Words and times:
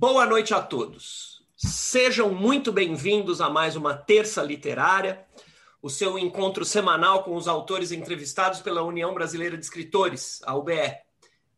Boa 0.00 0.24
noite 0.24 0.54
a 0.54 0.62
todos. 0.62 1.42
Sejam 1.58 2.32
muito 2.32 2.72
bem-vindos 2.72 3.38
a 3.38 3.50
mais 3.50 3.76
uma 3.76 3.92
Terça 3.92 4.42
Literária, 4.42 5.26
o 5.82 5.90
seu 5.90 6.18
encontro 6.18 6.64
semanal 6.64 7.22
com 7.22 7.36
os 7.36 7.46
autores 7.46 7.92
entrevistados 7.92 8.60
pela 8.60 8.82
União 8.82 9.12
Brasileira 9.12 9.58
de 9.58 9.62
Escritores, 9.62 10.40
a 10.46 10.56
UBE. 10.56 10.96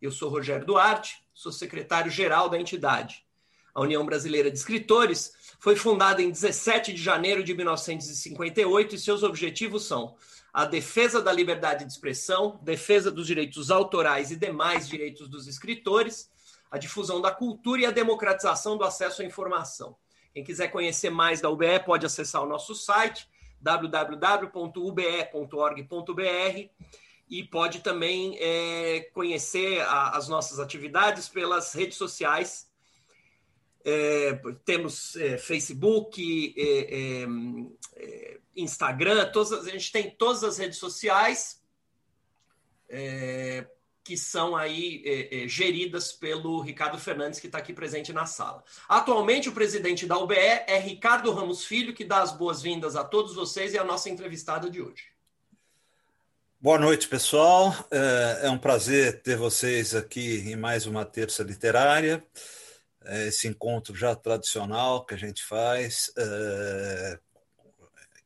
Eu 0.01 0.11
sou 0.11 0.29
Rogério 0.29 0.67
Duarte, 0.67 1.23
sou 1.33 1.53
secretário-geral 1.53 2.49
da 2.49 2.59
entidade. 2.59 3.25
A 3.73 3.81
União 3.81 4.05
Brasileira 4.05 4.51
de 4.51 4.59
Escritores 4.59 5.33
foi 5.61 5.77
fundada 5.77 6.21
em 6.21 6.29
17 6.29 6.93
de 6.93 7.01
janeiro 7.01 7.45
de 7.45 7.55
1958 7.55 8.97
e 8.97 8.99
seus 8.99 9.23
objetivos 9.23 9.85
são 9.85 10.17
a 10.53 10.65
defesa 10.65 11.23
da 11.23 11.33
liberdade 11.33 11.85
de 11.85 11.93
expressão, 11.93 12.59
defesa 12.61 13.09
dos 13.09 13.29
direitos 13.29 13.71
autorais 13.71 14.33
e 14.33 14.37
demais 14.37 14.89
direitos 14.89 15.29
dos 15.29 15.47
escritores, 15.47 16.32
a 16.73 16.79
difusão 16.79 17.21
da 17.21 17.31
cultura 17.31 17.83
e 17.83 17.87
a 17.87 17.91
democratização 17.91 18.79
do 18.79 18.85
acesso 18.85 19.21
à 19.21 19.25
informação. 19.27 19.95
Quem 20.33 20.43
quiser 20.43 20.69
conhecer 20.69 21.11
mais 21.11 21.39
da 21.39 21.51
UBE 21.51 21.85
pode 21.85 22.07
acessar 22.07 22.43
o 22.43 22.49
nosso 22.49 22.75
site 22.75 23.29
www.ube.org.br 23.61 24.53
e 27.29 27.45
pode 27.45 27.81
também 27.81 28.39
é, 28.41 29.01
conhecer 29.13 29.83
a, 29.83 30.17
as 30.17 30.29
nossas 30.29 30.59
atividades 30.59 31.29
pelas 31.29 31.75
redes 31.75 31.99
sociais. 31.99 32.71
É, 33.85 34.41
temos 34.65 35.15
é, 35.17 35.37
Facebook, 35.37 36.55
é, 36.57 36.63
é, 36.63 37.27
é, 37.97 38.39
Instagram, 38.57 39.31
todas, 39.31 39.53
a 39.67 39.71
gente 39.71 39.93
tem 39.93 40.11
todas 40.11 40.43
as 40.43 40.57
redes 40.57 40.79
sociais 40.79 41.61
que 44.05 44.17
são 44.17 44.57
aí 44.57 45.03
é, 45.05 45.45
é, 45.45 45.49
geridas 45.49 46.13
pelo 46.13 46.61
Ricardo 46.61 46.99
Fernandes, 46.99 47.39
que 47.39 47.47
está 47.47 47.59
aqui 47.59 47.73
presente 47.73 48.13
na 48.13 48.27
sala. 48.27 48.65
Atualmente, 48.89 49.49
o 49.49 49.53
presidente 49.53 50.07
da 50.07 50.19
UBE 50.19 50.35
é 50.35 50.79
Ricardo 50.79 51.33
Ramos 51.33 51.65
Filho, 51.65 51.95
que 51.95 52.05
dá 52.05 52.21
as 52.21 52.33
boas-vindas 52.33 52.97
a 52.97 53.05
todos 53.05 53.35
vocês 53.35 53.75
e 53.75 53.79
a 53.79 53.85
nossa 53.85 54.11
entrevistada 54.11 54.69
de 54.69 54.83
hoje. 54.83 55.13
Boa 56.61 56.79
noite, 56.79 57.09
pessoal. 57.09 57.75
É, 57.91 58.47
é 58.47 58.51
um 58.51 58.59
prazer 58.59 59.21
ter 59.23 59.37
vocês 59.37 59.95
aqui 59.95 60.49
em 60.49 60.57
mais 60.57 60.87
uma 60.87 61.05
terça 61.05 61.43
literária. 61.43 62.25
É, 63.05 63.27
esse 63.29 63.49
encontro 63.49 63.95
já 63.95 64.15
tradicional 64.15 65.05
que 65.05 65.15
a 65.15 65.17
gente 65.17 65.43
faz 65.43 66.13
é, 66.17 67.19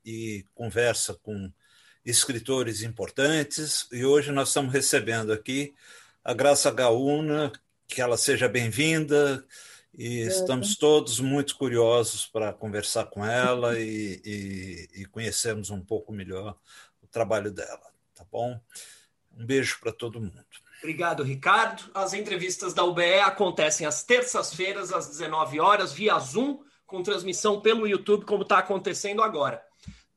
e 0.04 0.44
conversa 0.54 1.14
com 1.22 1.50
escritores 2.06 2.82
importantes, 2.82 3.88
e 3.90 4.04
hoje 4.04 4.30
nós 4.30 4.48
estamos 4.48 4.72
recebendo 4.72 5.32
aqui 5.32 5.74
a 6.24 6.32
Graça 6.32 6.70
Gaúna, 6.70 7.52
que 7.88 8.00
ela 8.00 8.16
seja 8.16 8.48
bem-vinda, 8.48 9.44
e 9.92 10.20
estamos 10.20 10.76
todos 10.76 11.18
muito 11.18 11.56
curiosos 11.56 12.24
para 12.26 12.52
conversar 12.52 13.06
com 13.06 13.24
ela 13.24 13.78
e, 13.78 14.20
e, 14.24 15.00
e 15.00 15.04
conhecermos 15.06 15.70
um 15.70 15.80
pouco 15.80 16.12
melhor 16.12 16.56
o 17.02 17.06
trabalho 17.08 17.50
dela, 17.50 17.90
tá 18.14 18.24
bom? 18.30 18.60
Um 19.36 19.44
beijo 19.44 19.80
para 19.80 19.92
todo 19.92 20.20
mundo. 20.20 20.44
Obrigado, 20.78 21.24
Ricardo. 21.24 21.90
As 21.92 22.12
entrevistas 22.12 22.72
da 22.72 22.84
UBE 22.84 23.20
acontecem 23.20 23.86
às 23.86 24.04
terças-feiras, 24.04 24.92
às 24.92 25.08
19 25.08 25.58
horas, 25.58 25.92
via 25.92 26.18
Zoom, 26.18 26.60
com 26.86 27.02
transmissão 27.02 27.60
pelo 27.60 27.88
YouTube, 27.88 28.24
como 28.24 28.42
está 28.42 28.58
acontecendo 28.58 29.22
agora. 29.22 29.65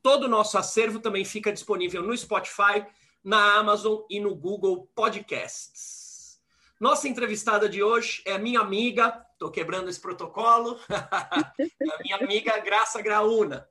Todo 0.01 0.23
o 0.25 0.29
nosso 0.29 0.57
acervo 0.57 0.99
também 0.99 1.25
fica 1.25 1.51
disponível 1.51 2.01
no 2.01 2.17
Spotify, 2.17 2.85
na 3.23 3.55
Amazon 3.55 4.01
e 4.09 4.19
no 4.19 4.33
Google 4.33 4.89
Podcasts. 4.95 6.39
Nossa 6.79 7.09
entrevistada 7.09 7.67
de 7.67 7.83
hoje 7.83 8.23
é 8.25 8.33
a 8.33 8.39
minha 8.39 8.61
amiga, 8.61 9.25
estou 9.33 9.51
quebrando 9.51 9.89
esse 9.89 9.99
protocolo, 9.99 10.79
é 10.89 10.95
a 11.91 12.03
minha 12.03 12.15
amiga 12.15 12.57
Graça 12.59 13.01
Graúna. 13.01 13.67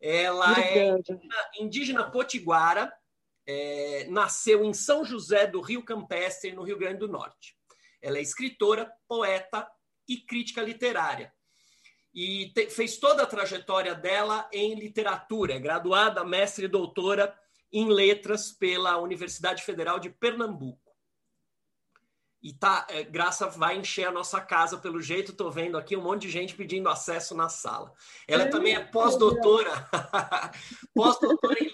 Ela 0.00 0.60
é 0.60 0.88
indígena, 0.88 1.50
indígena 1.58 2.10
potiguara, 2.10 2.92
é, 3.46 4.06
nasceu 4.08 4.64
em 4.64 4.72
São 4.72 5.04
José 5.04 5.46
do 5.46 5.60
Rio 5.60 5.82
Campestre, 5.82 6.52
no 6.52 6.62
Rio 6.62 6.78
Grande 6.78 6.98
do 6.98 7.08
Norte. 7.08 7.56
Ela 8.00 8.18
é 8.18 8.22
escritora, 8.22 8.92
poeta 9.08 9.66
e 10.06 10.18
crítica 10.18 10.62
literária 10.62 11.32
e 12.14 12.50
te, 12.50 12.70
fez 12.70 12.96
toda 12.96 13.24
a 13.24 13.26
trajetória 13.26 13.94
dela 13.94 14.48
em 14.52 14.74
literatura, 14.74 15.54
é 15.54 15.58
graduada, 15.58 16.24
mestre 16.24 16.66
e 16.66 16.68
doutora 16.68 17.36
em 17.72 17.88
letras 17.88 18.52
pela 18.52 18.98
Universidade 18.98 19.64
Federal 19.64 19.98
de 19.98 20.08
Pernambuco. 20.08 20.84
E 22.40 22.52
tá, 22.52 22.86
é, 22.88 23.02
Graça 23.02 23.48
vai 23.48 23.78
encher 23.78 24.06
a 24.06 24.12
nossa 24.12 24.40
casa 24.40 24.78
pelo 24.78 25.00
jeito, 25.00 25.32
estou 25.32 25.50
vendo 25.50 25.76
aqui 25.76 25.96
um 25.96 26.02
monte 26.02 26.22
de 26.22 26.30
gente 26.30 26.54
pedindo 26.54 26.88
acesso 26.88 27.34
na 27.34 27.48
sala. 27.48 27.92
Ela 28.28 28.44
é, 28.44 28.48
também 28.48 28.74
é 28.74 28.80
pós-doutora, 28.80 29.72
pós-doutora 30.94 31.58
em, 31.58 31.72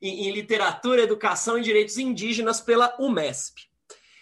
em, 0.00 0.28
em 0.28 0.30
literatura, 0.30 1.02
educação 1.02 1.58
e 1.58 1.62
direitos 1.62 1.96
indígenas 1.96 2.60
pela 2.60 2.94
UMESP. 3.00 3.71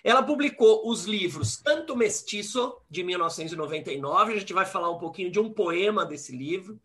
Ela 0.02 0.22
publicou 0.22 0.88
os 0.88 1.04
livros 1.04 1.56
Tanto 1.58 1.96
Mestiço, 1.96 2.76
de 2.88 3.02
1999, 3.02 4.32
a 4.32 4.38
gente 4.38 4.52
vai 4.52 4.64
falar 4.64 4.90
um 4.90 4.98
pouquinho 4.98 5.30
de 5.30 5.38
um 5.38 5.52
poema 5.52 6.04
desse 6.04 6.36
livro, 6.36 6.80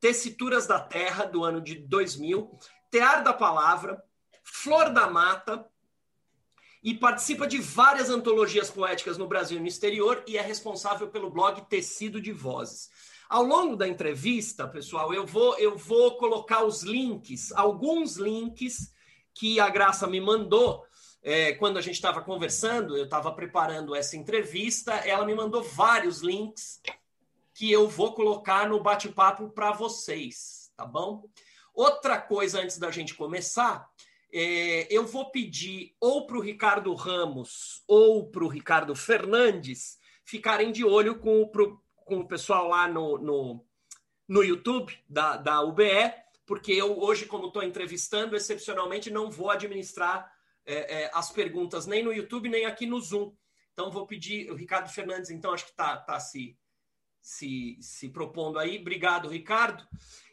Tessituras 0.00 0.66
da 0.66 0.80
Terra, 0.80 1.24
do 1.24 1.44
ano 1.44 1.60
de 1.60 1.76
2000, 1.76 2.58
Tear 2.90 3.22
da 3.22 3.32
Palavra, 3.32 4.02
Flor 4.42 4.90
da 4.90 5.08
Mata, 5.08 5.66
e 6.82 6.94
participa 6.94 7.46
de 7.46 7.58
várias 7.58 8.10
antologias 8.10 8.70
poéticas 8.70 9.18
no 9.18 9.26
Brasil 9.26 9.58
e 9.58 9.60
no 9.60 9.66
exterior 9.66 10.22
e 10.26 10.36
é 10.36 10.40
responsável 10.40 11.08
pelo 11.08 11.30
blog 11.30 11.60
Tecido 11.62 12.20
de 12.20 12.30
Vozes. 12.30 12.90
Ao 13.28 13.42
longo 13.42 13.74
da 13.74 13.88
entrevista, 13.88 14.68
pessoal, 14.68 15.12
eu 15.12 15.26
vou, 15.26 15.58
eu 15.58 15.76
vou 15.76 16.16
colocar 16.16 16.64
os 16.64 16.84
links, 16.84 17.50
alguns 17.52 18.16
links 18.16 18.92
que 19.34 19.58
a 19.58 19.68
Graça 19.68 20.06
me 20.06 20.20
mandou 20.20 20.84
é, 21.22 21.52
quando 21.54 21.78
a 21.78 21.80
gente 21.80 21.94
estava 21.94 22.20
conversando, 22.20 22.96
eu 22.96 23.04
estava 23.04 23.32
preparando 23.32 23.94
essa 23.94 24.16
entrevista, 24.16 24.92
ela 24.92 25.24
me 25.24 25.34
mandou 25.34 25.62
vários 25.62 26.20
links 26.22 26.80
que 27.52 27.72
eu 27.72 27.88
vou 27.88 28.12
colocar 28.12 28.68
no 28.68 28.82
bate-papo 28.82 29.48
para 29.48 29.72
vocês, 29.72 30.70
tá 30.76 30.84
bom? 30.84 31.28
Outra 31.74 32.20
coisa 32.20 32.60
antes 32.60 32.78
da 32.78 32.90
gente 32.90 33.14
começar, 33.14 33.90
é, 34.32 34.86
eu 34.94 35.06
vou 35.06 35.30
pedir 35.30 35.94
ou 36.00 36.26
para 36.26 36.36
o 36.36 36.40
Ricardo 36.40 36.92
Ramos 36.94 37.82
ou 37.86 38.30
para 38.30 38.44
o 38.44 38.48
Ricardo 38.48 38.94
Fernandes 38.94 39.98
ficarem 40.24 40.72
de 40.72 40.84
olho 40.84 41.18
com 41.18 41.40
o, 41.42 41.48
pro, 41.48 41.80
com 42.04 42.18
o 42.18 42.28
pessoal 42.28 42.68
lá 42.68 42.86
no, 42.88 43.16
no, 43.18 43.64
no 44.28 44.42
YouTube 44.42 44.92
da, 45.08 45.36
da 45.36 45.62
UBE, 45.62 46.12
porque 46.44 46.72
eu 46.72 46.98
hoje, 46.98 47.26
como 47.26 47.46
estou 47.46 47.62
entrevistando, 47.62 48.36
excepcionalmente 48.36 49.10
não 49.10 49.30
vou 49.30 49.50
administrar 49.50 50.30
é, 50.66 51.02
é, 51.02 51.10
as 51.14 51.30
perguntas 51.30 51.86
nem 51.86 52.02
no 52.02 52.12
YouTube, 52.12 52.48
nem 52.48 52.66
aqui 52.66 52.86
no 52.86 53.00
Zoom. 53.00 53.32
Então, 53.72 53.90
vou 53.90 54.06
pedir, 54.06 54.50
o 54.50 54.54
Ricardo 54.54 54.88
Fernandes, 54.88 55.30
então, 55.30 55.52
acho 55.52 55.64
que 55.64 55.70
está 55.70 55.96
tá 55.96 56.18
se, 56.18 56.58
se, 57.20 57.76
se 57.80 58.08
propondo 58.08 58.58
aí. 58.58 58.78
Obrigado, 58.78 59.28
Ricardo. 59.28 59.86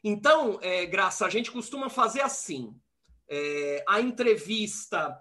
Então, 0.04 0.60
é, 0.62 0.86
Graça, 0.86 1.26
a 1.26 1.30
gente 1.30 1.52
costuma 1.52 1.90
fazer 1.90 2.22
assim: 2.22 2.76
é, 3.30 3.84
a 3.88 4.02
entrevista. 4.02 5.18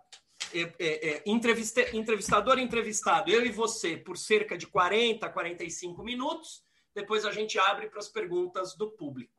É, 0.54 0.70
é, 0.78 1.22
entrevista, 1.24 1.96
entrevistador 1.96 2.58
entrevistado, 2.58 3.30
eu 3.30 3.46
e 3.46 3.50
você, 3.50 3.96
por 3.96 4.18
cerca 4.18 4.58
de 4.58 4.66
40, 4.66 5.26
45 5.30 6.02
minutos. 6.02 6.62
Depois 6.94 7.24
a 7.24 7.32
gente 7.32 7.58
abre 7.58 7.88
para 7.88 8.00
as 8.00 8.08
perguntas 8.08 8.76
do 8.76 8.90
público. 8.90 9.32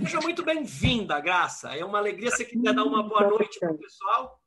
Seja 0.00 0.20
muito 0.20 0.42
bem-vinda, 0.42 1.20
Graça. 1.20 1.76
É 1.76 1.84
uma 1.84 1.98
alegria. 1.98 2.30
Você 2.30 2.44
quiser 2.44 2.74
dar 2.74 2.84
uma 2.84 3.02
boa 3.02 3.28
noite 3.28 3.60
para 3.60 3.72
o 3.72 3.78
pessoal. 3.78 4.40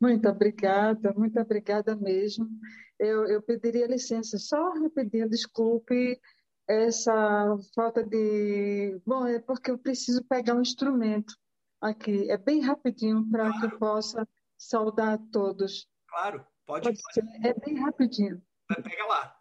Muito 0.00 0.28
obrigada, 0.28 1.12
muito 1.14 1.38
obrigada 1.38 1.94
mesmo. 1.94 2.48
Eu, 2.98 3.26
eu 3.26 3.42
pediria 3.42 3.86
licença, 3.86 4.38
só 4.38 4.72
pedindo 4.94 5.28
desculpe 5.28 6.18
essa 6.66 7.56
falta 7.74 8.02
de. 8.02 9.00
Bom, 9.04 9.26
é 9.26 9.38
porque 9.40 9.70
eu 9.70 9.78
preciso 9.78 10.24
pegar 10.24 10.54
um 10.54 10.62
instrumento 10.62 11.34
aqui. 11.80 12.30
É 12.30 12.38
bem 12.38 12.60
rapidinho 12.60 13.28
para 13.30 13.50
claro. 13.50 13.58
que 13.60 13.74
eu 13.74 13.78
possa 13.78 14.28
saudar 14.56 15.14
a 15.14 15.18
todos. 15.32 15.86
Claro, 16.08 16.46
pode, 16.64 16.84
pode, 16.84 17.02
ser. 17.12 17.24
É 17.42 17.52
bem 17.54 17.78
rapidinho. 17.80 18.42
Pega 18.68 19.04
lá. 19.06 19.36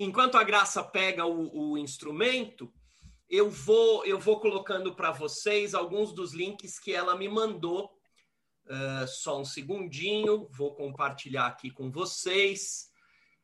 Enquanto 0.00 0.36
a 0.36 0.42
Graça 0.42 0.82
pega 0.82 1.24
o, 1.26 1.72
o 1.72 1.78
instrumento, 1.78 2.72
eu 3.28 3.48
vou, 3.48 4.04
eu 4.04 4.18
vou 4.18 4.40
colocando 4.40 4.94
para 4.96 5.12
vocês 5.12 5.74
alguns 5.74 6.12
dos 6.12 6.34
links 6.34 6.78
que 6.78 6.92
ela 6.92 7.16
me 7.16 7.28
mandou 7.28 7.90
Uh, 8.64 9.06
só 9.06 9.40
um 9.40 9.44
segundinho, 9.44 10.48
vou 10.50 10.74
compartilhar 10.74 11.46
aqui 11.46 11.70
com 11.70 11.90
vocês. 11.90 12.90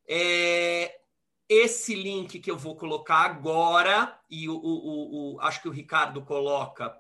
É, 0.09 1.01
esse 1.49 1.95
link 1.95 2.39
que 2.39 2.51
eu 2.51 2.57
vou 2.57 2.77
colocar 2.77 3.25
agora, 3.25 4.19
e 4.31 4.49
o, 4.49 4.55
o, 4.55 5.35
o 5.35 5.41
acho 5.41 5.61
que 5.61 5.69
o 5.69 5.73
Ricardo 5.73 6.25
coloca 6.25 6.97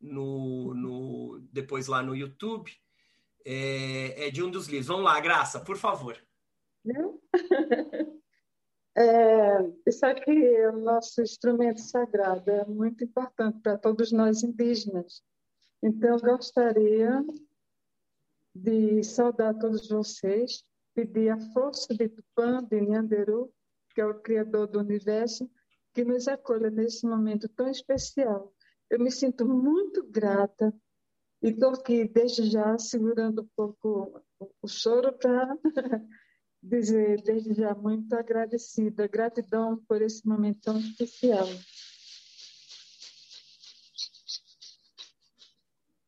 no, 0.00 0.74
no, 0.74 1.40
depois 1.52 1.86
lá 1.86 2.02
no 2.02 2.14
YouTube, 2.14 2.72
é, 3.44 4.26
é, 4.26 4.30
de 4.30 4.42
um 4.42 4.50
dos 4.50 4.66
livros. 4.66 4.86
Vamos 4.86 5.04
lá, 5.04 5.20
Graça, 5.20 5.60
por 5.60 5.76
favor. 5.76 6.18
É, 8.94 9.72
isso 9.86 10.04
aqui 10.04 10.30
é 10.30 10.68
o 10.68 10.78
nosso 10.78 11.22
instrumento 11.22 11.80
sagrado, 11.80 12.50
é 12.50 12.66
muito 12.66 13.02
importante 13.02 13.58
para 13.60 13.78
todos 13.78 14.12
nós 14.12 14.42
indígenas. 14.42 15.22
Então, 15.82 16.16
gostaria 16.18 17.24
de 18.54 19.02
saudar 19.02 19.58
todos 19.58 19.88
vocês, 19.88 20.64
pedir 20.94 21.30
a 21.30 21.40
força 21.52 21.92
de 21.94 22.08
Tupã, 22.08 22.62
de 22.62 22.80
Nhanderu, 22.80 23.52
que 23.94 24.00
é 24.00 24.06
o 24.06 24.20
Criador 24.20 24.68
do 24.68 24.78
Universo, 24.78 25.50
que 25.92 26.04
nos 26.04 26.28
acolha 26.28 26.70
nesse 26.70 27.06
momento 27.06 27.48
tão 27.48 27.68
especial. 27.68 28.54
Eu 28.88 29.00
me 29.00 29.10
sinto 29.10 29.46
muito 29.46 30.04
grata 30.04 30.72
e 31.42 31.48
estou 31.48 31.70
aqui 31.70 32.06
desde 32.06 32.44
já 32.44 32.78
segurando 32.78 33.42
um 33.42 33.48
pouco 33.56 34.22
o 34.62 34.68
choro 34.68 35.12
para 35.12 35.58
dizer 36.62 37.20
desde 37.22 37.54
já 37.54 37.74
muito 37.74 38.14
agradecida, 38.14 39.08
gratidão 39.08 39.76
por 39.88 40.00
esse 40.00 40.26
momento 40.26 40.60
tão 40.60 40.78
especial. 40.78 41.48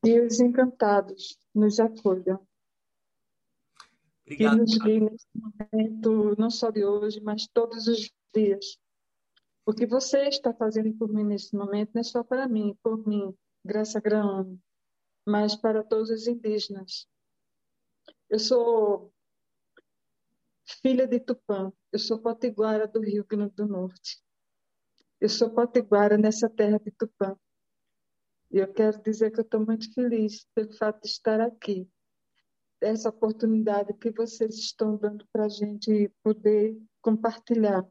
E 0.05 0.19
os 0.19 0.39
encantados 0.39 1.37
nos 1.53 1.79
acolham. 1.79 2.45
Obrigado. 4.25 4.57
E 4.57 4.59
nos 4.59 4.77
guiem 4.77 4.99
nesse 5.01 5.27
momento, 5.35 6.35
não 6.39 6.49
só 6.49 6.69
de 6.69 6.85
hoje, 6.85 7.19
mas 7.21 7.47
todos 7.47 7.87
os 7.87 8.11
dias. 8.33 8.77
O 9.65 9.73
que 9.73 9.85
você 9.85 10.27
está 10.27 10.53
fazendo 10.53 10.93
por 10.95 11.11
mim 11.11 11.23
nesse 11.23 11.55
momento 11.55 11.91
não 11.93 12.01
é 12.01 12.03
só 12.03 12.23
para 12.23 12.47
mim, 12.47 12.77
por 12.83 13.07
mim, 13.07 13.35
Graça 13.63 13.99
Grão, 13.99 14.59
mas 15.25 15.55
para 15.55 15.83
todos 15.83 16.11
os 16.11 16.27
indígenas. 16.27 17.07
Eu 18.29 18.37
sou 18.37 19.11
filha 20.81 21.07
de 21.07 21.19
Tupã, 21.19 21.73
eu 21.91 21.97
sou 21.97 22.19
potiguara 22.19 22.87
do 22.87 22.99
Rio 22.99 23.25
Grande 23.25 23.55
do 23.55 23.67
Norte. 23.67 24.23
Eu 25.19 25.29
sou 25.29 25.49
potiguara 25.49 26.17
nessa 26.17 26.47
terra 26.47 26.79
de 26.79 26.91
Tupã. 26.91 27.35
E 28.51 28.57
eu 28.57 28.71
quero 28.71 29.01
dizer 29.01 29.31
que 29.31 29.39
eu 29.39 29.43
estou 29.43 29.65
muito 29.65 29.93
feliz 29.93 30.45
pelo 30.53 30.71
fato 30.73 31.01
de 31.01 31.09
estar 31.09 31.41
aqui. 31.41 31.89
Essa 32.81 33.09
oportunidade 33.09 33.93
que 33.93 34.11
vocês 34.11 34.55
estão 34.55 34.95
dando 34.97 35.25
para 35.31 35.45
a 35.45 35.49
gente 35.49 36.11
poder 36.21 36.77
compartilhar 37.01 37.85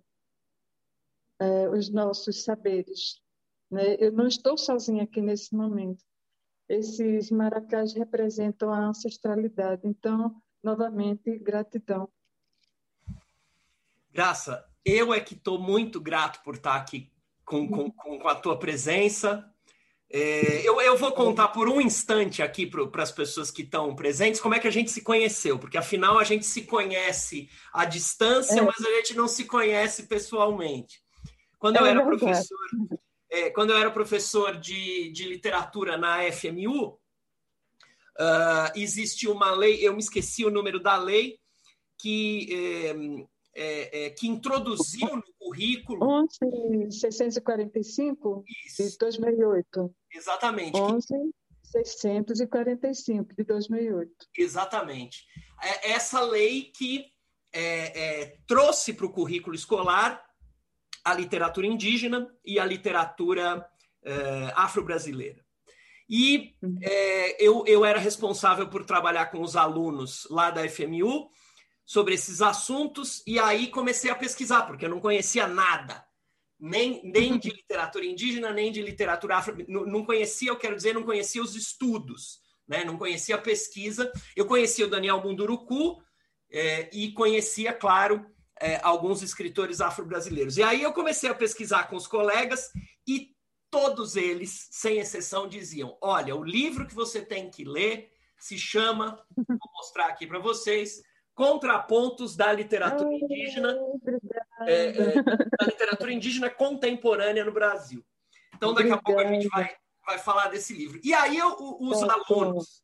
é, 1.38 1.68
os 1.68 1.90
nossos 1.90 2.44
saberes. 2.44 3.20
Né? 3.70 3.96
Eu 3.98 4.12
não 4.12 4.26
estou 4.26 4.56
sozinha 4.56 5.04
aqui 5.04 5.20
nesse 5.20 5.54
momento. 5.54 6.04
Esses 6.68 7.30
maracás 7.30 7.92
representam 7.92 8.72
a 8.72 8.86
ancestralidade. 8.86 9.82
Então, 9.84 10.40
novamente, 10.62 11.38
gratidão. 11.38 12.08
Graça, 14.10 14.64
eu 14.84 15.12
é 15.12 15.20
que 15.20 15.34
estou 15.34 15.58
muito 15.58 16.00
grato 16.00 16.42
por 16.42 16.54
estar 16.54 16.76
aqui 16.76 17.12
com, 17.44 17.68
com, 17.68 17.90
com 17.90 18.28
a 18.28 18.34
tua 18.34 18.58
presença. 18.58 19.52
É, 20.16 20.62
eu, 20.62 20.80
eu 20.80 20.96
vou 20.96 21.10
contar 21.10 21.48
por 21.48 21.68
um 21.68 21.80
instante 21.80 22.40
aqui 22.40 22.64
para 22.64 23.02
as 23.02 23.10
pessoas 23.10 23.50
que 23.50 23.62
estão 23.62 23.96
presentes 23.96 24.40
como 24.40 24.54
é 24.54 24.60
que 24.60 24.68
a 24.68 24.70
gente 24.70 24.88
se 24.92 25.02
conheceu, 25.02 25.58
porque 25.58 25.76
afinal 25.76 26.20
a 26.20 26.22
gente 26.22 26.46
se 26.46 26.62
conhece 26.62 27.50
à 27.72 27.84
distância, 27.84 28.60
é. 28.60 28.62
mas 28.62 28.78
a 28.78 28.90
gente 28.92 29.14
não 29.14 29.26
se 29.26 29.44
conhece 29.44 30.04
pessoalmente. 30.04 31.02
Quando 31.58 31.78
é 31.78 31.80
eu 31.80 31.86
era 31.86 32.04
professor, 32.04 32.58
é, 33.28 33.50
quando 33.50 33.70
eu 33.70 33.76
era 33.76 33.90
professor 33.90 34.56
de, 34.56 35.10
de 35.10 35.24
literatura 35.24 35.96
na 35.96 36.20
FMU, 36.30 36.90
uh, 36.90 36.98
ah, 38.20 38.72
existe 38.76 39.26
uma 39.26 39.50
lei, 39.50 39.84
eu 39.84 39.94
me 39.94 39.98
esqueci 39.98 40.44
o 40.44 40.50
número 40.50 40.78
da 40.78 40.96
lei, 40.96 41.40
que, 41.98 43.26
é, 43.54 44.06
é, 44.06 44.10
que 44.10 44.26
introduziu 44.26 45.16
no 45.16 45.22
currículo. 45.38 46.00
11.645 46.00 48.42
de 48.76 48.98
2008. 48.98 49.94
Exatamente. 50.12 50.76
11.645 50.76 53.36
de 53.36 53.44
2008. 53.44 54.10
Exatamente. 54.36 55.24
Essa 55.82 56.20
lei 56.20 56.72
que 56.76 57.06
trouxe 58.48 58.92
para 58.92 59.06
o 59.06 59.12
currículo 59.12 59.54
escolar 59.54 60.20
a 61.04 61.14
literatura 61.14 61.68
indígena 61.68 62.28
e 62.44 62.58
a 62.58 62.64
literatura 62.64 63.64
eh, 64.02 64.52
afro-brasileira. 64.56 65.44
E 66.08 66.56
uhum. 66.60 66.80
eu, 67.38 67.64
eu 67.66 67.84
era 67.84 68.00
responsável 68.00 68.68
por 68.68 68.84
trabalhar 68.84 69.26
com 69.26 69.40
os 69.40 69.54
alunos 69.54 70.26
lá 70.30 70.50
da 70.50 70.68
FMU 70.68 71.30
sobre 71.84 72.14
esses 72.14 72.40
assuntos, 72.40 73.22
e 73.26 73.38
aí 73.38 73.68
comecei 73.68 74.10
a 74.10 74.14
pesquisar, 74.14 74.62
porque 74.62 74.86
eu 74.86 74.90
não 74.90 75.00
conhecia 75.00 75.46
nada, 75.46 76.04
nem, 76.58 77.02
nem 77.04 77.38
de 77.38 77.50
literatura 77.50 78.04
indígena, 78.04 78.52
nem 78.52 78.72
de 78.72 78.80
literatura 78.80 79.36
afro. 79.36 79.56
Não, 79.68 79.84
não 79.84 80.04
conhecia, 80.04 80.50
eu 80.50 80.56
quero 80.56 80.76
dizer, 80.76 80.94
não 80.94 81.02
conhecia 81.02 81.42
os 81.42 81.54
estudos, 81.54 82.40
né? 82.66 82.84
não 82.84 82.96
conhecia 82.96 83.34
a 83.34 83.40
pesquisa. 83.40 84.10
Eu 84.34 84.46
conhecia 84.46 84.86
o 84.86 84.90
Daniel 84.90 85.20
Munduruku 85.20 86.02
eh, 86.50 86.88
e 86.92 87.12
conhecia, 87.12 87.72
claro, 87.72 88.24
é, 88.60 88.80
alguns 88.82 89.22
escritores 89.22 89.80
afro-brasileiros. 89.80 90.56
E 90.56 90.62
aí 90.62 90.82
eu 90.82 90.92
comecei 90.92 91.28
a 91.28 91.34
pesquisar 91.34 91.84
com 91.88 91.96
os 91.96 92.06
colegas 92.06 92.70
e 93.06 93.34
todos 93.70 94.16
eles, 94.16 94.68
sem 94.70 94.98
exceção, 94.98 95.48
diziam: 95.48 95.98
olha, 96.00 96.34
o 96.34 96.44
livro 96.44 96.86
que 96.86 96.94
você 96.94 97.20
tem 97.20 97.50
que 97.50 97.64
ler 97.64 98.10
se 98.38 98.58
chama, 98.58 99.22
vou 99.36 99.58
mostrar 99.74 100.06
aqui 100.06 100.26
para 100.26 100.38
vocês, 100.38 101.02
Contrapontos 101.34 102.36
da 102.36 102.52
Literatura 102.52 103.12
Indígena, 103.12 103.76
é, 104.60 104.86
é, 104.86 105.22
da 105.22 105.66
literatura 105.66 106.12
indígena 106.12 106.48
contemporânea 106.48 107.44
no 107.44 107.52
Brasil. 107.52 108.04
Então, 108.54 108.72
daqui 108.72 108.90
a 108.90 108.98
pouco 108.98 109.20
a 109.20 109.26
gente 109.26 109.48
vai, 109.48 109.74
vai 110.06 110.18
falar 110.18 110.48
desse 110.48 110.72
livro. 110.72 111.00
E 111.02 111.12
aí 111.12 111.36
eu, 111.36 111.56
os 111.80 112.00
tá 112.00 112.14
alunos. 112.14 112.82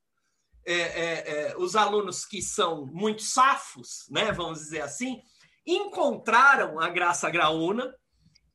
É, 0.66 0.74
é, 0.74 1.50
é, 1.50 1.56
os 1.56 1.74
alunos 1.74 2.26
que 2.26 2.42
são 2.42 2.84
muito 2.86 3.22
safos, 3.22 4.04
né, 4.10 4.30
vamos 4.30 4.58
dizer 4.58 4.82
assim, 4.82 5.22
encontraram 5.66 6.78
a 6.78 6.88
Graça 6.90 7.30
Graúna, 7.30 7.94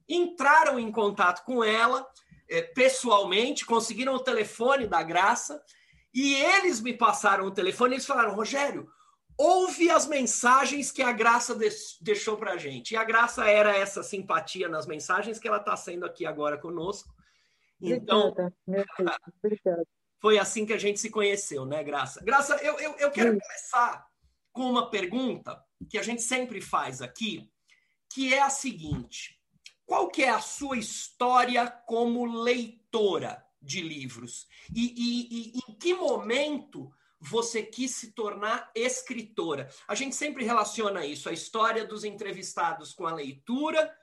entraram 0.08 0.80
em 0.80 0.92
contato 0.92 1.44
com 1.44 1.64
ela 1.64 2.06
é, 2.50 2.62
pessoalmente, 2.62 3.66
conseguiram 3.66 4.14
o 4.14 4.24
telefone 4.24 4.88
da 4.88 5.02
Graça 5.02 5.62
e 6.14 6.36
eles 6.36 6.80
me 6.80 6.94
passaram 6.94 7.46
o 7.46 7.52
telefone 7.52 7.92
e 7.92 7.96
eles 7.96 8.06
falaram: 8.06 8.36
Rogério, 8.36 8.88
ouve 9.38 9.90
as 9.90 10.08
mensagens 10.08 10.92
que 10.92 11.02
a 11.02 11.12
Graça 11.12 11.58
deixou 12.02 12.38
para 12.38 12.54
a 12.54 12.58
gente. 12.58 12.92
E 12.92 12.98
a 12.98 13.04
Graça 13.04 13.46
era 13.50 13.76
essa 13.76 14.02
simpatia 14.02 14.70
nas 14.70 14.86
mensagens 14.86 15.40
que 15.40 15.48
ela 15.48 15.58
está 15.58 15.76
sendo 15.76 16.06
aqui 16.06 16.26
agora 16.26 16.58
conosco. 16.58 17.14
Então, 17.82 18.30
Obrigada, 18.30 18.54
Obrigada. 19.44 19.88
foi 20.22 20.40
assim 20.40 20.66
que 20.66 20.74
a 20.74 20.78
gente 20.78 21.00
se 21.00 21.10
conheceu, 21.10 21.66
né, 21.66 21.84
Graça? 21.84 22.24
Graça, 22.24 22.56
eu, 22.58 22.80
eu, 22.80 22.92
eu 22.94 23.12
quero 23.12 23.34
Sim. 23.34 23.40
começar 23.40 24.08
com 24.54 24.70
uma 24.70 24.90
pergunta 24.90 25.62
que 25.90 25.98
a 25.98 26.04
gente 26.04 26.22
sempre 26.22 26.62
faz 26.62 27.02
aqui, 27.02 27.52
que 28.14 28.34
é 28.34 28.42
a 28.42 28.50
seguinte: 28.50 29.38
qual 29.86 30.10
que 30.10 30.24
é 30.24 30.30
a 30.30 30.40
sua 30.40 30.78
história 30.78 31.70
como 31.70 32.26
leitora 32.26 33.44
de 33.62 33.82
livros? 33.82 34.48
E, 34.74 34.94
e, 34.96 35.58
e, 35.58 35.60
em 35.68 35.76
que 35.78 35.94
momento 35.94 36.92
você 37.20 37.64
quis 37.64 37.96
se 37.96 38.12
tornar 38.12 38.72
escritora? 38.76 39.70
A 39.88 39.96
gente 39.96 40.16
sempre 40.16 40.44
relaciona 40.44 41.06
isso, 41.06 41.30
a 41.30 41.34
história 41.34 41.86
dos 41.86 42.04
entrevistados 42.04 42.94
com 42.94 43.06
a 43.06 43.14
leitura, 43.14 43.94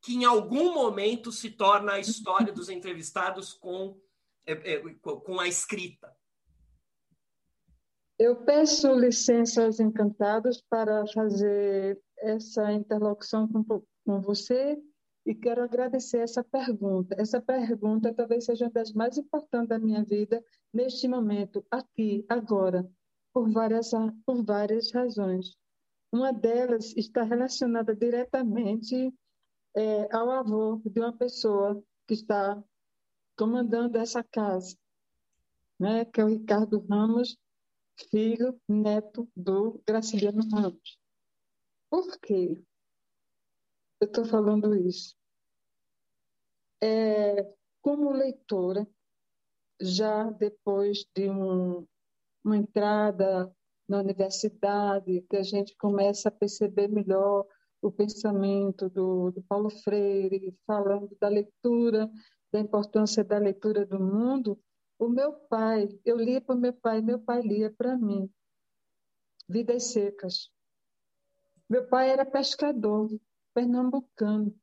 que 0.00 0.14
em 0.14 0.24
algum 0.24 0.72
momento 0.72 1.30
se 1.30 1.50
torna 1.50 1.92
a 1.92 2.00
história 2.00 2.52
dos 2.52 2.68
entrevistados 2.68 3.52
com, 3.52 4.00
é, 4.46 4.74
é, 4.74 4.94
com 5.02 5.38
a 5.38 5.46
escrita. 5.46 6.14
Eu 8.18 8.36
peço 8.44 8.92
licença 8.94 9.64
aos 9.64 9.80
encantados 9.80 10.62
para 10.68 11.06
fazer 11.08 11.98
essa 12.18 12.70
interlocução 12.72 13.48
com, 13.48 13.82
com 14.04 14.20
você 14.20 14.78
e 15.24 15.34
quero 15.34 15.62
agradecer 15.62 16.18
essa 16.18 16.42
pergunta. 16.42 17.14
Essa 17.18 17.40
pergunta 17.40 18.14
talvez 18.14 18.44
seja 18.44 18.64
uma 18.66 18.70
das 18.70 18.92
mais 18.92 19.18
importantes 19.18 19.68
da 19.68 19.78
minha 19.78 20.04
vida 20.04 20.42
neste 20.72 21.06
momento, 21.06 21.64
aqui, 21.70 22.24
agora, 22.28 22.90
por 23.32 23.50
várias, 23.50 23.90
por 24.24 24.42
várias 24.44 24.90
razões. 24.92 25.56
Uma 26.12 26.32
delas 26.32 26.94
está 26.96 27.22
relacionada 27.22 27.94
diretamente 27.94 29.14
é, 29.76 30.14
ao 30.14 30.30
avô 30.30 30.80
de 30.84 31.00
uma 31.00 31.12
pessoa 31.12 31.82
que 32.06 32.14
está 32.14 32.62
comandando 33.36 33.96
essa 33.98 34.22
casa, 34.22 34.76
né, 35.78 36.04
que 36.04 36.20
é 36.20 36.24
o 36.24 36.28
Ricardo 36.28 36.84
Ramos, 36.90 37.38
filho, 38.10 38.60
neto 38.68 39.28
do 39.36 39.80
Graciliano 39.86 40.42
Ramos. 40.50 40.98
Por 41.88 42.18
quê? 42.20 42.62
Eu 44.00 44.06
estou 44.06 44.24
falando 44.24 44.74
isso. 44.74 45.14
É, 46.82 47.52
como 47.82 48.10
leitora, 48.10 48.88
já 49.78 50.30
depois 50.30 51.04
de 51.14 51.28
um, 51.28 51.86
uma 52.42 52.56
entrada 52.56 53.54
na 53.86 53.98
universidade, 53.98 55.20
que 55.28 55.36
a 55.36 55.42
gente 55.42 55.76
começa 55.76 56.28
a 56.28 56.32
perceber 56.32 56.88
melhor 56.88 57.46
o 57.82 57.90
pensamento 57.90 58.88
do, 58.88 59.30
do 59.32 59.42
Paulo 59.42 59.68
Freire, 59.68 60.56
falando 60.66 61.14
da 61.20 61.28
leitura, 61.28 62.10
da 62.52 62.60
importância 62.60 63.22
da 63.22 63.38
leitura 63.38 63.84
do 63.84 63.98
mundo, 63.98 64.58
o 64.98 65.08
meu 65.08 65.32
pai, 65.32 65.88
eu 66.04 66.16
lia 66.16 66.40
para 66.40 66.54
o 66.54 66.58
meu 66.58 66.72
pai, 66.72 67.00
meu 67.00 67.18
pai 67.18 67.42
lia 67.42 67.70
para 67.70 67.96
mim. 67.96 68.30
Vidas 69.48 69.84
Secas. 69.84 70.50
Meu 71.68 71.86
pai 71.88 72.10
era 72.10 72.24
pescador, 72.24 73.10
pernambucano. 73.54 74.54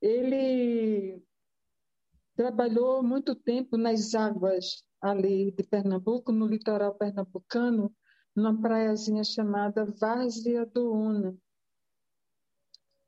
Ele 0.00 1.22
trabalhou 2.36 3.02
muito 3.02 3.34
tempo 3.34 3.76
nas 3.76 4.14
águas 4.14 4.84
ali 5.00 5.50
de 5.52 5.62
Pernambuco, 5.62 6.32
no 6.32 6.46
litoral 6.46 6.94
pernambucano, 6.94 7.94
numa 8.34 8.60
praiazinha 8.60 9.24
chamada 9.24 9.84
Várzea 9.84 10.66
do 10.66 10.92
Una, 10.92 11.36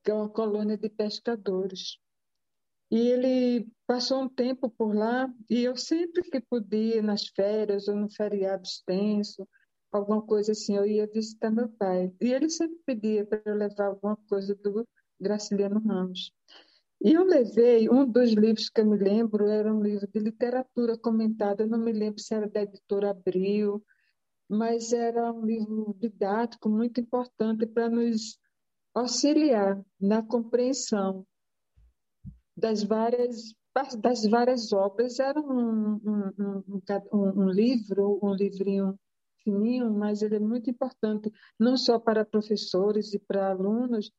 que 0.02 0.10
é 0.10 0.14
uma 0.14 0.28
colônia 0.28 0.78
de 0.78 0.88
pescadores. 0.88 1.98
E 2.90 2.96
ele 2.96 3.70
passou 3.86 4.22
um 4.22 4.28
tempo 4.28 4.70
por 4.70 4.94
lá, 4.94 5.30
e 5.50 5.62
eu 5.62 5.76
sempre 5.76 6.22
que 6.22 6.40
podia, 6.40 7.02
nas 7.02 7.26
férias 7.28 7.86
ou 7.86 7.96
no 7.96 8.10
feriado 8.10 8.62
extenso, 8.62 9.46
alguma 9.92 10.22
coisa 10.22 10.52
assim, 10.52 10.76
eu 10.76 10.86
ia 10.86 11.06
visitar 11.06 11.50
meu 11.50 11.68
pai. 11.68 12.12
E 12.20 12.32
ele 12.32 12.50
sempre 12.50 12.78
pedia 12.84 13.24
para 13.24 13.42
eu 13.44 13.54
levar 13.54 13.86
alguma 13.86 14.16
coisa 14.28 14.54
do 14.54 14.86
Graciliano 15.20 15.80
Ramos. 15.80 16.32
E 17.00 17.12
eu 17.12 17.24
levei 17.24 17.88
um 17.88 18.04
dos 18.04 18.32
livros 18.32 18.68
que 18.68 18.80
eu 18.80 18.86
me 18.86 18.96
lembro, 18.96 19.46
era 19.46 19.72
um 19.72 19.80
livro 19.82 20.06
de 20.08 20.18
literatura 20.18 20.98
comentada, 20.98 21.62
eu 21.62 21.68
não 21.68 21.78
me 21.78 21.92
lembro 21.92 22.20
se 22.20 22.34
era 22.34 22.48
da 22.48 22.62
editora 22.62 23.10
Abril, 23.10 23.82
mas 24.48 24.92
era 24.92 25.32
um 25.32 25.44
livro 25.44 25.96
didático 26.00 26.68
muito 26.68 27.00
importante 27.00 27.66
para 27.66 27.88
nos 27.88 28.38
auxiliar 28.94 29.80
na 30.00 30.22
compreensão 30.22 31.24
das 32.56 32.82
várias 32.82 33.54
das 34.00 34.24
várias 34.24 34.72
obras. 34.72 35.20
Era 35.20 35.40
um, 35.40 36.00
um, 36.04 36.82
um, 37.12 37.42
um 37.42 37.48
livro, 37.48 38.18
um 38.20 38.34
livrinho 38.34 38.98
mas 39.50 40.22
ele 40.22 40.36
é 40.36 40.40
muito 40.40 40.70
importante, 40.70 41.32
não 41.58 41.76
só 41.76 41.98
para 41.98 42.24
professores 42.24 43.14
e 43.14 43.18
para 43.18 43.50
alunos. 43.50 44.10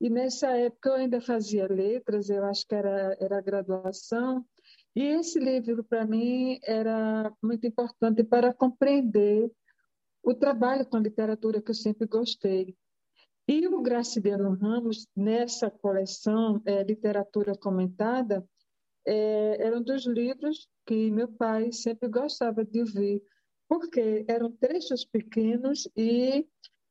E 0.00 0.08
nessa 0.08 0.48
época 0.56 0.90
eu 0.90 0.94
ainda 0.94 1.20
fazia 1.20 1.66
letras, 1.66 2.30
eu 2.30 2.44
acho 2.44 2.66
que 2.66 2.74
era, 2.74 3.16
era 3.20 3.40
graduação, 3.40 4.44
e 4.94 5.02
esse 5.02 5.38
livro, 5.38 5.84
para 5.84 6.04
mim, 6.04 6.58
era 6.64 7.32
muito 7.42 7.66
importante 7.66 8.24
para 8.24 8.52
compreender 8.52 9.50
o 10.22 10.34
trabalho 10.34 10.84
com 10.86 10.98
literatura 10.98 11.62
que 11.62 11.70
eu 11.70 11.74
sempre 11.74 12.06
gostei. 12.06 12.76
E 13.46 13.66
o 13.66 13.80
Graciliano 13.80 14.54
Ramos, 14.54 15.06
nessa 15.16 15.70
coleção 15.70 16.60
é, 16.66 16.82
Literatura 16.82 17.56
Comentada, 17.56 18.44
é, 19.06 19.66
era 19.66 19.78
um 19.78 19.82
dos 19.82 20.04
livros 20.04 20.68
que 20.84 21.10
meu 21.10 21.28
pai 21.28 21.72
sempre 21.72 22.08
gostava 22.08 22.64
de 22.64 22.80
ouvir 22.80 23.22
porque 23.68 24.24
eram 24.26 24.50
trechos 24.52 25.04
pequenos 25.04 25.88
e 25.96 26.46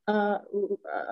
a, 0.07 0.45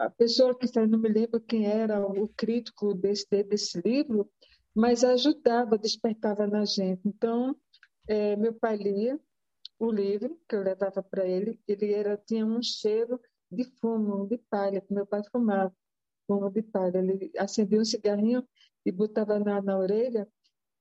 a 0.06 0.10
pessoa 0.18 0.58
que 0.58 0.68
não 0.88 1.00
me 1.00 1.10
lembro 1.10 1.42
quem 1.42 1.66
era 1.66 2.06
o 2.06 2.30
crítico 2.30 2.94
desse, 2.94 3.26
desse 3.44 3.82
livro, 3.82 4.30
mas 4.74 5.04
ajudava, 5.04 5.78
despertava 5.78 6.48
na 6.48 6.64
gente. 6.64 7.02
Então, 7.06 7.56
é, 8.08 8.36
meu 8.36 8.54
pai 8.54 8.78
lia 8.78 9.20
o 9.80 9.92
livro 9.92 10.40
que 10.48 10.56
eu 10.56 10.64
levava 10.64 11.04
para 11.04 11.26
ele, 11.26 11.60
ele 11.68 11.94
era 11.94 12.16
tinha 12.16 12.46
um 12.46 12.62
cheiro 12.62 13.20
de 13.52 13.66
fumo, 13.80 14.28
de 14.28 14.38
palha, 14.38 14.82
que 14.82 14.94
meu 14.94 15.06
pai 15.06 15.22
fumava, 15.32 15.74
fumo 16.28 16.50
de 16.50 16.62
palha. 16.62 17.00
Ele 17.00 17.32
acendia 17.38 17.80
um 17.80 17.86
cigarrinho 17.86 18.48
e 18.86 18.92
botava 18.92 19.40
na, 19.40 19.62
na 19.62 19.78
orelha 19.78 20.28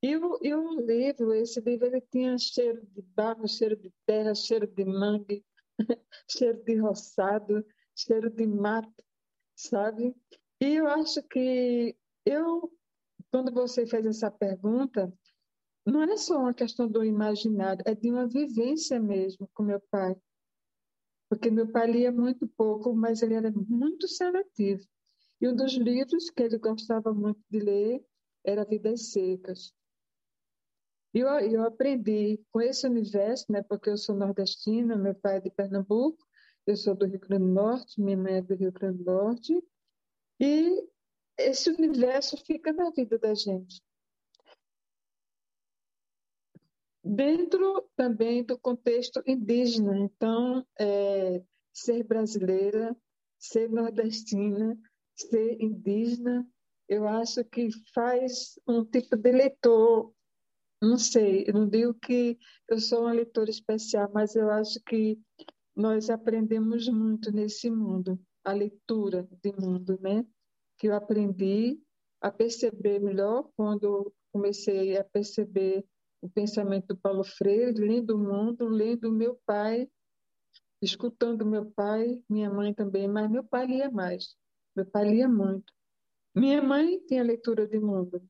e 0.05 0.19
o, 0.19 0.39
e 0.43 0.55
o 0.55 0.81
livro, 0.83 1.33
esse 1.33 1.59
livro, 1.63 1.87
ele 1.87 2.03
tinha 2.03 2.37
cheiro 2.37 2.85
de 2.93 3.01
barro, 3.01 3.49
cheiro 3.49 3.75
de 3.75 3.91
terra, 4.05 4.35
cheiro 4.35 4.67
de 4.67 4.85
mangue, 4.85 5.43
cheiro 6.31 6.63
de 6.63 6.77
roçado, 6.77 7.65
cheiro 7.97 8.29
de 8.29 8.47
mato, 8.47 9.03
sabe? 9.57 10.15
E 10.61 10.75
eu 10.75 10.87
acho 10.89 11.23
que 11.23 11.97
eu, 12.27 12.71
quando 13.33 13.51
você 13.51 13.87
fez 13.87 14.05
essa 14.05 14.31
pergunta, 14.31 15.11
não 15.87 16.03
é 16.03 16.19
só 16.19 16.39
uma 16.39 16.53
questão 16.53 16.87
do 16.87 17.03
imaginário, 17.03 17.83
é 17.87 17.95
de 17.95 18.11
uma 18.11 18.29
vivência 18.29 19.01
mesmo 19.01 19.49
com 19.55 19.63
meu 19.63 19.81
pai. 19.91 20.15
Porque 21.31 21.51
meu 21.51 21.73
pai 21.73 21.91
lia 21.91 22.13
muito 22.13 22.47
pouco, 22.47 22.95
mas 22.95 23.23
ele 23.23 23.33
era 23.33 23.51
muito 23.51 24.07
seletivo. 24.07 24.83
E 25.41 25.49
um 25.49 25.57
dos 25.57 25.73
livros 25.73 26.29
que 26.29 26.43
ele 26.43 26.59
gostava 26.59 27.15
muito 27.15 27.41
de 27.51 27.59
ler 27.59 28.05
era 28.45 28.67
Vidas 28.67 29.11
Secas. 29.11 29.73
E 31.15 31.21
eu, 31.21 31.29
eu 31.29 31.63
aprendi 31.63 32.45
com 32.51 32.61
esse 32.61 32.85
universo, 32.89 33.47
né, 33.49 33.63
porque 33.63 33.89
eu 33.89 33.97
sou 33.97 34.17
nordestina, 34.17 34.97
meu 34.97 35.15
pai 35.15 35.37
é 35.37 35.41
de 35.41 35.51
Pernambuco, 35.51 36.19
eu 36.67 36.77
sou 36.77 36.97
do 36.97 37.07
Rio 37.07 37.21
Grande 37.21 37.45
do 37.45 37.53
Norte, 37.53 38.01
minha 38.01 38.17
mãe 38.17 38.35
é 38.35 38.43
do 38.43 38.55
Rio 38.57 38.73
Grande 38.73 38.99
do 38.99 39.05
Norte, 39.05 39.63
e 40.41 40.89
esse 41.39 41.71
universo 41.71 42.37
fica 42.45 42.73
na 42.73 42.91
vida 42.91 43.17
da 43.17 43.33
gente. 43.33 43.81
Dentro 47.05 47.89
também 47.95 48.43
do 48.43 48.59
contexto 48.59 49.23
indígena, 49.25 49.97
então, 49.97 50.67
é, 50.81 51.45
ser 51.73 52.03
brasileira, 52.03 52.97
ser 53.39 53.69
nordestina, 53.71 54.77
ser 55.15 55.63
indígena, 55.63 56.45
eu 56.89 57.07
acho 57.07 57.45
que 57.45 57.69
faz 57.95 58.59
um 58.67 58.85
tipo 58.85 59.17
de 59.17 59.31
leitor 59.31 60.13
não 60.85 60.99
sei, 60.99 61.45
eu 61.47 61.55
não 61.55 61.69
digo 61.69 61.95
que 61.95 62.39
eu 62.69 62.79
sou 62.79 63.03
uma 63.03 63.13
leitora 63.13 63.51
especial, 63.51 64.11
mas 64.13 64.35
eu 64.35 64.51
acho 64.51 64.81
que 64.85 65.19
nós 65.75 66.11
aprendemos 66.11 66.89
muito 66.89 67.33
nesse 67.33 67.71
mundo, 67.71 68.19
a 68.45 68.53
leitura 68.53 69.29
de 69.43 69.53
mundo, 69.53 69.99
né? 70.01 70.25
Que 70.79 70.89
eu 70.89 70.95
aprendi 70.95 71.81
a 72.21 72.31
perceber 72.31 73.01
melhor 73.01 73.49
quando 73.57 74.13
comecei 74.33 74.97
a 74.97 75.05
perceber 75.05 75.85
o 76.21 76.29
pensamento 76.29 76.89
do 76.89 76.97
Paulo 76.97 77.23
Freire, 77.23 77.79
lendo 77.79 78.17
o 78.17 78.19
mundo, 78.19 78.67
lendo 78.67 79.13
meu 79.13 79.39
pai, 79.45 79.89
escutando 80.81 81.45
meu 81.45 81.71
pai, 81.73 82.23
minha 82.29 82.51
mãe 82.51 82.73
também, 82.73 83.07
mas 83.07 83.31
meu 83.31 83.45
pai 83.45 83.67
lia 83.67 83.91
mais. 83.91 84.35
Meu 84.75 84.87
pai 84.87 85.09
lia 85.09 85.29
muito. 85.29 85.73
Minha 86.35 86.63
mãe 86.63 86.99
tinha 87.07 87.23
leitura 87.23 87.67
de 87.67 87.79
mundo, 87.79 88.23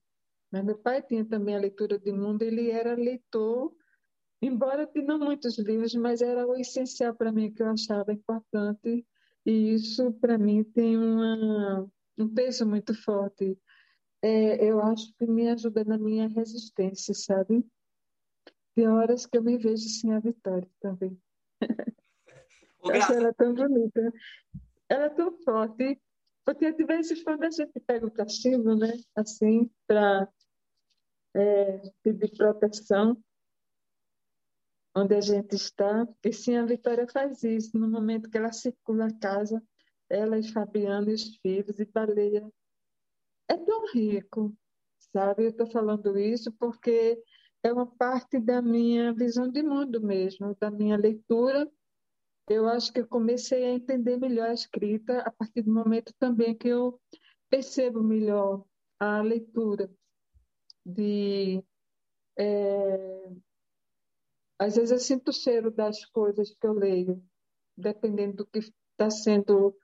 mas 0.55 0.65
meu 0.65 0.79
pai 0.79 1.03
tinha 1.03 1.25
também 1.25 1.57
a 1.57 1.59
leitura 1.59 1.99
de 1.99 2.13
mundo, 2.13 2.43
ele 2.43 2.71
era 2.71 2.95
leitor, 2.95 3.75
embora 4.41 4.87
de 4.87 5.03
não 5.03 5.19
muitos 5.19 5.59
livros, 5.59 5.93
mas 5.97 6.23
era 6.23 6.47
o 6.47 6.55
essencial 6.55 7.13
para 7.13 7.33
mim, 7.33 7.53
que 7.53 7.61
eu 7.61 7.69
achava 7.69 8.13
importante, 8.13 9.05
e 9.45 9.75
isso 9.75 10.13
para 10.13 10.39
mim 10.39 10.63
tem 10.63 10.97
uma, 10.97 11.91
um 12.17 12.29
peso 12.33 12.65
muito 12.65 12.95
forte. 12.95 13.59
É, 14.23 14.65
eu 14.65 14.81
acho 14.81 15.13
que 15.19 15.27
me 15.27 15.49
ajuda 15.49 15.83
na 15.83 15.99
minha 15.99 16.29
resistência, 16.29 17.13
sabe? 17.15 17.67
Tem 18.77 18.87
horas 18.87 19.27
que 19.27 19.37
eu 19.37 19.43
me 19.43 19.59
vejo 19.59 19.89
sem 19.89 20.13
a 20.13 20.21
Vitória 20.21 20.71
também. 20.81 21.21
ela 23.13 23.29
é 23.29 23.33
tão 23.33 23.53
bonita. 23.55 24.13
Ela 24.89 25.07
é 25.07 25.11
tão 25.11 25.33
forte. 25.43 26.01
Porque 26.45 26.73
de 26.73 26.85
vez 26.85 27.11
em 27.11 27.25
quando 27.25 27.43
a 27.43 27.51
gente 27.51 27.81
pega 27.81 28.07
o 28.07 28.11
cachimbo, 28.11 28.77
né? 28.77 28.93
Assim, 29.17 29.71
para 29.87 30.29
é, 31.35 31.83
pedir 32.03 32.31
proteção 32.37 33.17
onde 34.95 35.15
a 35.15 35.21
gente 35.21 35.57
está. 35.57 36.07
E 36.25 36.33
sim, 36.33 36.57
a 36.57 36.65
Vitória 36.65 37.07
faz 37.09 37.43
isso. 37.43 37.77
No 37.77 37.89
momento 37.89 38.31
que 38.31 38.39
ela 38.39 38.53
circula 38.53 39.07
a 39.07 39.19
casa, 39.19 39.63
ela 40.09 40.39
e 40.39 40.53
Fabiano 40.53 41.11
e 41.11 41.15
os 41.15 41.37
filhos, 41.39 41.81
e 41.81 41.85
Baleia. 41.85 42.49
É 43.49 43.57
tão 43.57 43.93
rico, 43.93 44.57
sabe? 45.13 45.45
Eu 45.45 45.51
estou 45.51 45.67
falando 45.67 46.19
isso 46.19 46.53
porque 46.53 47.21
é 47.63 47.73
uma 47.73 47.87
parte 47.87 48.39
da 48.39 48.63
minha 48.63 49.13
visão 49.13 49.51
de 49.51 49.63
mundo 49.63 50.01
mesmo, 50.01 50.57
da 50.61 50.71
minha 50.71 50.97
leitura. 50.97 51.71
Eu 52.49 52.69
acho 52.69 52.93
que 52.93 53.01
eu 53.01 53.07
comecei 53.07 53.65
a 53.65 53.71
entender 53.71 54.19
melhor 54.19 54.51
a 54.51 54.55
escrita 54.55 55.21
a 55.21 55.31
partir 55.31 55.63
do 55.63 55.73
momento 55.73 56.13
também 56.19 56.57
que 56.57 56.69
eu 56.69 57.01
percebo 57.51 58.03
melhor 58.03 58.65
a 59.01 59.21
leitura 59.23 59.91
de. 60.85 61.63
É, 62.39 63.33
às 64.59 64.77
vezes 64.77 64.91
eu 64.91 64.99
sinto 64.99 65.29
o 65.29 65.33
cheiro 65.33 65.71
das 65.71 66.05
coisas 66.07 66.55
que 66.55 66.67
eu 66.67 66.73
leio, 66.73 67.23
dependendo 67.77 68.37
do 68.39 68.47
que 68.47 68.59
está 68.59 69.11
sendo 69.11 69.77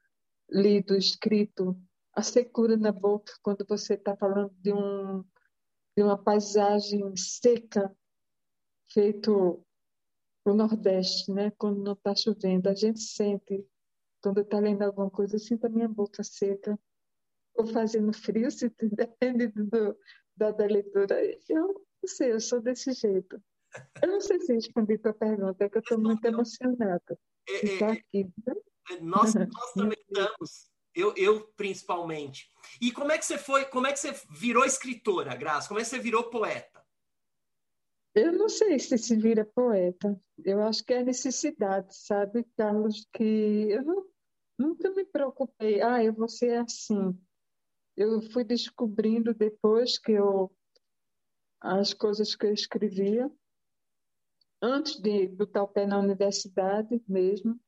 lido, 0.49 0.97
escrito. 0.97 1.76
A 2.12 2.23
secura 2.23 2.76
na 2.76 2.92
boca 2.92 3.33
quando 3.42 3.64
você 3.69 3.95
está 3.95 4.16
falando 4.16 4.52
de, 4.59 4.73
um, 4.73 5.23
de 5.97 6.02
uma 6.02 6.19
paisagem 6.19 7.16
seca, 7.16 7.95
feito 8.92 9.64
o 10.45 10.54
Nordeste, 10.54 11.30
né? 11.33 11.52
quando 11.52 11.83
não 11.83 11.92
está 11.92 12.14
chovendo. 12.14 12.69
A 12.69 12.75
gente 12.75 13.00
sente, 13.00 13.64
quando 14.23 14.40
está 14.40 14.59
lendo 14.59 14.83
alguma 14.83 15.11
coisa, 15.11 15.37
eu 15.37 15.40
sinto 15.40 15.66
a 15.66 15.71
minha 15.71 15.88
boca 15.88 16.23
seca. 16.23 16.78
ou 17.54 17.66
fazendo 17.66 18.12
frio, 18.12 18.50
se 18.50 18.69
depende 18.80 19.49
do, 19.49 19.97
da, 20.40 20.50
da 20.50 20.64
leitura. 20.64 21.23
Eu 21.49 21.66
não 21.68 22.09
sei, 22.09 22.32
eu 22.32 22.40
sou 22.40 22.61
desse 22.61 22.92
jeito. 22.92 23.40
Eu 24.02 24.09
não 24.09 24.20
sei 24.20 24.40
se 24.40 24.52
respondi 24.54 24.94
a 24.94 24.99
tua 24.99 25.12
pergunta, 25.12 25.64
é 25.64 25.68
que 25.68 25.76
eu 25.76 25.82
estou 25.82 26.00
muito 26.00 26.25
emocionada. 26.25 27.18
É, 27.49 27.66
é, 27.66 27.78
é, 27.78 27.85
aqui. 27.85 28.28
Nós, 29.02 29.35
nós 29.37 29.73
também 29.75 29.99
estamos. 30.00 30.70
Eu, 30.94 31.14
eu, 31.16 31.47
principalmente. 31.56 32.50
E 32.80 32.90
como 32.90 33.12
é 33.12 33.18
que 33.18 33.25
você 33.25 33.38
foi, 33.38 33.64
como 33.66 33.87
é 33.87 33.92
que 33.92 34.00
você 34.00 34.12
virou 34.30 34.64
escritora, 34.64 35.37
Graça? 35.37 35.68
Como 35.68 35.78
é 35.78 35.85
que 35.85 35.88
você 35.88 35.99
virou 35.99 36.30
poeta? 36.30 36.80
Eu 38.12 38.32
não 38.32 38.49
sei 38.49 38.76
se 38.78 38.99
se 38.99 39.14
vira 39.14 39.44
poeta. 39.44 40.20
Eu 40.44 40.62
acho 40.62 40.85
que 40.85 40.94
é 40.94 41.04
necessidade, 41.04 41.94
sabe, 41.94 42.44
Carlos, 42.56 43.06
que 43.12 43.68
eu 43.70 43.85
não, 43.85 44.04
nunca 44.59 44.90
me 44.90 45.04
preocupei. 45.04 45.80
Ah, 45.80 46.02
eu 46.02 46.12
vou 46.12 46.28
ser 46.28 46.59
assim. 46.59 47.16
Eu 48.00 48.23
fui 48.23 48.42
descobrindo 48.42 49.35
depois 49.35 49.99
que 49.99 50.12
eu 50.12 50.50
as 51.61 51.92
coisas 51.92 52.35
que 52.35 52.47
eu 52.47 52.54
escrevia 52.54 53.30
antes 54.62 54.99
de 54.99 55.28
botar 55.28 55.64
o 55.64 55.69
pé 55.69 55.87
na 55.87 55.99
universidade 55.99 56.99
mesmo, 57.07 57.61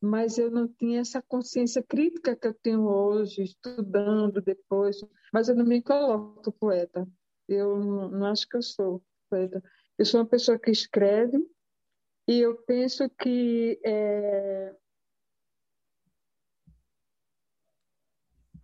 mas 0.00 0.38
eu 0.38 0.52
não 0.52 0.68
tinha 0.68 1.00
essa 1.00 1.20
consciência 1.20 1.82
crítica 1.82 2.36
que 2.36 2.46
eu 2.46 2.54
tenho 2.54 2.86
hoje, 2.86 3.42
estudando 3.42 4.40
depois. 4.40 5.00
Mas 5.32 5.48
eu 5.48 5.56
não 5.56 5.64
me 5.64 5.82
coloco 5.82 6.52
poeta. 6.52 7.04
Eu 7.48 7.76
não, 7.76 8.24
acho 8.26 8.48
que 8.48 8.56
eu 8.56 8.62
sou 8.62 9.02
poeta. 9.28 9.60
Eu 9.98 10.04
sou 10.04 10.20
uma 10.20 10.28
pessoa 10.28 10.56
que 10.56 10.70
escreve 10.70 11.44
e 12.28 12.38
eu 12.38 12.56
penso 12.62 13.10
que 13.10 13.80
é, 13.84 14.76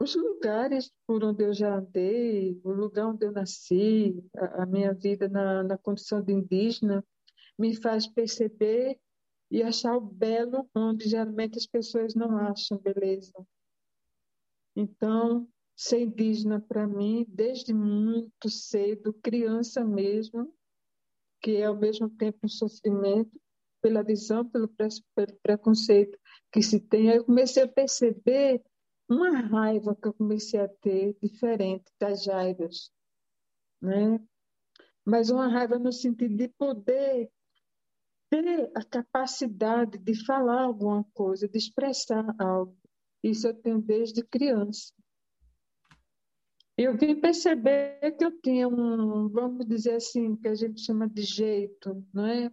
os 0.02 0.16
lugares 0.16 0.90
por 1.06 1.22
onde 1.22 1.44
eu 1.44 1.54
já 1.54 1.76
andei, 1.76 2.60
o 2.64 2.72
lugar 2.72 3.06
onde 3.06 3.24
eu 3.24 3.30
nasci, 3.30 4.20
a, 4.36 4.64
a 4.64 4.66
minha 4.66 4.92
vida 4.92 5.28
na, 5.28 5.62
na 5.62 5.78
condição 5.78 6.20
de 6.20 6.32
indígena, 6.32 7.04
me 7.56 7.76
faz 7.76 8.06
perceber 8.08 8.98
e 9.48 9.62
achar 9.62 9.96
o 9.96 10.00
belo 10.00 10.68
onde 10.74 11.08
geralmente 11.08 11.56
as 11.56 11.66
pessoas 11.66 12.14
não 12.14 12.36
acham 12.36 12.78
beleza. 12.78 13.32
Então, 14.74 15.48
ser 15.76 16.00
indígena 16.00 16.60
para 16.60 16.86
mim, 16.86 17.24
desde 17.28 17.72
muito 17.72 18.48
cedo, 18.48 19.12
criança 19.22 19.84
mesmo, 19.84 20.52
que 21.40 21.56
é 21.58 21.66
ao 21.66 21.76
mesmo 21.76 22.10
tempo 22.10 22.38
um 22.42 22.48
sofrimento, 22.48 23.40
pela 23.80 24.02
visão, 24.02 24.48
pelo, 24.48 24.68
pre 24.68 24.88
preconceito 25.42 26.18
que 26.52 26.62
se 26.62 26.78
tem, 26.80 27.10
aí 27.10 27.16
eu 27.16 27.24
comecei 27.24 27.64
a 27.64 27.68
perceber 27.68 28.62
uma 29.12 29.40
raiva 29.40 29.94
que 29.94 30.08
eu 30.08 30.14
comecei 30.14 30.60
a 30.60 30.68
ter 30.68 31.16
diferente 31.22 31.84
das 31.98 32.24
Jairas, 32.24 32.90
né? 33.80 34.20
Mas 35.04 35.30
uma 35.30 35.48
raiva 35.48 35.78
no 35.78 35.92
sentido 35.92 36.36
de 36.36 36.48
poder 36.48 37.30
ter 38.30 38.70
a 38.74 38.82
capacidade 38.82 39.98
de 39.98 40.24
falar 40.24 40.62
alguma 40.62 41.04
coisa, 41.12 41.48
de 41.48 41.58
expressar 41.58 42.34
algo. 42.38 42.76
Isso 43.22 43.46
eu 43.46 43.54
tenho 43.54 43.80
desde 43.80 44.22
criança. 44.22 44.92
Eu 46.76 46.96
vim 46.96 47.20
perceber 47.20 48.16
que 48.16 48.24
eu 48.24 48.40
tinha 48.40 48.66
um, 48.66 49.28
vamos 49.28 49.66
dizer 49.66 49.96
assim, 49.96 50.34
que 50.36 50.48
a 50.48 50.54
gente 50.54 50.80
chama 50.80 51.08
de 51.08 51.22
jeito, 51.22 52.04
não 52.12 52.26
é? 52.26 52.50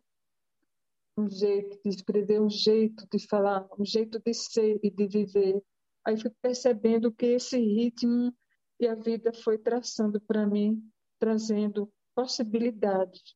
Um 1.18 1.30
jeito 1.30 1.80
de 1.84 1.90
escrever, 1.90 2.42
um 2.42 2.50
jeito 2.50 3.08
de 3.12 3.26
falar, 3.28 3.68
um 3.80 3.86
jeito 3.86 4.20
de 4.20 4.34
ser 4.34 4.80
e 4.84 4.92
de 4.92 5.08
viver. 5.08 5.64
Aí 6.06 6.20
fui 6.20 6.32
percebendo 6.42 7.12
que 7.12 7.26
esse 7.26 7.58
ritmo 7.58 8.34
e 8.80 8.88
a 8.88 8.96
vida 8.96 9.34
foi 9.34 9.58
traçando 9.58 10.20
para 10.22 10.48
mim, 10.48 10.82
trazendo 11.20 11.92
possibilidades 12.16 13.36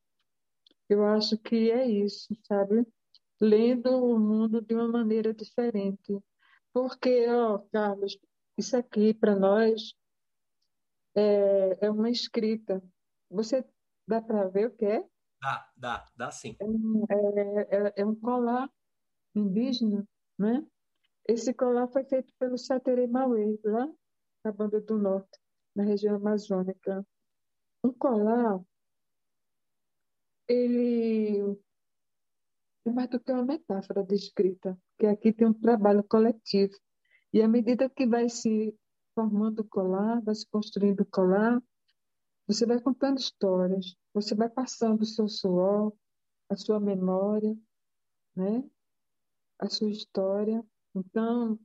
eu 0.90 1.06
acho 1.06 1.38
que 1.38 1.72
é 1.72 1.88
isso, 1.88 2.36
sabe? 2.44 2.86
Lendo 3.40 3.90
o 3.90 4.20
mundo 4.20 4.62
de 4.62 4.74
uma 4.74 4.88
maneira 4.88 5.34
diferente. 5.34 6.20
Porque, 6.72 7.28
ó, 7.30 7.60
Carlos, 7.72 8.18
isso 8.58 8.76
aqui 8.78 9.14
para 9.14 9.36
nós 9.36 9.94
é, 11.16 11.86
é 11.86 11.90
uma 11.90 12.10
escrita. 12.10 12.82
Você 13.30 13.66
dá 14.08 14.22
para 14.22 14.48
ver 14.50 14.68
o 14.68 14.76
que 14.76 14.86
é? 14.86 15.06
Dá, 15.42 15.72
dá, 15.76 16.06
dá 16.16 16.32
sim. 16.32 16.56
É, 16.60 17.16
é, 17.16 17.88
é, 17.88 17.94
é 17.98 18.06
um 18.06 18.16
colar 18.16 18.70
indígena, 19.36 20.08
né? 20.38 20.66
Esse 21.28 21.54
colar 21.54 21.88
foi 21.88 22.04
feito 22.04 22.34
pelo 22.38 22.58
Satere 22.58 23.08
Mauê, 23.08 23.60
lá 23.64 23.90
na 24.44 24.52
Banda 24.52 24.82
do 24.82 24.98
Norte, 24.98 25.40
na 25.76 25.84
região 25.84 26.16
amazônica. 26.16 27.06
Um 27.84 27.94
colar 27.94 28.62
ele 30.48 31.58
é 32.86 32.92
mais 32.92 33.10
do 33.10 33.20
que 33.20 33.32
uma 33.32 33.46
metáfora 33.46 34.04
de 34.04 34.16
escrita, 34.16 34.78
que 35.00 35.06
aqui 35.06 35.32
tem 35.32 35.48
um 35.48 35.54
trabalho 35.54 36.04
coletivo. 36.04 36.74
E 37.32 37.42
à 37.42 37.48
medida 37.48 37.90
que 37.90 38.06
vai 38.06 38.28
se 38.30 38.78
formando 39.16 39.60
o 39.60 39.68
colar, 39.68 40.22
vai 40.22 40.36
se 40.36 40.46
construindo 40.50 41.02
o 41.02 41.06
colar, 41.06 41.62
você 42.46 42.66
vai 42.66 42.82
contando 42.82 43.20
histórias, 43.20 43.96
você 44.14 44.36
vai 44.36 44.50
passando 44.50 45.02
o 45.02 45.06
seu 45.06 45.30
suor, 45.30 45.94
a 46.50 46.58
sua 46.58 46.80
memória, 46.80 47.58
né? 48.36 48.70
a 49.60 49.70
sua 49.70 49.90
história. 49.90 50.64
Então, 50.96 51.60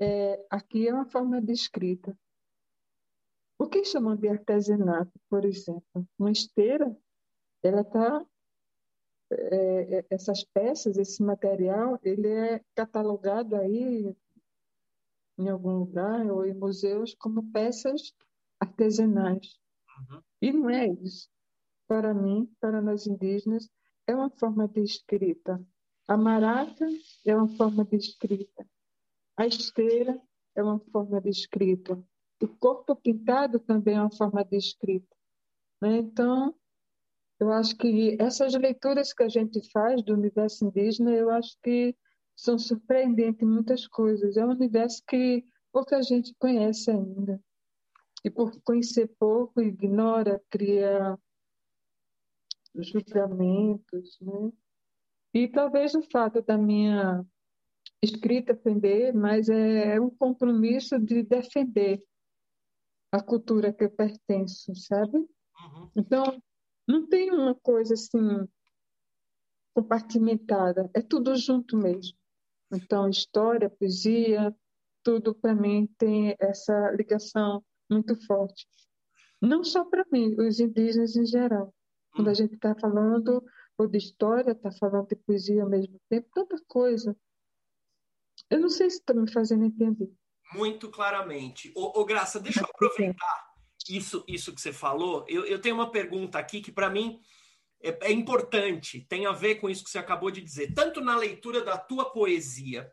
é, 0.00 0.46
aqui 0.50 0.88
é 0.88 0.94
uma 0.94 1.06
forma 1.06 1.40
de 1.40 1.52
escrita. 1.52 2.16
O 3.58 3.68
que 3.68 3.84
chamam 3.84 4.16
de 4.16 4.28
artesanato, 4.28 5.12
por 5.28 5.44
exemplo? 5.44 6.08
Uma 6.18 6.32
esteira 6.32 6.96
ela 7.62 7.82
está 7.82 8.24
é, 9.30 9.98
é, 9.98 10.06
essas 10.10 10.44
peças, 10.44 10.96
esse 10.96 11.22
material, 11.22 11.98
ele 12.02 12.28
é 12.28 12.64
catalogado 12.74 13.54
aí 13.54 14.16
em 15.38 15.48
algum 15.48 15.78
lugar 15.78 16.26
ou 16.30 16.44
em 16.44 16.54
museus 16.54 17.14
como 17.14 17.50
peças 17.52 18.12
artesanais. 18.58 19.58
Uhum. 20.10 20.22
E 20.42 20.52
não 20.52 20.70
é 20.70 20.86
isso. 20.88 21.28
Para 21.86 22.12
mim, 22.12 22.50
para 22.60 22.80
nós 22.80 23.06
indígenas, 23.06 23.68
é 24.06 24.14
uma 24.14 24.30
forma 24.30 24.66
de 24.66 24.82
escrita. 24.82 25.62
A 26.10 26.16
maraca 26.16 26.88
é 27.24 27.36
uma 27.36 27.46
forma 27.46 27.84
de 27.84 27.94
escrita. 27.94 28.66
A 29.36 29.46
esteira 29.46 30.20
é 30.56 30.60
uma 30.60 30.80
forma 30.90 31.20
de 31.20 31.30
escrita. 31.30 32.02
O 32.42 32.48
corpo 32.48 32.96
pintado 32.96 33.60
também 33.60 33.94
é 33.94 34.00
uma 34.00 34.10
forma 34.10 34.44
de 34.44 34.56
escrita. 34.56 35.16
Né? 35.80 35.98
Então, 35.98 36.52
eu 37.38 37.52
acho 37.52 37.76
que 37.76 38.16
essas 38.20 38.52
leituras 38.54 39.12
que 39.12 39.22
a 39.22 39.28
gente 39.28 39.62
faz 39.70 40.02
do 40.02 40.12
universo 40.14 40.64
indígena, 40.64 41.12
eu 41.12 41.30
acho 41.30 41.56
que 41.62 41.96
são 42.34 42.58
surpreendentes 42.58 43.40
em 43.40 43.46
muitas 43.48 43.86
coisas. 43.86 44.36
É 44.36 44.44
um 44.44 44.50
universo 44.50 45.04
que 45.06 45.44
pouca 45.70 46.02
gente 46.02 46.34
conhece 46.40 46.90
ainda. 46.90 47.40
E 48.24 48.30
por 48.30 48.60
conhecer 48.62 49.06
pouco, 49.16 49.60
ignora, 49.60 50.42
cria 50.50 51.16
julgamentos, 52.74 54.18
né? 54.20 54.50
E 55.32 55.48
talvez 55.48 55.94
o 55.94 56.02
fato 56.02 56.42
da 56.42 56.58
minha 56.58 57.24
escrita 58.02 58.52
aprender, 58.52 59.14
mas 59.14 59.48
é 59.48 60.00
um 60.00 60.10
compromisso 60.10 60.98
de 60.98 61.22
defender 61.22 62.02
a 63.12 63.22
cultura 63.22 63.72
que 63.72 63.84
eu 63.84 63.90
pertenço, 63.90 64.74
sabe? 64.74 65.18
Uhum. 65.18 65.90
Então, 65.96 66.42
não 66.88 67.06
tem 67.06 67.30
uma 67.30 67.54
coisa 67.54 67.94
assim 67.94 68.48
compartimentada, 69.74 70.90
é 70.94 71.00
tudo 71.00 71.34
junto 71.36 71.76
mesmo. 71.76 72.16
Então, 72.72 73.08
história, 73.08 73.70
poesia, 73.70 74.54
tudo 75.02 75.34
para 75.34 75.54
mim 75.54 75.88
tem 75.98 76.36
essa 76.38 76.90
ligação 76.92 77.64
muito 77.90 78.14
forte. 78.26 78.66
Não 79.40 79.64
só 79.64 79.84
para 79.84 80.04
mim, 80.12 80.34
os 80.38 80.60
indígenas 80.60 81.16
em 81.16 81.26
geral. 81.26 81.74
Quando 82.12 82.28
a 82.28 82.34
gente 82.34 82.54
está 82.54 82.74
falando 82.74 83.42
ou 83.80 83.88
de 83.88 83.96
história, 83.96 84.52
está 84.52 84.70
falando 84.70 85.08
de 85.08 85.16
poesia 85.16 85.62
ao 85.62 85.68
mesmo 85.68 85.98
tempo, 86.08 86.28
tanta 86.34 86.62
coisa. 86.68 87.16
Eu 88.50 88.60
não 88.60 88.68
sei 88.68 88.90
se 88.90 88.98
está 88.98 89.14
me 89.14 89.30
fazendo 89.30 89.64
entender. 89.64 90.12
Muito 90.52 90.90
claramente. 90.90 91.72
Ô, 91.74 92.00
ô 92.00 92.04
Graça, 92.04 92.38
deixa 92.38 92.60
eu 92.60 92.66
aproveitar 92.66 93.50
isso, 93.88 94.22
isso 94.28 94.54
que 94.54 94.60
você 94.60 94.72
falou, 94.72 95.24
eu, 95.28 95.46
eu 95.46 95.58
tenho 95.60 95.74
uma 95.74 95.90
pergunta 95.90 96.38
aqui 96.38 96.60
que, 96.60 96.70
para 96.70 96.90
mim, 96.90 97.20
é, 97.80 98.08
é, 98.08 98.12
importante, 98.12 99.00
tem 99.08 99.24
a 99.24 99.32
ver 99.32 99.56
com 99.56 99.70
isso 99.70 99.82
que 99.82 99.90
você 99.90 99.98
acabou 99.98 100.30
de 100.30 100.42
dizer. 100.42 100.74
Tanto 100.74 101.00
na 101.00 101.16
leitura 101.16 101.64
da 101.64 101.78
tua 101.78 102.10
poesia, 102.10 102.92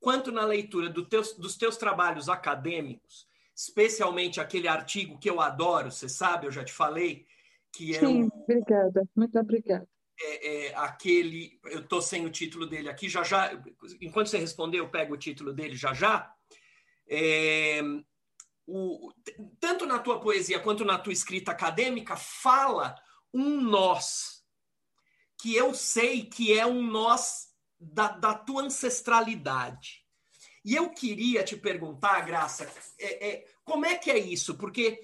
quanto 0.00 0.32
na 0.32 0.44
leitura 0.44 0.88
do 0.88 1.06
teus, 1.06 1.34
dos 1.34 1.56
teus 1.56 1.76
trabalhos 1.76 2.28
acadêmicos, 2.28 3.28
especialmente 3.54 4.40
aquele 4.40 4.66
artigo 4.66 5.18
que 5.18 5.30
eu 5.30 5.40
adoro, 5.40 5.92
você 5.92 6.08
sabe, 6.08 6.46
eu 6.46 6.50
já 6.50 6.64
te 6.64 6.72
falei, 6.72 7.26
que 7.72 7.94
é. 7.94 8.00
Sim, 8.00 8.24
o, 8.24 8.42
obrigada, 8.42 9.08
muito 9.14 9.38
obrigada. 9.38 9.88
É, 10.18 10.68
é, 10.68 10.74
aquele, 10.76 11.60
eu 11.66 11.80
estou 11.80 12.00
sem 12.00 12.24
o 12.24 12.30
título 12.30 12.66
dele 12.66 12.88
aqui, 12.88 13.06
já 13.06 13.22
já, 13.22 13.50
enquanto 14.00 14.28
você 14.28 14.38
responder, 14.38 14.78
eu 14.78 14.88
pego 14.88 15.12
o 15.12 15.18
título 15.18 15.52
dele 15.52 15.76
já 15.76 15.92
já. 15.92 16.32
É, 17.06 17.82
o, 18.66 19.12
tanto 19.60 19.84
na 19.84 19.98
tua 19.98 20.18
poesia 20.18 20.58
quanto 20.58 20.84
na 20.84 20.98
tua 20.98 21.12
escrita 21.12 21.52
acadêmica, 21.52 22.16
fala 22.16 22.96
um 23.32 23.60
nós, 23.60 24.42
que 25.38 25.54
eu 25.54 25.74
sei 25.74 26.24
que 26.24 26.58
é 26.58 26.66
um 26.66 26.82
nós 26.82 27.48
da, 27.78 28.08
da 28.08 28.34
tua 28.34 28.62
ancestralidade. 28.62 30.04
E 30.64 30.74
eu 30.74 30.90
queria 30.90 31.44
te 31.44 31.56
perguntar, 31.56 32.22
Graça, 32.22 32.68
é, 32.98 33.28
é, 33.28 33.44
como 33.62 33.86
é 33.86 33.96
que 33.96 34.10
é 34.10 34.18
isso? 34.18 34.56
Porque 34.56 34.98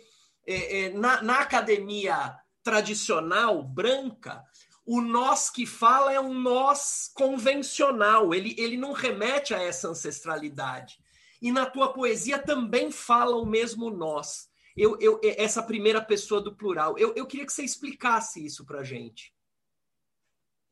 é, 0.47 0.89
na, 0.91 1.23
na 1.23 1.41
academia 1.41 2.37
tradicional 2.63 3.63
branca, 3.63 4.43
o 4.85 5.01
nós 5.01 5.49
que 5.49 5.65
fala 5.65 6.13
é 6.13 6.21
um 6.21 6.35
nós 6.35 7.11
convencional, 7.15 8.35
ele, 8.35 8.55
ele 8.59 8.77
não 8.77 8.93
remete 8.93 9.55
a 9.55 9.63
essa 9.63 9.89
ancestralidade. 9.89 10.99
E 11.41 11.51
na 11.53 11.67
tua 11.67 11.93
poesia 11.93 12.39
também 12.39 12.91
fala 12.91 13.37
o 13.37 13.47
mesmo 13.47 13.91
nós. 13.91 14.51
Eu, 14.77 14.99
eu, 15.01 15.21
essa 15.23 15.63
primeira 15.63 16.01
pessoa 16.01 16.41
do 16.41 16.55
plural. 16.55 16.97
Eu, 16.99 17.15
eu 17.15 17.27
queria 17.27 17.45
que 17.45 17.53
você 17.53 17.63
explicasse 17.63 18.45
isso 18.45 18.65
para 18.65 18.83
gente. 18.83 19.35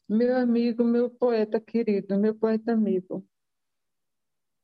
Meu 0.09 0.37
amigo, 0.37 0.83
meu 0.83 1.11
poeta 1.11 1.61
querido, 1.61 2.19
meu 2.19 2.35
poeta 2.35 2.73
amigo, 2.73 3.25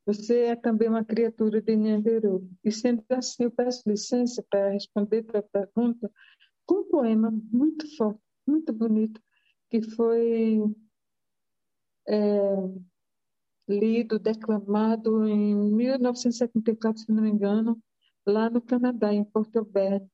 você 0.06 0.42
é 0.46 0.56
também 0.56 0.88
uma 0.88 1.04
criatura 1.04 1.60
de 1.60 1.76
Nhanderu. 1.76 2.48
E 2.64 2.72
sendo 2.72 3.04
assim, 3.10 3.44
eu 3.44 3.50
peço 3.50 3.88
licença 3.88 4.44
para 4.48 4.70
responder 4.70 5.24
a 5.34 5.42
pergunta 5.42 6.10
com 6.64 6.80
um 6.80 6.88
poema 6.88 7.30
muito 7.30 7.96
forte, 7.96 8.20
muito 8.46 8.72
bonito, 8.72 9.20
que 9.70 9.82
foi 9.82 10.62
é, 12.08 12.18
lido, 13.68 14.18
declamado 14.18 15.26
em 15.26 15.54
1974, 15.54 17.02
se 17.02 17.12
não 17.12 17.22
me 17.22 17.30
engano, 17.30 17.80
lá 18.24 18.48
no 18.48 18.60
Canadá, 18.60 19.12
em 19.12 19.24
Porto 19.24 19.58
Albergue. 19.58 20.08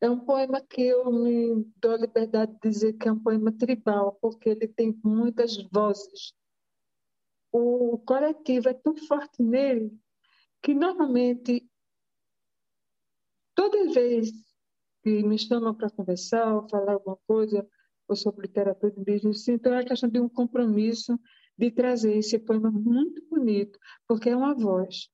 É 0.00 0.10
um 0.10 0.20
poema 0.20 0.60
que 0.60 0.82
eu 0.82 1.10
me 1.10 1.64
dou 1.76 1.92
a 1.92 1.96
liberdade 1.96 2.52
de 2.52 2.68
dizer 2.68 2.92
que 2.94 3.08
é 3.08 3.12
um 3.12 3.18
poema 3.18 3.50
tribal, 3.50 4.18
porque 4.20 4.50
ele 4.50 4.68
tem 4.68 4.98
muitas 5.02 5.56
vozes. 5.72 6.34
O 7.50 7.98
coletivo 7.98 8.68
é 8.68 8.74
tão 8.74 8.94
forte 8.94 9.42
nele 9.42 9.90
que, 10.62 10.74
normalmente, 10.74 11.66
toda 13.54 13.90
vez 13.92 14.30
que 15.02 15.22
me 15.22 15.38
chamam 15.38 15.74
para 15.74 15.88
conversar 15.90 16.54
ou 16.54 16.68
falar 16.68 16.92
alguma 16.92 17.16
coisa 17.26 17.66
ou 18.08 18.16
sobre 18.16 18.46
literatura 18.46 18.94
indígena, 18.96 19.32
sinto 19.32 19.68
a 19.68 19.84
questão 19.84 20.08
de 20.08 20.20
um 20.20 20.28
compromisso 20.28 21.18
de 21.58 21.70
trazer 21.70 22.16
esse 22.16 22.38
poema 22.38 22.70
muito 22.70 23.24
bonito, 23.28 23.78
porque 24.06 24.30
é 24.30 24.36
uma 24.36 24.54
voz. 24.54 25.08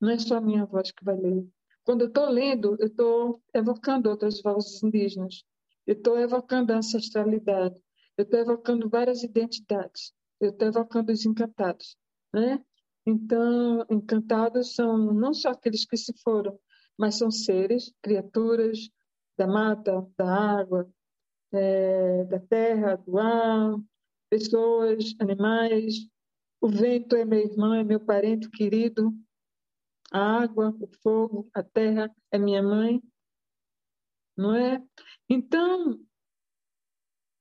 Não 0.00 0.10
é 0.10 0.18
só 0.18 0.36
a 0.36 0.40
minha 0.40 0.66
voz 0.66 0.90
que 0.90 1.04
vai 1.04 1.16
ler. 1.16 1.46
Quando 1.84 2.02
eu 2.02 2.08
estou 2.08 2.28
lendo, 2.28 2.76
eu 2.80 2.86
estou 2.86 3.42
evocando 3.52 4.10
outras 4.10 4.40
vozes 4.42 4.82
indígenas. 4.82 5.44
Eu 5.86 5.94
estou 5.94 6.18
evocando 6.18 6.72
a 6.72 6.78
ancestralidade. 6.78 7.76
Eu 8.16 8.24
estou 8.24 8.40
evocando 8.40 8.88
várias 8.88 9.22
identidades. 9.22 10.12
Eu 10.40 10.50
estou 10.50 10.68
evocando 10.68 11.12
os 11.12 11.24
encantados. 11.24 11.96
Né? 12.32 12.62
Então, 13.06 13.84
encantados 13.90 14.74
são 14.74 15.12
não 15.12 15.34
só 15.34 15.50
aqueles 15.50 15.84
que 15.84 15.96
se 15.96 16.12
foram, 16.22 16.58
mas 16.98 17.16
são 17.16 17.30
seres, 17.30 17.92
criaturas 18.02 18.90
da 19.36 19.46
mata, 19.46 20.06
da 20.16 20.58
água, 20.58 20.88
é, 21.56 22.24
da 22.24 22.38
terra, 22.40 22.96
do 22.96 23.18
ar, 23.18 23.76
pessoas, 24.28 25.14
animais. 25.18 26.08
O 26.60 26.68
vento 26.68 27.16
é 27.16 27.24
meu 27.24 27.40
irmão, 27.40 27.74
é 27.74 27.84
meu 27.84 28.00
parente 28.00 28.50
querido. 28.50 29.12
A 30.12 30.42
água, 30.42 30.74
o 30.80 30.88
fogo, 31.02 31.48
a 31.54 31.62
terra 31.62 32.14
é 32.30 32.38
minha 32.38 32.62
mãe. 32.62 33.02
Não 34.36 34.54
é? 34.54 34.82
Então, 35.28 36.00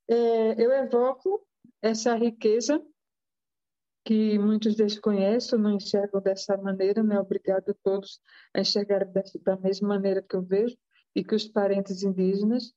é, 0.07 0.63
eu 0.63 0.71
evoco 0.71 1.45
essa 1.81 2.15
riqueza 2.15 2.83
que 4.05 4.37
muitos 4.37 4.75
desconhecem, 4.75 5.57
não 5.57 5.75
enxergam 5.75 6.21
dessa 6.21 6.57
maneira, 6.57 7.01
não 7.01 7.15
é 7.15 7.19
obrigado 7.19 7.69
a 7.69 7.73
todos 7.83 8.19
a 8.53 8.59
enxergar 8.59 9.05
da 9.05 9.57
mesma 9.57 9.87
maneira 9.87 10.21
que 10.21 10.35
eu 10.35 10.41
vejo, 10.41 10.77
e 11.15 11.23
que 11.23 11.35
os 11.35 11.47
parentes 11.47 12.03
indígenas 12.03 12.73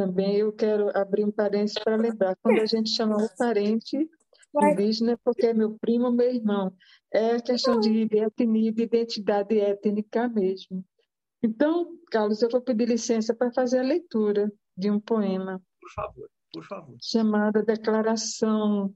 também 0.00 0.36
eu 0.36 0.50
quero 0.50 0.96
abrir 0.96 1.26
um 1.26 1.30
parênteses 1.30 1.74
para 1.84 1.94
lembrar. 1.94 2.34
Quando 2.36 2.58
a 2.58 2.64
gente 2.64 2.88
chama 2.88 3.16
o 3.16 3.36
parente 3.36 4.08
indígena, 4.62 5.12
é 5.12 5.16
porque 5.22 5.48
é 5.48 5.52
meu 5.52 5.78
primo, 5.78 6.10
meu 6.10 6.32
irmão. 6.32 6.74
É 7.12 7.32
a 7.32 7.42
questão 7.42 7.78
de, 7.78 8.06
de 8.06 8.16
etnia, 8.16 8.72
de 8.72 8.82
identidade 8.82 9.60
étnica 9.60 10.26
mesmo. 10.26 10.82
Então, 11.42 11.98
Carlos, 12.10 12.40
eu 12.40 12.48
vou 12.48 12.62
pedir 12.62 12.88
licença 12.88 13.34
para 13.34 13.52
fazer 13.52 13.80
a 13.80 13.82
leitura 13.82 14.50
de 14.74 14.90
um 14.90 14.98
poema. 14.98 15.62
Por 15.78 15.90
favor, 15.90 16.30
por 16.50 16.64
favor. 16.64 16.96
Chamada 17.02 17.62
Declaração 17.62 18.94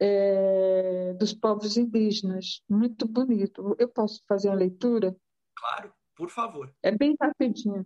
é, 0.00 1.12
dos 1.12 1.34
Povos 1.34 1.76
Indígenas. 1.76 2.62
Muito 2.66 3.06
bonito. 3.06 3.76
Eu 3.78 3.88
posso 3.88 4.22
fazer 4.26 4.48
a 4.48 4.54
leitura? 4.54 5.14
Claro, 5.54 5.92
por 6.16 6.30
favor. 6.30 6.74
É 6.82 6.90
bem 6.90 7.14
rapidinho. 7.20 7.84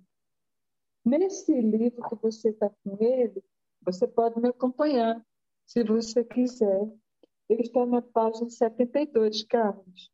Nesse 1.05 1.53
livro 1.61 2.09
que 2.09 2.15
você 2.17 2.49
está 2.49 2.71
com 2.83 2.97
ele, 2.99 3.45
você 3.83 4.09
pode 4.09 4.41
me 4.41 4.49
acompanhar, 4.49 5.23
se 5.67 5.85
você 5.85 6.25
quiser. 6.25 6.91
Ele 7.47 7.61
está 7.61 7.85
na 7.85 8.01
página 8.01 8.49
72, 8.49 9.45
Carlos. 9.45 10.11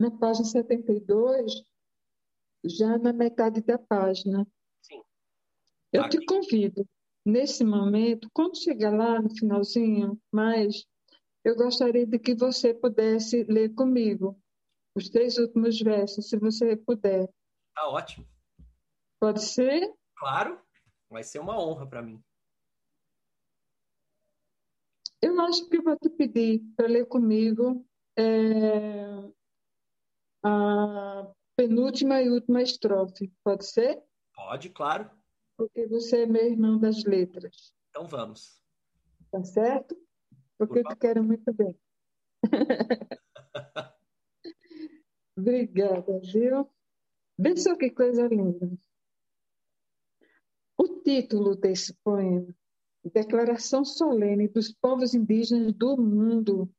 Na 0.00 0.10
página 0.10 0.44
72, 0.44 1.62
já 2.64 2.98
na 2.98 3.12
metade 3.12 3.62
da 3.62 3.78
página. 3.78 4.44
Sim. 4.82 5.00
Eu 5.92 6.02
Aqui. 6.02 6.18
te 6.18 6.26
convido, 6.26 6.84
nesse 7.24 7.64
momento, 7.64 8.28
quando 8.34 8.58
chegar 8.58 8.90
lá 8.90 9.22
no 9.22 9.30
finalzinho, 9.30 10.20
mais, 10.32 10.84
eu 11.44 11.54
gostaria 11.54 12.04
de 12.04 12.18
que 12.18 12.34
você 12.34 12.74
pudesse 12.74 13.44
ler 13.44 13.72
comigo 13.72 14.36
os 14.96 15.10
três 15.10 15.36
últimos 15.36 15.78
versos, 15.78 16.28
se 16.28 16.38
você 16.38 16.74
puder. 16.74 17.28
Tá 17.74 17.88
ótimo. 17.88 18.26
Pode 19.20 19.42
ser? 19.42 19.94
Claro, 20.16 20.58
vai 21.10 21.22
ser 21.22 21.38
uma 21.38 21.60
honra 21.62 21.86
para 21.86 22.02
mim. 22.02 22.22
Eu 25.20 25.38
acho 25.40 25.68
que 25.68 25.76
eu 25.76 25.82
vou 25.82 25.98
te 25.98 26.08
pedir 26.08 26.62
para 26.76 26.86
ler 26.86 27.06
comigo 27.06 27.86
é, 28.18 29.30
a 30.42 31.30
penúltima 31.56 32.22
e 32.22 32.30
última 32.30 32.62
estrofe. 32.62 33.32
Pode 33.44 33.66
ser? 33.66 34.02
Pode, 34.34 34.70
claro. 34.70 35.10
Porque 35.56 35.86
você 35.86 36.22
é 36.22 36.26
meu 36.26 36.44
irmão 36.44 36.78
das 36.78 37.04
letras. 37.04 37.74
Então 37.90 38.06
vamos. 38.06 38.60
Tá 39.30 39.42
certo? 39.42 39.96
Porque 40.58 40.82
Por 40.82 40.90
eu 40.90 40.94
te 40.94 41.00
quero 41.00 41.22
muito 41.22 41.52
bem. 41.52 41.78
Obrigada, 45.36 46.18
viu? 46.20 46.68
Só 47.56 47.76
que 47.76 47.90
coisa 47.90 48.26
linda. 48.26 48.70
O 50.78 51.02
título 51.02 51.54
desse 51.54 51.94
poema, 52.02 52.54
Declaração 53.04 53.84
Solene 53.84 54.48
dos 54.48 54.72
Povos 54.72 55.14
Indígenas 55.14 55.72
do 55.74 55.96
Mundo. 55.96 56.70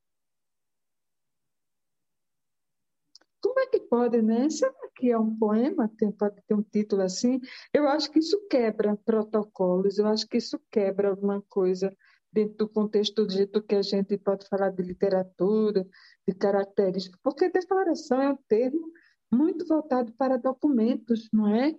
Como 3.39 3.59
é 3.59 3.67
que 3.67 3.79
pode, 3.79 4.21
né? 4.21 4.49
Será 4.49 4.73
que 4.95 5.11
é 5.11 5.17
um 5.17 5.37
poema? 5.37 5.87
Tem, 5.95 6.11
pode 6.11 6.41
ter 6.41 6.55
um 6.55 6.63
título 6.63 7.03
assim? 7.03 7.39
Eu 7.71 7.87
acho 7.87 8.11
que 8.11 8.19
isso 8.19 8.47
quebra 8.47 8.97
protocolos, 8.97 9.99
eu 9.99 10.07
acho 10.07 10.27
que 10.27 10.37
isso 10.37 10.59
quebra 10.71 11.09
alguma 11.09 11.41
coisa 11.43 11.95
dentro 12.37 12.55
do 12.57 12.69
contexto 12.69 13.25
do 13.25 13.33
jeito 13.33 13.63
que 13.63 13.73
a 13.73 13.81
gente 13.81 14.15
pode 14.15 14.47
falar 14.47 14.69
de 14.69 14.83
literatura, 14.83 15.83
de 16.27 16.35
características, 16.35 17.19
porque 17.23 17.49
declaração 17.49 18.21
é 18.21 18.29
um 18.29 18.37
termo 18.47 18.91
muito 19.31 19.65
voltado 19.65 20.13
para 20.13 20.37
documentos, 20.37 21.27
não 21.33 21.47
é? 21.47 21.75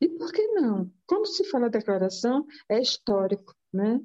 E 0.00 0.08
por 0.08 0.32
que 0.32 0.48
não? 0.48 0.92
Quando 1.06 1.26
se 1.26 1.44
fala 1.44 1.70
declaração, 1.70 2.44
é 2.68 2.80
histórico, 2.80 3.54
né? 3.72 4.04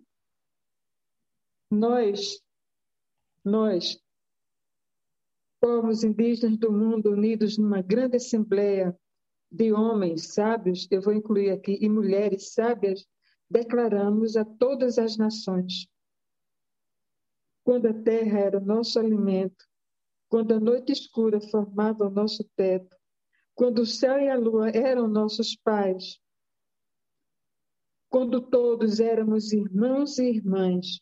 Nós, 1.71 2.39
nós, 3.43 3.99
povos 5.59 6.03
indígenas 6.03 6.59
do 6.59 6.71
mundo 6.71 7.11
unidos 7.11 7.57
numa 7.57 7.81
grande 7.81 8.17
assembleia 8.17 8.95
de 9.51 9.73
homens 9.73 10.27
sábios, 10.27 10.87
eu 10.91 11.01
vou 11.01 11.13
incluir 11.13 11.49
aqui, 11.49 11.75
e 11.81 11.89
mulheres 11.89 12.53
sábias, 12.53 13.03
declaramos 13.49 14.35
a 14.35 14.45
todas 14.45 14.97
as 14.97 15.17
nações 15.17 15.87
quando 17.69 17.87
a 17.87 17.93
terra 17.93 18.39
era 18.39 18.57
o 18.57 18.65
nosso 18.65 18.97
alimento, 18.97 19.63
quando 20.27 20.53
a 20.53 20.59
noite 20.59 20.91
escura 20.91 21.39
formava 21.39 22.07
o 22.07 22.09
nosso 22.09 22.43
teto, 22.55 22.97
quando 23.53 23.83
o 23.83 23.85
céu 23.85 24.19
e 24.19 24.27
a 24.27 24.35
lua 24.35 24.69
eram 24.69 25.07
nossos 25.07 25.55
pais, 25.55 26.19
quando 28.09 28.41
todos 28.41 28.99
éramos 28.99 29.53
irmãos 29.53 30.17
e 30.17 30.29
irmãs, 30.29 30.99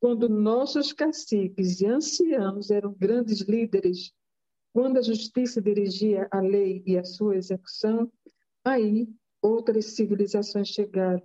quando 0.00 0.26
nossos 0.26 0.90
caciques 0.90 1.82
e 1.82 1.86
anciãos 1.86 2.70
eram 2.70 2.94
grandes 2.94 3.42
líderes, 3.42 4.10
quando 4.72 4.98
a 4.98 5.02
justiça 5.02 5.60
dirigia 5.60 6.26
a 6.30 6.40
lei 6.40 6.82
e 6.86 6.96
a 6.96 7.04
sua 7.04 7.36
execução, 7.36 8.10
aí 8.64 9.06
outras 9.42 9.96
civilizações 9.96 10.68
chegaram, 10.68 11.22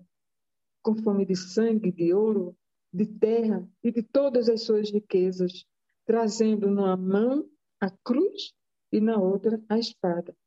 com 0.86 0.96
fome 0.96 1.26
de 1.26 1.36
sangue, 1.36 1.92
de 1.92 2.14
ouro, 2.14 2.56
de 2.94 3.08
terra 3.08 3.68
e 3.84 3.92
de 3.92 4.04
todas 4.04 4.48
as 4.48 4.62
suas 4.62 4.92
riquezas, 4.92 5.66
trazendo 6.06 6.70
numa 6.70 6.96
mão 6.96 7.50
a 7.82 7.90
cruz 7.90 8.54
e 8.92 9.02
na 9.02 9.18
outra 9.18 9.60
a 9.68 9.80
espada, 9.80 10.38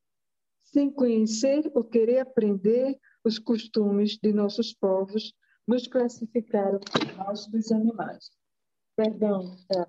sem 0.62 0.92
conhecer 0.92 1.68
ou 1.74 1.82
querer 1.82 2.20
aprender 2.20 2.96
os 3.24 3.40
costumes 3.40 4.16
de 4.16 4.32
nossos 4.32 4.72
povos, 4.72 5.34
nos 5.66 5.88
classificaram 5.88 6.78
por 6.78 7.16
nós 7.16 7.48
dos 7.48 7.72
animais. 7.72 8.30
Perdão, 8.94 9.56
tá. 9.66 9.88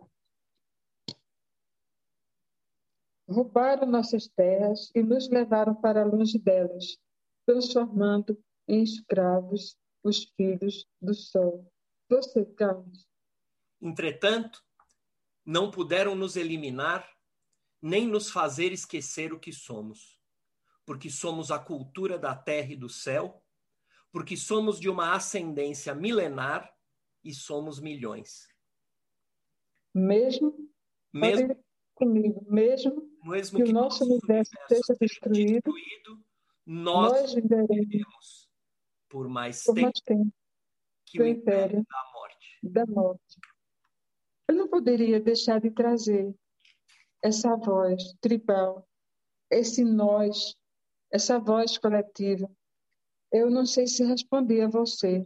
Roubaram 3.29 3.85
nossas 3.85 4.27
terras 4.27 4.89
e 4.95 5.03
nos 5.03 5.29
levaram 5.29 5.75
para 5.75 6.03
longe 6.03 6.39
delas, 6.39 6.97
transformando 7.45 8.35
em 8.67 8.81
escravos 8.81 9.77
os 10.03 10.25
filhos 10.35 10.85
do 11.01 11.13
sol. 11.13 11.71
Você, 12.09 12.45
Carlos. 12.45 13.07
Entretanto, 13.81 14.63
não 15.45 15.71
puderam 15.71 16.15
nos 16.15 16.35
eliminar, 16.35 17.09
nem 17.81 18.07
nos 18.07 18.29
fazer 18.29 18.71
esquecer 18.71 19.33
o 19.33 19.39
que 19.39 19.53
somos, 19.53 20.19
porque 20.85 21.09
somos 21.09 21.51
a 21.51 21.59
cultura 21.59 22.17
da 22.17 22.35
terra 22.35 22.73
e 22.73 22.75
do 22.75 22.89
céu, 22.89 23.43
porque 24.12 24.35
somos 24.35 24.79
de 24.79 24.89
uma 24.89 25.13
ascendência 25.15 25.93
milenar 25.93 26.73
e 27.23 27.33
somos 27.33 27.79
milhões. 27.79 28.47
Mesmo, 29.93 30.69
mesmo 31.13 31.55
comigo, 31.93 32.45
mesmo, 32.49 33.09
mesmo 33.23 33.57
que, 33.57 33.65
que 33.65 33.69
o 33.69 33.73
nosso 33.73 34.03
universo 34.03 34.51
seja 34.67 34.95
destruído, 34.99 35.53
destruído 35.53 36.23
nós, 36.65 37.12
nós 37.12 37.33
viveremos 37.33 38.48
por 39.10 39.28
mais 39.28 39.63
por 39.63 39.76
tempo, 39.76 39.86
mais 39.88 40.02
tempo 40.02 40.34
que 41.06 41.22
o 41.22 41.28
império 41.28 41.84
da 41.89 42.12
morte. 42.13 42.60
Da 42.63 42.86
morte. 42.86 43.39
Eu 44.48 44.56
não 44.56 44.67
poderia 44.67 45.19
deixar 45.19 45.60
de 45.60 45.72
trazer 45.72 46.34
essa 47.22 47.56
voz 47.56 48.13
tribal, 48.22 48.88
esse 49.52 49.84
nós, 49.84 50.56
essa 51.12 51.39
voz 51.39 51.78
coletiva. 51.78 52.50
Eu 53.32 53.50
não 53.50 53.65
sei 53.65 53.88
se 53.88 54.04
respondi 54.04 54.62
a 54.62 54.67
você 54.67 55.26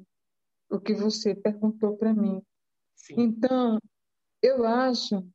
o 0.70 0.80
que 0.80 0.94
você 0.94 1.36
perguntou 1.36 1.96
para 1.98 2.14
mim. 2.14 2.42
Sim. 2.96 3.16
Então, 3.18 3.80
eu 4.42 4.66
acho 4.66 5.26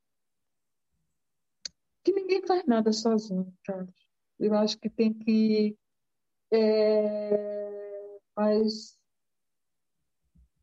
que 2.03 2.13
ninguém 2.13 2.45
faz 2.47 2.65
nada 2.67 2.93
sozinho, 2.93 3.55
Carlos. 3.65 3.95
Eu 4.39 4.55
acho 4.55 4.79
que 4.79 4.89
tem 4.89 5.13
que 5.13 5.77
é, 6.51 7.68
mas 8.39 8.97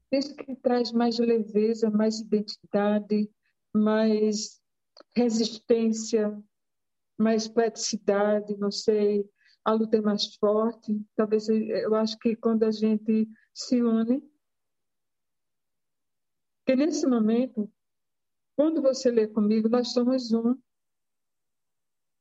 isso 0.10 0.34
que 0.34 0.56
traz 0.56 0.94
mais 0.94 1.20
leveza, 1.20 1.90
mais 1.90 2.22
identidade, 2.22 3.30
mais 3.74 4.62
resistência, 5.14 6.42
mais 7.18 7.50
praticidade, 7.50 8.56
não 8.56 8.72
sei, 8.72 9.30
a 9.66 9.74
luta 9.74 9.98
é 9.98 10.02
mais 10.02 10.36
forte. 10.36 10.98
Talvez 11.18 11.50
eu 11.50 11.94
acho 11.96 12.18
que 12.18 12.34
quando 12.38 12.64
a 12.64 12.72
gente 12.72 13.28
se 13.54 13.82
une, 13.82 14.24
que 16.66 16.78
nesse 16.78 17.06
momento, 17.06 17.70
quando 18.56 18.82
você 18.82 19.12
lê 19.12 19.28
comigo, 19.28 19.68
nós 19.68 19.92
somos 19.92 20.32
um, 20.32 20.58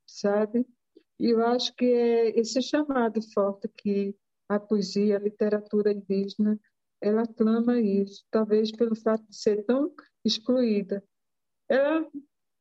sabe? 0.05 0.67
E 1.17 1.27
eu 1.27 1.45
acho 1.45 1.73
que 1.75 1.85
é 1.85 2.37
esse 2.37 2.61
chamado 2.61 3.21
forte 3.31 3.69
que 3.69 4.13
a 4.47 4.59
poesia, 4.59 5.17
a 5.17 5.19
literatura 5.19 5.91
indígena, 5.91 6.59
ela 7.01 7.27
clama 7.27 7.79
isso, 7.79 8.25
talvez 8.31 8.71
pelo 8.71 8.95
fato 8.95 9.23
de 9.27 9.35
ser 9.35 9.63
tão 9.65 9.93
excluída. 10.23 11.03
Ela 11.67 12.09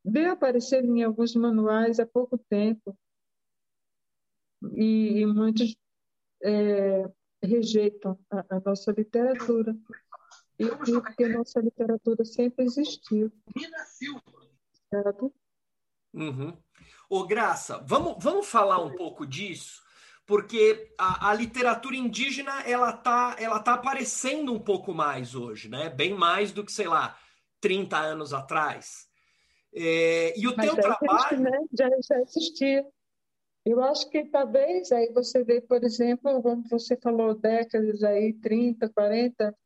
veio 0.05 0.33
aparecer 0.33 0.85
em 0.85 1.03
alguns 1.03 1.35
manuais 1.35 1.99
há 1.99 2.07
pouco 2.07 2.37
tempo 2.39 2.97
e, 4.73 5.21
e 5.21 5.27
muitos 5.27 5.77
é, 6.43 7.11
rejeitam 7.43 8.19
a, 8.31 8.57
a, 8.57 8.61
nossa 8.61 8.93
literatura. 8.93 9.77
E 10.59 10.67
porque 10.67 11.25
a 11.25 11.29
nossa 11.31 11.61
literatura 11.61 12.25
sempre 12.25 12.65
existiu. 12.65 13.33
Certo? 14.89 15.35
Uhum. 16.13 16.57
Ô, 17.09 17.27
Graça, 17.27 17.79
vamos, 17.87 18.23
vamos 18.23 18.47
falar 18.47 18.79
um 18.81 18.95
pouco 18.95 19.27
disso, 19.27 19.83
porque 20.27 20.93
a, 20.99 21.31
a, 21.31 21.35
literatura 21.35 21.97
indígena 21.97 22.63
ela 22.63 22.93
tá, 22.93 23.37
ela 23.39 23.61
tá 23.61 23.75
aparecendo 23.75 24.53
um 24.53 24.59
pouco 24.59 24.95
mais 24.95 25.35
hoje, 25.35 25.69
né? 25.69 25.91
Bem 25.91 26.15
mais 26.15 26.51
do 26.53 26.65
que, 26.65 26.73
sei 26.73 26.89
lá, 26.89 27.19
30 27.61 27.99
anos 27.99 28.33
atrás. 28.33 29.07
É, 29.75 30.39
e 30.39 30.47
o 30.47 30.57
Mas 30.57 30.67
teu 30.67 30.81
trabalho. 30.81 31.19
Existe, 31.19 31.37
né? 31.37 31.59
já, 31.73 31.91
já 32.09 32.21
existia. 32.21 32.87
Eu 33.65 33.83
acho 33.83 34.09
que 34.11 34.25
talvez 34.27 34.93
aí 34.93 35.13
você 35.13 35.43
vê, 35.43 35.61
por 35.61 35.83
exemplo, 35.83 36.43
como 36.43 36.63
você 36.69 36.97
falou, 36.97 37.35
décadas 37.35 38.03
aí, 38.05 38.33
30, 38.35 38.89
40. 38.91 39.57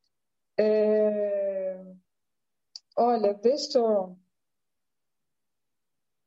É... 0.57 1.85
Olha, 2.97 3.35
vê 3.35 3.57
só, 3.59 4.17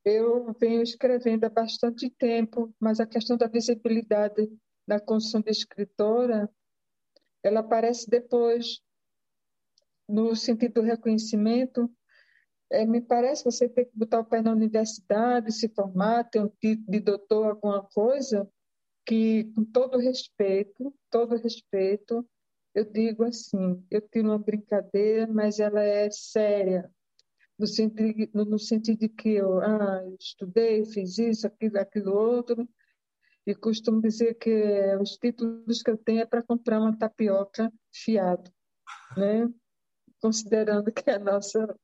eu 0.03 0.53
venho 0.59 0.81
escrevendo 0.81 1.45
há 1.45 1.49
bastante 1.49 2.09
tempo, 2.09 2.73
mas 2.79 2.99
a 2.99 3.05
questão 3.05 3.37
da 3.37 3.47
visibilidade 3.47 4.51
da 4.87 4.99
construção 4.99 5.41
de 5.41 5.51
escritora, 5.51 6.49
ela 7.43 7.59
aparece 7.59 8.09
depois, 8.09 8.81
no 10.07 10.35
sentido 10.35 10.75
do 10.75 10.81
reconhecimento. 10.81 11.89
É, 12.71 12.85
me 12.85 13.01
parece 13.01 13.43
que 13.43 13.51
você 13.51 13.69
tem 13.69 13.85
que 13.85 13.97
botar 13.97 14.19
o 14.19 14.25
pé 14.25 14.41
na 14.41 14.51
universidade, 14.51 15.51
se 15.51 15.69
formar, 15.69 16.29
ter 16.29 16.41
um 16.41 16.47
título 16.47 16.91
de 16.91 16.99
doutor, 16.99 17.47
alguma 17.51 17.83
coisa, 17.83 18.49
que, 19.05 19.45
com 19.53 19.63
todo 19.63 19.97
respeito, 19.97 20.93
todo 21.09 21.35
respeito, 21.35 22.27
eu 22.73 22.85
digo 22.85 23.23
assim, 23.23 23.85
eu 23.91 24.01
tiro 24.01 24.29
uma 24.29 24.39
brincadeira, 24.39 25.27
mas 25.27 25.59
ela 25.59 25.83
é 25.83 26.09
séria 26.09 26.89
no 27.61 27.67
sentido, 27.67 28.45
no 28.45 28.59
sentido 28.59 28.99
de 28.99 29.09
que 29.09 29.29
eu 29.29 29.61
ah, 29.61 30.03
estudei, 30.19 30.83
fiz 30.85 31.17
isso, 31.19 31.45
aquilo, 31.45 31.79
aquilo 31.79 32.13
outro, 32.13 32.67
e 33.45 33.53
costumo 33.53 34.01
dizer 34.01 34.33
que 34.35 34.95
os 34.99 35.11
títulos 35.17 35.83
que 35.83 35.91
eu 35.91 35.97
tenho 35.97 36.21
é 36.21 36.25
para 36.25 36.43
comprar 36.43 36.79
uma 36.79 36.97
tapioca 36.97 37.71
fiado, 37.93 38.51
né? 39.15 39.47
considerando 40.19 40.91
que 40.91 41.09
é 41.09 41.19
nossa, 41.19 41.75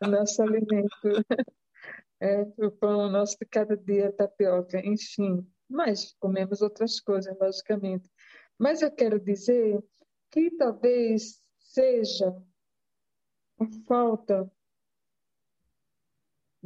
nosso 0.00 0.42
alimento 0.42 0.88
é 2.20 2.42
o 2.58 2.70
pão 2.70 3.10
nosso 3.10 3.36
de 3.38 3.46
cada 3.46 3.76
dia, 3.76 4.12
tapioca, 4.12 4.80
enfim. 4.84 5.46
Mas 5.68 6.14
comemos 6.18 6.62
outras 6.62 7.00
coisas, 7.00 7.36
logicamente. 7.38 8.08
Mas 8.58 8.80
eu 8.80 8.90
quero 8.90 9.18
dizer 9.20 9.82
que 10.30 10.50
talvez 10.52 11.42
seja 11.58 12.34
a 13.58 13.66
falta 13.86 14.50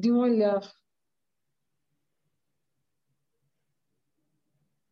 de 0.01 0.11
um 0.11 0.19
olhar. 0.19 0.61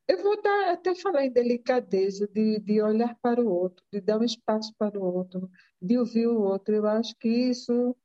Eu 0.07 0.23
vou 0.23 0.41
dar, 0.41 0.73
até 0.73 0.95
falar 0.95 1.25
em 1.27 1.33
delicadeza, 1.33 2.27
de, 2.29 2.61
de 2.61 2.81
olhar 2.81 3.15
para 3.21 3.43
o 3.43 3.49
outro, 3.49 3.85
de 3.93 4.01
dar 4.01 4.19
um 4.19 4.25
espaço 4.25 4.73
para 4.79 4.99
o 4.99 5.03
outro, 5.03 5.51
de 5.81 5.99
ouvir 5.99 6.27
o 6.27 6.41
outro. 6.41 6.75
Eu 6.75 6.87
acho 6.87 7.15
que 7.17 7.29
isso 7.29 7.97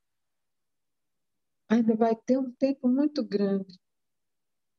ainda 1.69 1.95
vai 1.95 2.15
ter 2.15 2.37
um 2.37 2.51
tempo 2.51 2.87
muito 2.87 3.23
grande, 3.23 3.79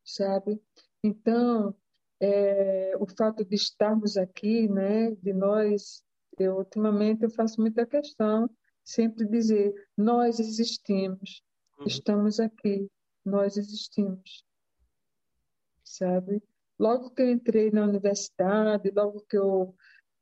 sabe? 0.04 0.60
Então, 1.02 1.74
é, 2.20 2.94
o 2.98 3.06
fato 3.06 3.44
de 3.44 3.54
estarmos 3.54 4.16
aqui, 4.16 4.68
né, 4.68 5.10
de 5.12 5.32
nós, 5.32 6.02
eu 6.38 6.56
ultimamente 6.56 7.24
eu 7.24 7.30
faço 7.30 7.60
muita 7.60 7.86
questão 7.86 8.48
sempre 8.84 9.26
dizer 9.26 9.74
nós 9.96 10.38
existimos. 10.38 11.42
Estamos 11.80 12.40
aqui, 12.40 12.88
nós 13.24 13.56
existimos, 13.56 14.44
sabe? 15.82 16.42
Logo 16.78 17.10
que 17.10 17.22
eu 17.22 17.30
entrei 17.30 17.70
na 17.70 17.84
universidade, 17.84 18.90
logo 18.90 19.20
que 19.28 19.36
eu, 19.36 19.74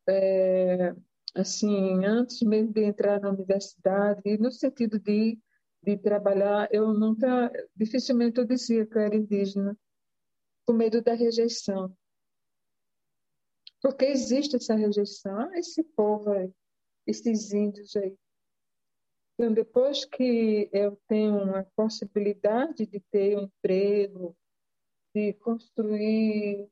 é, 0.09 0.95
assim, 1.35 2.05
antes 2.05 2.41
mesmo 2.43 2.73
de 2.73 2.83
entrar 2.83 3.21
na 3.21 3.31
universidade, 3.31 4.38
no 4.38 4.51
sentido 4.51 4.99
de, 4.99 5.38
de 5.83 5.97
trabalhar, 5.99 6.69
eu 6.73 6.93
nunca, 6.93 7.51
dificilmente 7.77 8.38
eu 8.38 8.47
dizia 8.47 8.87
que 8.87 8.97
eu 8.97 9.03
era 9.03 9.15
indígena, 9.17 9.77
com 10.67 10.73
medo 10.73 11.03
da 11.03 11.15
rejeição. 11.15 11.97
Porque 13.81 14.05
existe 14.05 14.57
essa 14.57 14.75
rejeição. 14.75 15.38
Ah, 15.38 15.59
esse 15.59 15.83
povo 15.83 16.31
aí, 16.31 16.51
esses 17.07 17.53
índios 17.53 17.95
aí. 17.97 18.17
Então, 19.35 19.53
depois 19.53 20.05
que 20.05 20.68
eu 20.73 20.97
tenho 21.09 21.57
a 21.57 21.64
possibilidade 21.77 22.87
de 22.87 23.01
ter 23.01 23.38
um 23.38 23.45
emprego, 23.45 24.37
de 25.14 25.33
construir 25.35 26.68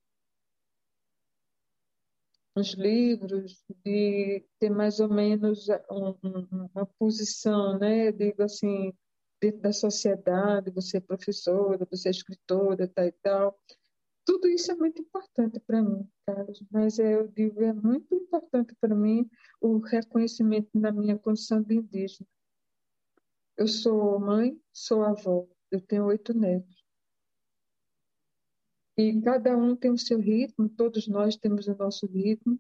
os 2.55 2.75
livros, 2.75 3.65
de 3.85 4.45
ter 4.59 4.71
mais 4.71 5.01
ou 5.01 5.09
menos 5.09 5.69
um, 5.91 6.15
um, 6.23 6.69
uma 6.75 6.87
posição, 6.99 7.79
né? 7.79 8.13
Digo 8.13 8.43
assim, 8.43 8.93
dentro 9.41 9.61
da 9.61 9.73
sociedade, 9.73 10.71
você 10.71 10.99
é 10.99 11.01
professora, 11.01 11.87
você 11.91 12.09
é 12.09 12.11
escritora, 12.11 12.89
tal 12.89 13.07
e 13.07 13.13
tal. 13.23 13.61
Tudo 14.25 14.49
isso 14.49 14.71
é 14.71 14.75
muito 14.75 15.01
importante 15.01 15.59
para 15.61 15.83
mim, 15.83 16.07
Carlos, 16.27 16.63
mas 16.71 16.99
eu 16.99 17.27
digo, 17.29 17.63
é 17.63 17.73
muito 17.73 18.15
importante 18.15 18.75
para 18.81 18.95
mim 18.95 19.29
o 19.61 19.79
reconhecimento 19.79 20.69
da 20.75 20.93
minha 20.93 21.19
condição 21.19 21.63
de 21.63 21.75
indígena. 21.75 22.29
Eu 23.61 23.69
sou 23.69 24.19
mãe, 24.19 24.59
sou 24.73 25.05
avó, 25.05 25.47
eu 25.71 25.83
tenho 25.83 26.07
oito 26.07 26.33
netos. 26.33 26.83
E 28.97 29.21
cada 29.21 29.55
um 29.55 29.77
tem 29.77 29.91
o 29.91 29.99
seu 29.99 30.19
ritmo, 30.19 30.67
todos 30.67 31.07
nós 31.07 31.37
temos 31.37 31.69
o 31.69 31.77
nosso 31.77 32.07
ritmo, 32.07 32.59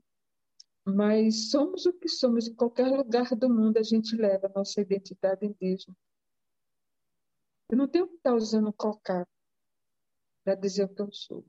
mas 0.84 1.48
somos 1.48 1.86
o 1.86 1.92
que 1.94 2.06
somos. 2.06 2.46
Em 2.46 2.54
qualquer 2.54 2.86
lugar 2.88 3.34
do 3.34 3.48
mundo 3.48 3.78
a 3.78 3.82
gente 3.82 4.14
leva 4.14 4.46
a 4.46 4.52
nossa 4.54 4.82
identidade 4.82 5.46
indígena. 5.46 5.96
Eu 7.70 7.78
não 7.78 7.88
tenho 7.88 8.06
que 8.06 8.16
estar 8.16 8.34
usando 8.34 8.70
cocar 8.70 9.26
para 10.44 10.54
dizer 10.54 10.84
o 10.84 10.94
que 10.94 11.00
eu 11.00 11.10
sou. 11.10 11.46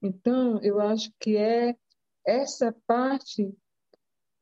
Então, 0.00 0.62
eu 0.62 0.80
acho 0.80 1.12
que 1.20 1.36
é 1.36 1.76
essa 2.24 2.72
parte 2.86 3.54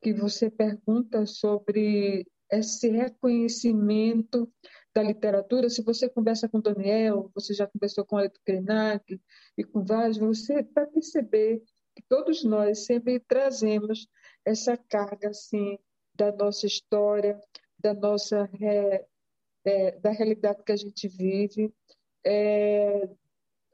que 0.01 0.13
você 0.13 0.49
pergunta 0.49 1.25
sobre 1.25 2.25
esse 2.51 2.89
reconhecimento 2.89 4.51
da 4.93 5.03
literatura. 5.03 5.69
Se 5.69 5.83
você 5.83 6.09
conversa 6.09 6.47
com 6.47 6.59
Daniel, 6.59 7.29
você 7.33 7.53
já 7.53 7.67
conversou 7.67 8.05
com 8.05 8.17
Alito 8.17 8.39
Krenak 8.45 9.19
e 9.57 9.63
com 9.63 9.83
vários, 9.83 10.17
você 10.17 10.63
vai 10.73 10.85
perceber 10.87 11.61
que 11.95 12.03
todos 12.07 12.43
nós 12.43 12.85
sempre 12.85 13.19
trazemos 13.19 14.07
essa 14.43 14.77
carga 14.77 15.29
assim 15.29 15.77
da 16.13 16.31
nossa 16.31 16.65
história, 16.65 17.39
da 17.79 17.93
nossa 17.93 18.49
é, 19.65 19.99
da 19.99 20.11
realidade 20.11 20.63
que 20.63 20.71
a 20.71 20.77
gente 20.77 21.07
vive, 21.07 21.73
é, 22.23 23.09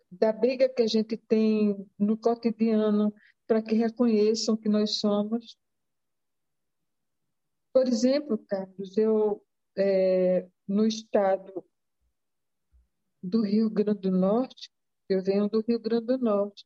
da 0.10 0.32
briga 0.32 0.70
que 0.70 0.82
a 0.82 0.88
gente 0.88 1.18
tem 1.18 1.86
no 2.00 2.18
cotidiano 2.18 3.14
para 3.46 3.62
que 3.62 3.76
reconheçam 3.76 4.58
que 4.58 4.70
nós 4.70 5.00
somos. 5.00 5.58
Por 7.74 7.88
exemplo, 7.88 8.38
Carlos, 8.50 8.98
eu 8.98 9.42
é, 9.78 10.48
no 10.68 10.86
estado 10.86 11.64
do 13.24 13.44
Rio 13.44 13.70
Grande 13.70 14.02
do 14.02 14.12
Norte, 14.12 14.70
eu 15.08 15.24
venho 15.24 15.48
do 15.48 15.62
Rio 15.62 15.80
Grande 15.80 16.08
do 16.08 16.18
Norte, 16.18 16.66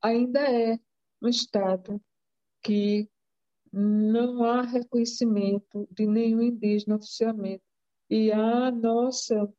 ainda 0.00 0.40
é 0.40 0.78
um 1.22 1.28
estado 1.28 2.00
que 2.62 3.08
não 3.72 4.44
há 4.44 4.62
reconhecimento 4.62 5.88
de 5.90 6.06
nenhum 6.06 6.42
indígena 6.42 6.96
oficialmente. 6.96 7.62
E 8.08 8.30
a 8.32 8.70
nossa. 8.70 9.52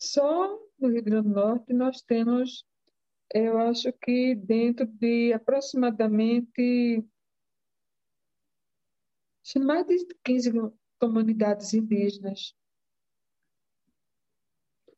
Só 0.00 0.58
no 0.78 0.88
Rio 0.88 1.02
Grande 1.02 1.28
do 1.28 1.34
Norte 1.34 1.72
nós 1.72 2.00
temos, 2.02 2.64
eu 3.34 3.58
acho 3.58 3.92
que 3.92 4.34
dentro 4.34 4.86
de 4.86 5.32
aproximadamente 5.32 7.04
mais 9.56 9.86
de 9.86 10.14
15 10.24 10.52
comunidades 10.98 11.72
indígenas. 11.72 12.54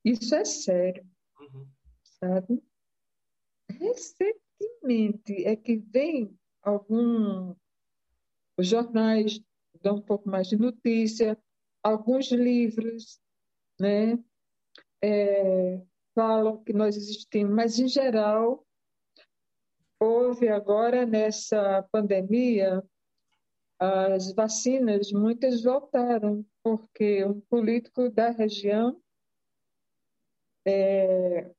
Isso 0.05 0.35
é 0.35 0.45
sério, 0.45 1.07
uhum. 1.39 1.69
sabe? 2.03 2.63
Recentemente 3.71 5.45
é 5.45 5.55
que 5.55 5.77
vem 5.77 6.37
algum 6.63 7.55
os 8.57 8.67
jornais 8.67 9.41
dão 9.83 9.97
um 9.97 10.03
pouco 10.03 10.29
mais 10.29 10.49
de 10.49 10.57
notícia, 10.57 11.39
alguns 11.83 12.31
livros, 12.31 13.19
né, 13.79 14.19
é, 15.03 15.81
falam 16.15 16.63
que 16.63 16.73
nós 16.73 16.97
existimos, 16.97 17.55
mas 17.55 17.79
em 17.79 17.89
geral 17.89 18.67
houve 19.99 20.49
agora 20.49 21.07
nessa 21.07 21.83
pandemia 21.91 22.83
as 23.81 24.33
vacinas 24.35 25.11
muitas 25.11 25.62
voltaram 25.62 26.45
porque 26.62 27.25
um 27.25 27.40
político 27.40 28.11
da 28.11 28.29
região 28.29 29.03
é, 30.66 31.51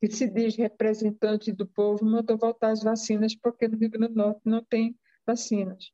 que 0.00 0.10
se 0.10 0.28
diz 0.28 0.56
representante 0.56 1.52
do 1.52 1.64
povo 1.64 2.04
mandou 2.04 2.36
voltar 2.36 2.72
as 2.72 2.82
vacinas 2.82 3.36
porque 3.36 3.68
no 3.68 3.78
Rio 3.78 3.88
Grande 3.88 4.14
do 4.14 4.16
Norte 4.16 4.40
não 4.44 4.64
tem 4.64 4.98
vacinas. 5.24 5.92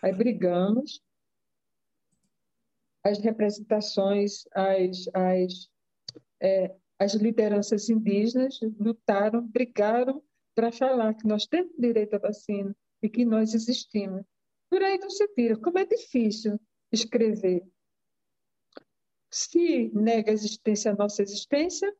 Aí 0.00 0.12
brigamos, 0.12 1.02
as 3.02 3.18
representações, 3.18 4.44
as, 4.52 5.08
as, 5.12 5.68
é, 6.40 6.76
as 6.96 7.14
lideranças 7.14 7.88
indígenas 7.88 8.60
lutaram, 8.78 9.44
brigaram 9.44 10.22
para 10.54 10.70
falar 10.70 11.14
que 11.14 11.26
nós 11.26 11.44
temos 11.44 11.74
direito 11.76 12.14
à 12.14 12.18
vacina 12.18 12.76
e 13.02 13.08
que 13.08 13.24
nós 13.24 13.54
existimos. 13.54 14.24
Por 14.70 14.82
aí 14.82 14.98
não 14.98 15.10
se 15.10 15.26
tira. 15.34 15.56
Como 15.56 15.78
é 15.78 15.84
difícil 15.84 16.58
escrever. 16.90 17.62
Se 19.30 19.90
nega 19.94 20.30
a 20.30 20.34
existência, 20.34 20.92
a 20.92 20.96
nossa 20.96 21.22
existência, 21.22 21.92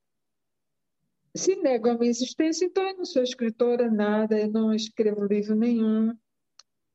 se 1.35 1.57
nega 1.57 1.93
a 1.93 1.99
minha 1.99 2.11
existência, 2.11 2.67
então 2.67 2.87
eu 2.87 2.97
não 2.99 3.05
sou 3.07 3.23
escritora, 3.23 3.91
nada, 3.91 4.39
eu 4.39 4.51
não 4.51 4.73
escrevo 4.75 5.25
livro 5.25 5.55
nenhum. 5.55 6.15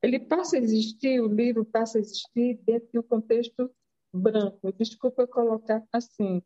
Ele 0.02 0.20
passa 0.20 0.58
a 0.58 0.60
existir, 0.60 1.20
o 1.20 1.28
livro 1.28 1.66
passa 1.66 1.98
a 1.98 2.02
existir 2.02 2.60
dentro 2.64 2.88
de 2.92 3.00
um 3.00 3.04
contexto 3.04 3.72
branco. 4.14 4.72
Desculpa 4.74 5.28
colocar 5.28 5.84
assim. 5.92 6.42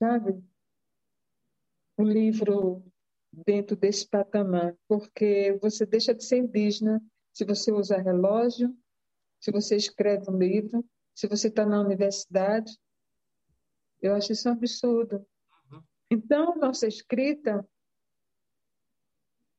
Sabe? 0.00 0.42
O 1.96 2.02
livro 2.02 2.84
dentro 3.46 3.76
desse 3.76 4.08
patamar, 4.08 4.76
porque 4.88 5.58
você 5.60 5.84
deixa 5.84 6.14
de 6.14 6.24
ser 6.24 6.38
indígena 6.38 7.02
se 7.32 7.44
você 7.44 7.72
usa 7.72 7.98
relógio, 7.98 8.76
se 9.40 9.50
você 9.50 9.76
escreve 9.76 10.30
um 10.30 10.38
livro, 10.38 10.84
se 11.14 11.26
você 11.26 11.48
está 11.48 11.66
na 11.66 11.80
universidade. 11.80 12.78
Eu 14.00 14.14
acho 14.14 14.32
isso 14.32 14.48
um 14.48 14.52
absurdo. 14.52 15.26
Uhum. 15.70 15.82
Então, 16.10 16.56
nossa 16.56 16.86
escrita, 16.86 17.66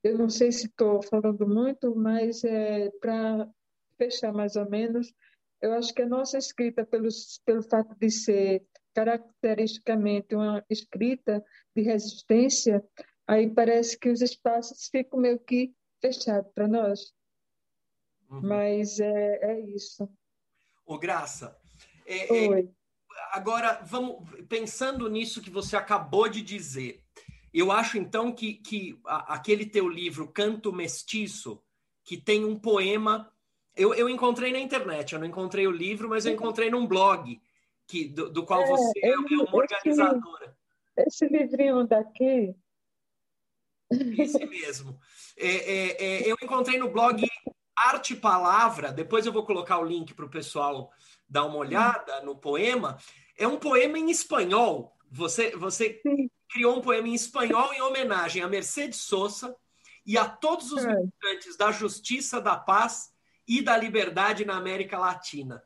eu 0.04 0.18
não 0.18 0.30
sei 0.30 0.52
se 0.52 0.68
estou 0.68 1.02
falando 1.02 1.48
muito, 1.48 1.96
mas 1.96 2.44
é, 2.44 2.92
para 3.02 3.50
fechar 3.98 4.32
mais 4.32 4.56
ou 4.56 4.70
menos, 4.70 5.14
eu 5.62 5.74
acho 5.74 5.94
que 5.94 6.02
a 6.02 6.08
nossa 6.08 6.38
escrita, 6.38 6.86
pelo, 6.86 7.08
pelo 7.44 7.64
fato 7.64 7.96
de 7.96 8.12
ser 8.12 8.64
caracteristicamente 8.94 10.36
uma 10.36 10.64
escrita 10.70 11.44
de 11.76 11.82
resistência, 11.82 12.84
aí 13.28 13.50
parece 13.50 13.98
que 13.98 14.10
os 14.10 14.22
espaços 14.22 14.88
ficam 14.88 15.20
meio 15.20 15.40
que 15.40 15.74
fechados 16.02 16.52
para 16.54 16.68
nós. 16.68 17.14
Uhum. 18.30 18.42
Mas 18.42 19.00
é, 19.00 19.40
é 19.42 19.60
isso. 19.62 20.10
Ô, 20.86 20.98
Graça, 20.98 21.58
é, 22.06 22.58
é, 22.58 22.68
agora 23.32 23.82
vamos 23.84 24.30
pensando 24.48 25.10
nisso 25.10 25.42
que 25.42 25.50
você 25.50 25.76
acabou 25.76 26.28
de 26.30 26.42
dizer. 26.42 27.04
Eu 27.54 27.72
acho 27.72 27.98
então 27.98 28.32
que, 28.34 28.56
que 28.56 29.00
aquele 29.06 29.66
teu 29.66 29.88
livro, 29.88 30.28
Canto 30.28 30.74
Mestiço, 30.74 31.64
que 32.04 32.18
tem 32.18 32.44
um 32.44 32.60
poema 32.60 33.32
eu, 33.76 33.94
eu 33.94 34.10
encontrei 34.10 34.52
na 34.52 34.60
internet, 34.60 35.14
eu 35.14 35.20
não 35.20 35.28
encontrei 35.28 35.68
o 35.68 35.72
livro, 35.72 36.08
mas 36.08 36.26
eu 36.26 36.34
encontrei 36.34 36.70
num 36.70 36.88
blog 36.88 37.42
que, 37.86 38.08
do, 38.08 38.30
do 38.30 38.46
qual 38.46 38.62
é, 38.62 38.68
você 38.68 39.00
é, 39.04 39.18
uma 39.18 39.56
organizadora. 39.56 40.56
Esse, 40.96 41.26
esse 41.26 41.28
livrinho 41.28 41.86
daqui. 41.86 42.56
Esse 43.92 44.46
mesmo. 44.46 45.00
É, 45.38 45.48
é, 45.48 46.04
é, 46.04 46.32
eu 46.32 46.38
encontrei 46.42 46.78
no 46.78 46.90
blog 46.90 47.26
Arte 47.76 48.16
Palavra, 48.16 48.92
depois 48.92 49.26
eu 49.26 49.34
vou 49.34 49.46
colocar 49.46 49.80
o 49.80 49.86
link 49.86 50.14
para 50.14 50.26
o 50.26 50.30
pessoal 50.30 50.92
dar 51.28 51.46
uma 51.46 51.58
olhada 51.58 52.22
no 52.22 52.36
poema. 52.36 52.98
É 53.38 53.48
um 53.48 53.58
poema 53.58 53.98
em 53.98 54.10
espanhol. 54.10 54.96
Você, 55.12 55.56
você 55.56 56.02
criou 56.50 56.78
um 56.78 56.82
poema 56.82 57.08
em 57.08 57.14
espanhol 57.14 57.74
em 57.74 57.82
homenagem 57.82 58.42
a 58.42 58.48
Mercedes 58.48 59.02
Sosa 59.02 59.56
e 60.06 60.18
a 60.18 60.28
todos 60.28 60.72
os 60.72 60.84
é. 60.84 60.88
militantes 60.88 61.58
da 61.58 61.72
justiça, 61.72 62.40
da 62.40 62.56
paz 62.56 63.12
e 63.48 63.62
da 63.62 63.78
liberdade 63.78 64.46
na 64.46 64.58
América 64.58 64.98
Latina. 64.98 65.64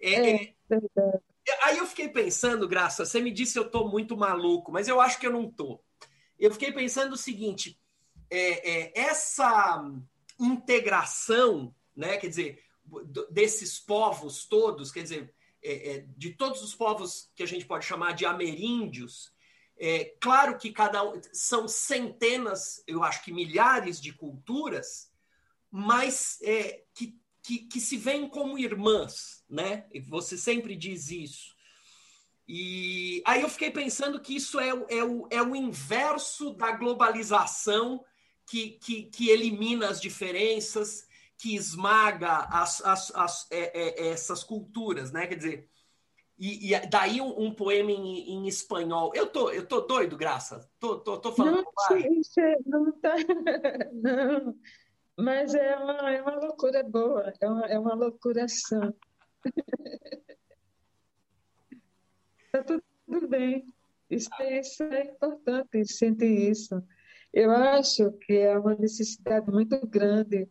É, 0.00 0.34
é, 0.34 0.54
é, 0.70 1.64
aí 1.64 1.78
eu 1.78 1.86
fiquei 1.86 2.08
pensando, 2.08 2.68
Graça, 2.68 3.04
você 3.04 3.20
me 3.20 3.30
disse 3.30 3.58
eu 3.58 3.66
estou 3.66 3.88
muito 3.88 4.16
maluco, 4.16 4.72
mas 4.72 4.88
eu 4.88 5.00
acho 5.00 5.18
que 5.18 5.26
eu 5.26 5.32
não 5.32 5.44
estou. 5.44 5.84
Eu 6.38 6.50
fiquei 6.50 6.72
pensando 6.72 7.14
o 7.14 7.18
seguinte: 7.18 7.78
é, 8.30 8.70
é, 8.70 9.00
essa 9.00 9.82
integração 10.38 11.74
né? 11.96 12.18
Quer 12.18 12.28
dizer, 12.28 12.62
desses 13.30 13.78
povos 13.78 14.44
todos, 14.44 14.92
quer 14.92 15.02
dizer, 15.02 15.34
é, 15.62 15.96
é, 15.96 16.06
de 16.16 16.34
todos 16.34 16.62
os 16.62 16.74
povos 16.74 17.30
que 17.34 17.42
a 17.42 17.46
gente 17.46 17.64
pode 17.64 17.86
chamar 17.86 18.12
de 18.12 18.26
ameríndios, 18.26 19.32
é, 19.78 20.16
claro 20.20 20.58
que 20.58 20.72
cada 20.72 21.02
um 21.02 21.20
são 21.32 21.66
centenas, 21.66 22.82
eu 22.86 23.02
acho 23.02 23.24
que 23.24 23.32
milhares 23.32 24.00
de 24.00 24.12
culturas, 24.12 25.10
mas 25.70 26.38
é, 26.42 26.84
que, 26.94 27.18
que, 27.42 27.58
que, 27.60 27.80
se 27.80 27.96
veem 27.96 28.28
como 28.28 28.58
irmãs, 28.58 29.44
né? 29.48 29.86
Você 30.08 30.38
sempre 30.38 30.76
diz 30.76 31.10
isso. 31.10 31.55
E 32.48 33.22
aí 33.26 33.42
eu 33.42 33.48
fiquei 33.48 33.70
pensando 33.70 34.20
que 34.20 34.36
isso 34.36 34.60
é, 34.60 34.68
é, 34.68 35.02
o, 35.02 35.26
é 35.30 35.42
o 35.42 35.56
inverso 35.56 36.52
da 36.54 36.72
globalização 36.72 38.04
que, 38.46 38.70
que, 38.70 39.02
que 39.04 39.30
elimina 39.30 39.88
as 39.88 40.00
diferenças, 40.00 41.08
que 41.36 41.56
esmaga 41.56 42.46
as, 42.50 42.80
as, 42.84 43.14
as, 43.14 43.50
é, 43.50 44.06
é, 44.06 44.08
essas 44.08 44.44
culturas, 44.44 45.10
né? 45.10 45.26
Quer 45.26 45.34
dizer, 45.34 45.68
e, 46.38 46.72
e 46.72 46.86
daí 46.86 47.20
um, 47.20 47.46
um 47.46 47.52
poema 47.52 47.90
em, 47.90 48.30
em, 48.30 48.46
espanhol. 48.46 49.10
Eu 49.14 49.26
tô, 49.26 49.50
eu 49.50 49.66
tô 49.66 49.80
doido, 49.80 50.16
Graça? 50.16 50.70
Tô, 50.78 50.98
tô, 50.98 51.18
tô 51.18 51.32
falando 51.32 51.64
não, 51.90 52.20
isso 52.20 52.38
é, 52.38 52.56
não 52.64 52.92
tá... 52.92 53.14
não, 53.92 54.54
mas 55.16 55.52
é 55.54 55.76
uma, 55.76 56.10
é 56.12 56.22
uma 56.22 56.36
loucura 56.36 56.84
boa, 56.84 57.32
é 57.40 57.48
uma, 57.48 57.66
é 57.66 57.78
uma 57.78 57.94
loucuração. 57.94 58.94
tá 62.62 62.80
tudo 63.06 63.28
bem. 63.28 63.66
Isso, 64.10 64.30
isso 64.40 64.82
é 64.84 65.04
importante, 65.04 65.84
sentir 65.86 66.50
isso. 66.50 66.82
Eu 67.32 67.50
acho 67.50 68.12
que 68.12 68.34
é 68.34 68.58
uma 68.58 68.74
necessidade 68.74 69.50
muito 69.50 69.84
grande 69.86 70.48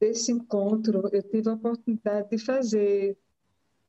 desse 0.00 0.32
encontro. 0.32 1.08
Eu 1.12 1.22
tive 1.22 1.48
a 1.48 1.54
oportunidade 1.54 2.30
de 2.30 2.38
fazer 2.38 3.16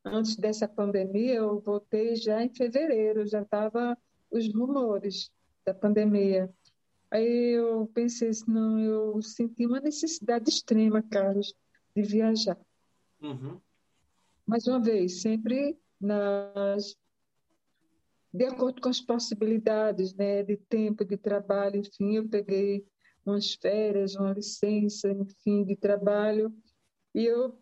antes 0.05 0.35
dessa 0.35 0.67
pandemia, 0.67 1.35
eu 1.35 1.59
voltei 1.59 2.15
já 2.15 2.43
em 2.43 2.53
fevereiro, 2.53 3.25
já 3.25 3.41
estava 3.41 3.97
os 4.29 4.53
rumores 4.53 5.31
da 5.65 5.73
pandemia. 5.73 6.53
Aí 7.09 7.55
eu 7.55 7.89
pensei 7.93 8.29
assim, 8.29 8.51
não, 8.51 8.79
eu 8.79 9.21
senti 9.21 9.65
uma 9.65 9.79
necessidade 9.79 10.49
extrema, 10.49 11.01
Carlos, 11.01 11.55
de 11.95 12.01
viajar. 12.01 12.57
Uhum. 13.21 13.59
Mais 14.45 14.67
uma 14.67 14.79
vez, 14.79 15.21
sempre 15.21 15.77
nas 16.01 16.97
de 18.33 18.45
acordo 18.45 18.81
com 18.81 18.89
as 18.89 18.99
possibilidades, 18.99 20.15
né, 20.15 20.41
de 20.41 20.57
tempo, 20.57 21.05
de 21.05 21.17
trabalho, 21.17 21.79
enfim, 21.81 22.15
eu 22.15 22.27
peguei 22.27 22.83
umas 23.23 23.53
férias, 23.53 24.15
uma 24.15 24.33
licença, 24.33 25.11
enfim, 25.11 25.63
de 25.63 25.75
trabalho, 25.75 26.51
e 27.13 27.25
eu 27.25 27.57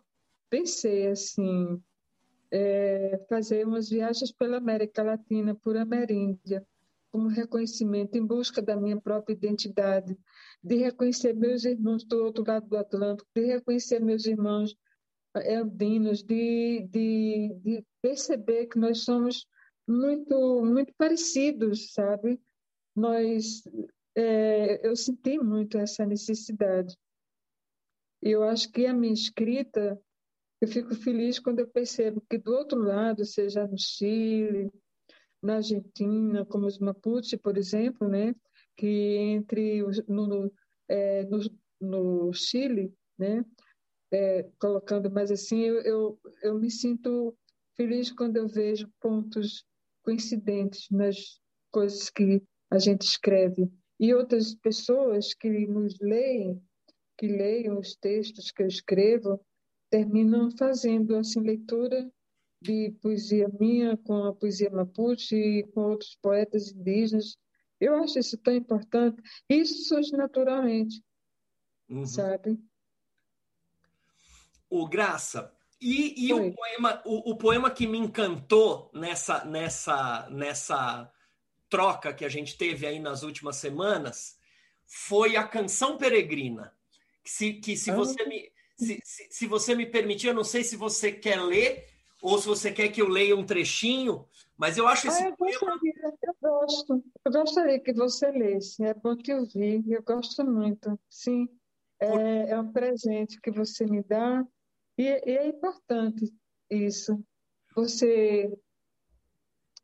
pensei 0.49 1.07
assim, 1.07 1.81
é, 2.49 3.19
fazer 3.29 3.67
umas 3.67 3.89
viagens 3.89 4.31
pela 4.31 4.57
América 4.57 5.03
Latina, 5.03 5.53
por 5.55 5.75
Ameríndia, 5.75 6.65
como 7.11 7.27
reconhecimento, 7.27 8.17
em 8.17 8.25
busca 8.25 8.61
da 8.61 8.75
minha 8.77 8.99
própria 8.99 9.33
identidade, 9.33 10.17
de 10.63 10.75
reconhecer 10.75 11.33
meus 11.33 11.65
irmãos 11.65 12.05
do 12.05 12.23
outro 12.23 12.45
lado 12.47 12.67
do 12.69 12.77
Atlântico, 12.77 13.29
de 13.35 13.45
reconhecer 13.45 13.99
meus 13.99 14.25
irmãos 14.25 14.73
é, 15.35 15.55
andinos, 15.55 16.23
de, 16.23 16.87
de, 16.89 17.53
de 17.61 17.85
perceber 18.01 18.67
que 18.67 18.79
nós 18.79 19.03
somos 19.03 19.45
muito, 19.91 20.63
muito 20.65 20.93
parecidos, 20.97 21.93
sabe? 21.93 22.39
Nós, 22.95 23.63
é, 24.15 24.87
eu 24.87 24.95
senti 24.95 25.37
muito 25.37 25.77
essa 25.77 26.05
necessidade. 26.05 26.97
E 28.23 28.29
eu 28.31 28.43
acho 28.43 28.71
que 28.71 28.85
a 28.85 28.93
minha 28.93 29.13
escrita 29.13 29.99
eu 30.61 30.67
fico 30.67 30.93
feliz 30.93 31.39
quando 31.39 31.59
eu 31.59 31.67
percebo 31.67 32.21
que 32.29 32.37
do 32.37 32.53
outro 32.53 32.79
lado, 32.79 33.25
seja 33.25 33.65
no 33.65 33.77
Chile, 33.79 34.71
na 35.41 35.55
Argentina, 35.55 36.45
como 36.45 36.67
os 36.67 36.77
Mapuche, 36.77 37.35
por 37.35 37.57
exemplo, 37.57 38.07
né, 38.07 38.35
que 38.77 39.17
entre 39.17 39.81
os, 39.81 40.05
no, 40.05 40.27
no, 40.27 40.53
é, 40.87 41.23
no, 41.23 41.39
no, 41.81 42.31
Chile, 42.31 42.93
né, 43.17 43.43
é, 44.11 44.43
colocando 44.59 45.09
mais 45.09 45.31
assim, 45.31 45.61
eu, 45.61 45.81
eu, 45.81 46.19
eu 46.43 46.59
me 46.59 46.69
sinto 46.69 47.35
feliz 47.75 48.11
quando 48.11 48.37
eu 48.37 48.47
vejo 48.47 48.87
pontos 48.99 49.65
coincidentes 50.03 50.89
nas 50.89 51.39
coisas 51.71 52.09
que 52.09 52.41
a 52.69 52.79
gente 52.79 53.03
escreve 53.03 53.71
e 53.99 54.13
outras 54.13 54.55
pessoas 54.55 55.33
que 55.33 55.67
nos 55.67 55.99
leem, 55.99 56.61
que 57.17 57.27
leiam 57.27 57.77
os 57.77 57.95
textos 57.95 58.49
que 58.51 58.63
eu 58.63 58.67
escrevo, 58.67 59.39
terminam 59.89 60.49
fazendo 60.57 61.15
assim 61.15 61.41
leitura 61.41 62.11
de 62.61 62.91
poesia 63.01 63.49
minha 63.59 63.97
com 63.97 64.23
a 64.23 64.33
poesia 64.33 64.69
mapuche 64.69 65.35
e 65.35 65.63
com 65.67 65.81
outros 65.81 66.17
poetas 66.21 66.71
indígenas. 66.71 67.37
Eu 67.79 67.95
acho 67.95 68.19
isso 68.19 68.37
tão 68.37 68.55
importante. 68.55 69.21
Isso 69.49 69.87
surge 69.87 70.11
naturalmente, 70.11 71.03
uhum. 71.89 72.05
sabe? 72.05 72.59
O 74.69 74.87
Graça, 74.87 75.53
e, 75.81 76.27
e 76.27 76.33
o, 76.33 76.53
poema, 76.53 77.01
o, 77.05 77.31
o, 77.31 77.35
poema 77.35 77.71
que 77.71 77.87
me 77.87 77.97
encantou 77.97 78.91
nessa, 78.93 79.43
nessa, 79.45 80.29
nessa 80.29 81.11
troca 81.67 82.13
que 82.13 82.23
a 82.23 82.29
gente 82.29 82.55
teve 82.55 82.85
aí 82.85 82.99
nas 82.99 83.23
últimas 83.23 83.55
semanas 83.55 84.37
foi 84.85 85.35
a 85.35 85.43
Canção 85.43 85.97
Peregrina. 85.97 86.71
Que 87.23 87.29
se, 87.31 87.53
que 87.53 87.75
se 87.75 87.89
ah. 87.89 87.95
você 87.95 88.25
me 88.25 88.51
se, 88.77 88.99
se, 89.03 89.27
se, 89.29 89.47
você 89.47 89.75
me 89.75 89.85
permitir, 89.85 90.27
eu 90.27 90.33
não 90.33 90.43
sei 90.43 90.63
se 90.63 90.75
você 90.75 91.11
quer 91.11 91.39
ler 91.41 91.87
ou 92.21 92.37
se 92.39 92.47
você 92.47 92.71
quer 92.71 92.89
que 92.89 93.01
eu 93.01 93.07
leia 93.07 93.35
um 93.35 93.45
trechinho, 93.45 94.27
mas 94.57 94.77
eu 94.77 94.87
acho 94.87 95.07
esse 95.07 95.23
ah, 95.23 95.29
eu 95.29 95.35
gostaria, 95.37 95.93
eu 96.23 96.35
gosto. 96.41 97.03
Eu 97.25 97.31
gostaria 97.31 97.79
que 97.79 97.93
você 97.93 98.31
lesse. 98.31 98.83
É 98.83 98.93
bom 98.93 99.15
que 99.15 99.31
eu 99.31 99.45
vi. 99.45 99.83
Eu 99.87 100.03
gosto 100.03 100.45
muito. 100.45 100.99
Sim, 101.09 101.47
é, 101.99 102.51
é 102.51 102.59
um 102.59 102.71
presente 102.71 103.39
que 103.41 103.49
você 103.49 103.85
me 103.85 104.03
dá 104.03 104.45
e, 104.97 105.03
e 105.03 105.37
é 105.37 105.47
importante 105.47 106.33
isso. 106.69 107.23
Você, 107.75 108.51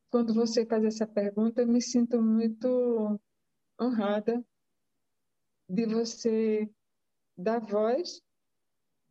quando 0.09 0.33
você 0.33 0.65
faz 0.65 0.83
essa 0.83 1.07
pergunta, 1.07 1.61
eu 1.61 1.67
me 1.67 1.81
sinto 1.81 2.21
muito 2.21 3.19
honrada 3.79 4.43
de 5.69 5.85
você 5.85 6.69
dar 7.37 7.59
voz 7.59 8.21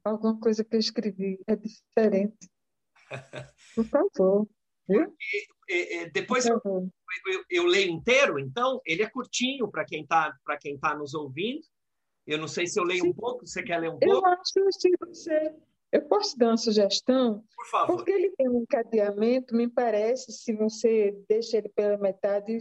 alguma 0.09 0.39
coisa 0.39 0.65
que 0.65 0.75
eu 0.75 0.81
escrevi 0.81 1.39
é 1.47 1.57
diferente. 1.57 2.51
Por 3.75 3.85
favor. 3.85 4.49
Porque, 4.87 6.11
depois 6.13 6.47
eu, 6.47 6.61
eu, 6.65 7.45
eu, 7.51 7.67
leio 7.67 7.91
inteiro, 7.91 8.39
então 8.39 8.81
ele 8.87 9.03
é 9.03 9.11
curtinho 9.11 9.69
para 9.69 9.85
quem 9.85 10.03
está 10.03 10.33
para 10.45 10.57
quem 10.57 10.79
tá 10.79 10.97
nos 10.97 11.13
ouvindo. 11.13 11.61
Eu 12.25 12.39
não 12.39 12.47
sei 12.47 12.67
se 12.67 12.79
eu 12.79 12.85
leio 12.85 13.03
Sim. 13.03 13.11
um 13.11 13.15
pouco. 13.15 13.47
Você 13.47 13.63
quer 13.63 13.79
ler 13.79 13.91
um 13.91 13.99
pouco? 13.99 14.07
Eu 14.07 14.25
acho 14.27 14.53
que 14.53 14.97
você. 15.05 15.55
Eu 15.93 16.03
posso 16.09 16.39
dar 16.39 16.49
uma 16.49 16.57
sugestão? 16.57 17.45
Por 17.55 17.67
favor. 17.67 17.97
Porque 17.97 18.11
ele 18.11 18.31
tem 18.37 18.49
um 18.49 18.63
encadeamento, 18.63 19.55
me 19.55 19.69
parece, 19.69 20.33
se 20.33 20.53
você 20.53 21.13
deixa 21.29 21.59
ele 21.59 21.69
pela 21.69 21.97
metade. 21.97 22.59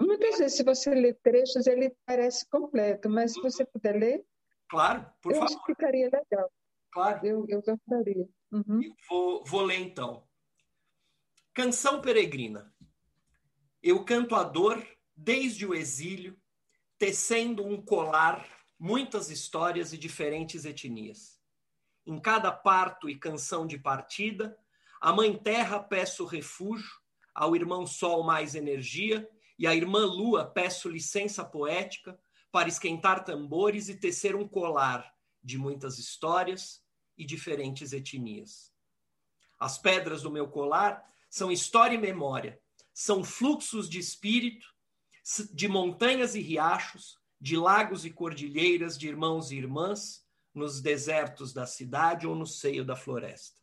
Muitas 0.00 0.38
vezes, 0.38 0.56
se 0.56 0.62
você 0.62 0.94
lê 0.94 1.12
trechos, 1.14 1.66
ele 1.66 1.94
parece 2.06 2.48
completo, 2.48 3.08
mas 3.08 3.32
se 3.32 3.40
você 3.40 3.64
puder 3.64 3.96
ler, 3.96 4.24
Claro, 4.68 5.06
por 5.20 5.32
eu 5.32 5.38
favor. 5.38 5.54
Acho 5.54 5.64
que 5.64 5.72
ficaria 5.72 6.10
legal. 6.10 6.50
Claro. 6.92 7.26
Eu, 7.26 7.46
eu 7.48 7.62
gostaria. 7.62 8.28
Uhum. 8.50 8.94
Vou, 9.08 9.44
vou 9.44 9.62
ler 9.62 9.78
então. 9.78 10.26
Canção 11.52 12.00
Peregrina. 12.00 12.74
Eu 13.82 14.04
canto 14.04 14.34
a 14.34 14.42
dor 14.42 14.84
desde 15.14 15.66
o 15.66 15.74
exílio, 15.74 16.36
tecendo 16.98 17.64
um 17.64 17.80
colar, 17.80 18.44
muitas 18.84 19.30
histórias 19.30 19.94
e 19.94 19.96
diferentes 19.96 20.66
etnias. 20.66 21.40
Em 22.04 22.20
cada 22.20 22.52
parto 22.52 23.08
e 23.08 23.18
canção 23.18 23.66
de 23.66 23.78
partida, 23.78 24.58
a 25.00 25.10
Mãe 25.10 25.34
Terra 25.38 25.80
peço 25.80 26.26
refúgio, 26.26 26.92
ao 27.34 27.56
irmão 27.56 27.86
Sol 27.86 28.22
mais 28.22 28.54
energia, 28.54 29.26
e 29.58 29.66
à 29.66 29.74
irmã 29.74 30.04
Lua 30.04 30.44
peço 30.44 30.90
licença 30.90 31.42
poética 31.42 32.20
para 32.52 32.68
esquentar 32.68 33.24
tambores 33.24 33.88
e 33.88 33.94
tecer 33.94 34.36
um 34.36 34.46
colar 34.46 35.14
de 35.42 35.56
muitas 35.56 35.98
histórias 35.98 36.84
e 37.16 37.24
diferentes 37.24 37.94
etnias. 37.94 38.70
As 39.58 39.78
pedras 39.78 40.20
do 40.20 40.30
meu 40.30 40.46
colar 40.46 41.02
são 41.30 41.50
história 41.50 41.94
e 41.94 41.98
memória, 41.98 42.60
são 42.92 43.24
fluxos 43.24 43.88
de 43.88 43.98
espírito, 43.98 44.66
de 45.54 45.68
montanhas 45.68 46.34
e 46.34 46.42
riachos, 46.42 47.23
de 47.44 47.58
lagos 47.58 48.06
e 48.06 48.10
cordilheiras, 48.10 48.96
de 48.96 49.06
irmãos 49.06 49.50
e 49.50 49.56
irmãs, 49.58 50.26
nos 50.54 50.80
desertos 50.80 51.52
da 51.52 51.66
cidade 51.66 52.26
ou 52.26 52.34
no 52.34 52.46
seio 52.46 52.86
da 52.86 52.96
floresta. 52.96 53.60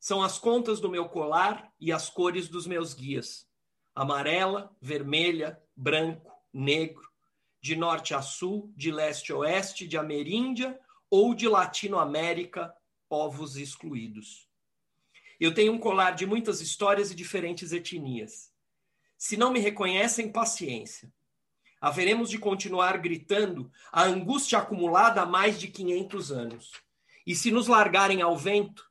São 0.00 0.22
as 0.22 0.38
contas 0.38 0.80
do 0.80 0.88
meu 0.88 1.06
colar 1.06 1.70
e 1.78 1.92
as 1.92 2.08
cores 2.08 2.48
dos 2.48 2.66
meus 2.66 2.94
guias: 2.94 3.46
amarela, 3.94 4.74
vermelha, 4.80 5.62
branco, 5.76 6.32
negro, 6.50 7.06
de 7.60 7.76
norte 7.76 8.14
a 8.14 8.22
sul, 8.22 8.72
de 8.74 8.90
leste 8.90 9.30
a 9.30 9.36
oeste, 9.36 9.86
de 9.86 9.98
ameríndia 9.98 10.80
ou 11.10 11.34
de 11.34 11.46
Latinoamérica, 11.46 12.74
povos 13.10 13.58
excluídos. 13.58 14.48
Eu 15.38 15.52
tenho 15.52 15.74
um 15.74 15.78
colar 15.78 16.12
de 16.12 16.24
muitas 16.24 16.62
histórias 16.62 17.10
e 17.10 17.14
diferentes 17.14 17.72
etnias. 17.72 18.50
Se 19.18 19.36
não 19.36 19.52
me 19.52 19.60
reconhecem, 19.60 20.32
paciência. 20.32 21.12
Haveremos 21.84 22.30
de 22.30 22.38
continuar 22.38 22.96
gritando 22.96 23.70
a 23.92 24.04
angústia 24.04 24.58
acumulada 24.58 25.20
há 25.20 25.26
mais 25.26 25.60
de 25.60 25.68
500 25.68 26.32
anos. 26.32 26.72
E 27.26 27.36
se 27.36 27.50
nos 27.50 27.66
largarem 27.66 28.22
ao 28.22 28.34
vento, 28.38 28.90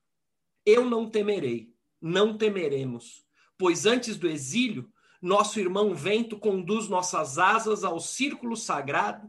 eu 0.64 0.86
não 0.86 1.10
temerei, 1.10 1.74
não 2.00 2.38
temeremos, 2.38 3.26
pois 3.58 3.88
antes 3.88 4.16
do 4.16 4.30
exílio, 4.30 4.94
nosso 5.20 5.60
irmão 5.60 5.96
vento 5.96 6.38
conduz 6.38 6.88
nossas 6.88 7.40
asas 7.40 7.84
ao 7.84 8.00
círculo 8.00 8.56
sagrado, 8.56 9.28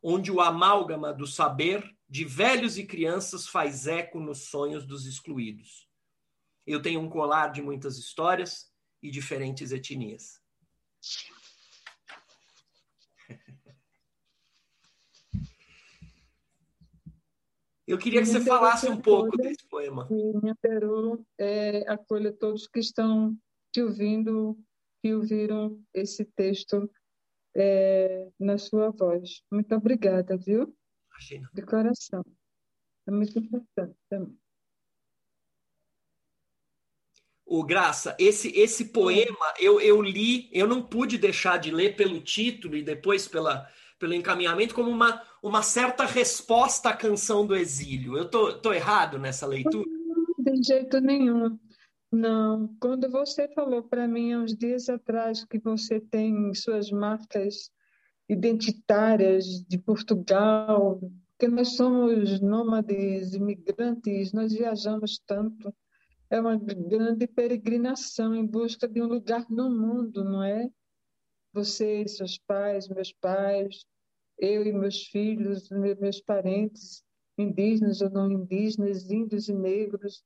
onde 0.00 0.30
o 0.30 0.40
amálgama 0.40 1.12
do 1.12 1.26
saber 1.26 1.92
de 2.08 2.24
velhos 2.24 2.78
e 2.78 2.86
crianças 2.86 3.48
faz 3.48 3.88
eco 3.88 4.20
nos 4.20 4.44
sonhos 4.44 4.86
dos 4.86 5.04
excluídos. 5.04 5.88
Eu 6.64 6.80
tenho 6.80 7.00
um 7.00 7.10
colar 7.10 7.48
de 7.48 7.60
muitas 7.60 7.98
histórias 7.98 8.72
e 9.02 9.10
diferentes 9.10 9.72
etnias. 9.72 10.40
Eu 17.90 17.98
queria 17.98 18.20
que 18.20 18.26
você 18.26 18.40
falasse 18.40 18.88
um 18.88 19.00
pouco 19.00 19.36
desse 19.36 19.66
poema. 19.66 20.06
Minha 20.08 20.54
Peru 20.54 21.26
é, 21.36 21.80
acolha 21.90 22.32
todos 22.32 22.68
que 22.68 22.78
estão 22.78 23.36
te 23.72 23.82
ouvindo, 23.82 24.56
que 25.02 25.12
ouviram 25.12 25.82
esse 25.92 26.24
texto 26.24 26.88
é, 27.56 28.28
na 28.38 28.58
sua 28.58 28.90
voz. 28.90 29.42
Muito 29.50 29.74
obrigada, 29.74 30.36
viu? 30.36 30.72
Imagina. 31.10 31.50
De 31.52 31.62
coração. 31.62 32.24
É 33.08 33.10
muito 33.10 33.36
importante 33.36 33.96
também. 34.08 34.38
O 37.44 37.64
Graça, 37.64 38.16
esse 38.20 38.56
esse 38.56 38.92
poema 38.92 39.52
eu, 39.58 39.80
eu 39.80 40.00
li, 40.00 40.48
eu 40.52 40.68
não 40.68 40.80
pude 40.80 41.18
deixar 41.18 41.58
de 41.58 41.72
ler 41.72 41.96
pelo 41.96 42.20
título 42.20 42.76
e 42.76 42.82
depois 42.84 43.26
pela, 43.26 43.68
pelo 44.00 44.14
encaminhamento 44.14 44.74
como 44.74 44.90
uma, 44.90 45.22
uma 45.40 45.62
certa 45.62 46.04
resposta 46.04 46.88
à 46.88 46.96
canção 46.96 47.46
do 47.46 47.54
exílio. 47.54 48.16
Eu 48.16 48.28
tô, 48.28 48.54
tô 48.54 48.72
errado 48.72 49.18
nessa 49.18 49.46
leitura? 49.46 49.88
De 50.38 50.62
jeito 50.62 51.00
nenhum. 51.00 51.56
Não. 52.10 52.74
Quando 52.80 53.08
você 53.08 53.46
falou 53.54 53.84
para 53.84 54.08
mim 54.08 54.32
há 54.32 54.38
uns 54.38 54.56
dias 54.56 54.88
atrás 54.88 55.44
que 55.44 55.58
você 55.58 56.00
tem 56.00 56.52
suas 56.54 56.90
marcas 56.90 57.70
identitárias 58.28 59.44
de 59.68 59.78
Portugal, 59.78 61.00
que 61.38 61.46
nós 61.46 61.76
somos 61.76 62.40
nômades, 62.40 63.34
imigrantes, 63.34 64.32
nós 64.32 64.52
viajamos 64.52 65.20
tanto 65.24 65.72
é 66.30 66.40
uma 66.40 66.56
grande 66.56 67.26
peregrinação 67.26 68.34
em 68.34 68.46
busca 68.46 68.86
de 68.86 69.02
um 69.02 69.06
lugar 69.06 69.44
no 69.50 69.68
mundo, 69.68 70.24
não 70.24 70.42
é? 70.42 70.70
Você 71.52 72.02
e 72.02 72.08
seus 72.08 72.38
pais, 72.38 72.88
meus 72.88 73.12
pais, 73.12 73.84
eu 74.38 74.64
e 74.64 74.72
meus 74.72 75.06
filhos, 75.06 75.68
meus 75.70 76.20
parentes, 76.20 77.04
indígenas 77.36 78.00
ou 78.00 78.10
não 78.10 78.30
indígenas, 78.30 79.10
índios 79.10 79.48
e 79.48 79.54
negros. 79.54 80.24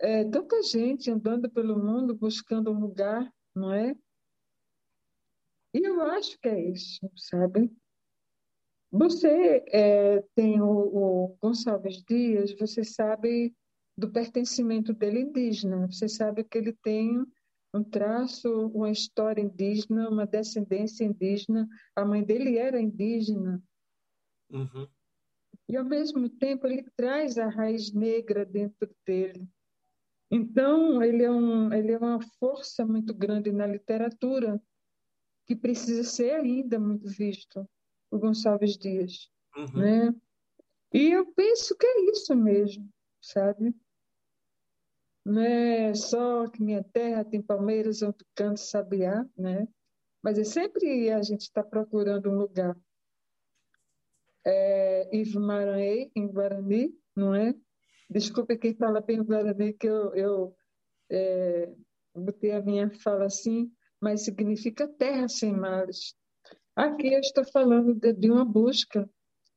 É, 0.00 0.24
tanta 0.24 0.62
gente 0.62 1.10
andando 1.10 1.50
pelo 1.50 1.78
mundo 1.78 2.14
buscando 2.14 2.70
um 2.70 2.80
lugar, 2.80 3.32
não 3.54 3.72
é? 3.72 3.94
E 5.72 5.86
eu 5.86 6.02
acho 6.02 6.38
que 6.38 6.48
é 6.48 6.70
isso, 6.70 7.00
sabe? 7.16 7.70
Você 8.92 9.64
é, 9.72 10.22
tem 10.36 10.60
o, 10.60 10.68
o 10.68 11.36
Gonçalves 11.40 12.02
Dias, 12.04 12.54
você 12.56 12.84
sabe 12.84 13.52
do 13.96 14.10
pertencimento 14.10 14.92
dele 14.92 15.20
indígena. 15.20 15.86
Você 15.86 16.08
sabe 16.08 16.44
que 16.44 16.58
ele 16.58 16.72
tem 16.72 17.24
um 17.74 17.82
traço, 17.82 18.68
uma 18.68 18.90
história 18.90 19.42
indígena, 19.42 20.08
uma 20.08 20.24
descendência 20.24 21.04
indígena. 21.04 21.68
A 21.96 22.04
mãe 22.04 22.22
dele 22.22 22.56
era 22.56 22.80
indígena. 22.80 23.60
Uhum. 24.48 24.86
E, 25.68 25.76
ao 25.76 25.84
mesmo 25.84 26.28
tempo, 26.28 26.66
ele 26.66 26.84
traz 26.96 27.36
a 27.36 27.48
raiz 27.48 27.92
negra 27.92 28.44
dentro 28.44 28.94
dele. 29.04 29.48
Então, 30.30 31.02
ele 31.02 31.24
é, 31.24 31.30
um, 31.30 31.72
ele 31.72 31.92
é 31.92 31.98
uma 31.98 32.20
força 32.38 32.86
muito 32.86 33.12
grande 33.12 33.50
na 33.50 33.66
literatura 33.66 34.62
que 35.46 35.56
precisa 35.56 36.04
ser 36.04 36.30
ainda 36.32 36.78
muito 36.78 37.08
visto, 37.08 37.68
o 38.10 38.18
Gonçalves 38.18 38.78
Dias. 38.78 39.30
Uhum. 39.56 39.80
Né? 39.80 40.14
E 40.92 41.10
eu 41.10 41.26
penso 41.32 41.76
que 41.76 41.86
é 41.86 42.10
isso 42.12 42.34
mesmo, 42.36 42.88
sabe? 43.20 43.74
Não 45.24 45.40
é 45.40 45.94
só 45.94 46.46
que 46.48 46.62
minha 46.62 46.84
terra 46.84 47.24
tem 47.24 47.40
palmeiras 47.40 48.02
onde 48.02 48.18
canta 48.34 48.58
sabiá, 48.58 49.26
né? 49.36 49.66
Mas 50.22 50.38
é 50.38 50.44
sempre 50.44 51.10
a 51.10 51.22
gente 51.22 51.42
está 51.42 51.62
procurando 51.62 52.30
um 52.30 52.36
lugar. 52.36 52.76
É, 54.46 55.16
Ivo 55.16 55.40
Maranhei, 55.40 56.10
em 56.14 56.28
Guarani, 56.28 56.94
não 57.16 57.34
é? 57.34 57.54
Desculpe 58.10 58.58
quem 58.58 58.74
fala 58.74 59.00
bem 59.00 59.22
Guarani, 59.22 59.72
que 59.72 59.86
eu, 59.86 60.14
eu 60.14 60.56
é, 61.10 61.72
botei 62.14 62.52
a 62.52 62.60
minha 62.60 62.90
fala 62.90 63.24
assim, 63.24 63.72
mas 63.98 64.24
significa 64.24 64.86
terra 64.86 65.26
sem 65.26 65.52
mares. 65.52 66.14
Aqui 66.76 67.14
eu 67.14 67.20
estou 67.20 67.44
falando 67.46 67.94
de, 67.94 68.12
de 68.12 68.30
uma 68.30 68.44
busca. 68.44 69.08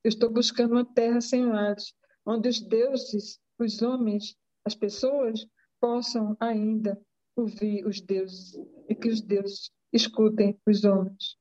Eu 0.01 0.09
estou 0.09 0.29
buscando 0.29 0.71
uma 0.73 0.85
terra 0.85 1.19
sem 1.19 1.45
mares, 1.45 1.93
onde 2.25 2.47
os 2.47 2.61
deuses, 2.61 3.39
os 3.59 3.81
homens, 3.81 4.37
as 4.63 4.73
pessoas 4.73 5.45
possam 5.79 6.35
ainda 6.39 6.99
ouvir 7.35 7.85
os 7.85 8.01
deuses 8.01 8.55
e 8.89 8.95
que 8.95 9.09
os 9.09 9.21
deuses 9.21 9.71
escutem 9.93 10.59
os 10.65 10.83
homens. 10.83 11.37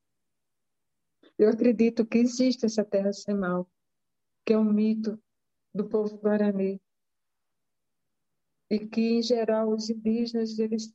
Eu 1.39 1.51
acredito 1.51 2.07
que 2.07 2.19
existe 2.19 2.65
essa 2.65 2.85
terra 2.85 3.13
sem 3.13 3.35
mal, 3.35 3.71
que 4.45 4.53
é 4.53 4.59
um 4.59 4.65
mito 4.65 5.23
do 5.75 5.89
povo 5.89 6.17
guarani 6.19 6.81
e 8.71 8.87
que 8.87 9.01
em 9.01 9.23
geral 9.23 9.71
os 9.71 9.91
indígenas 9.91 10.59
eles 10.59 10.95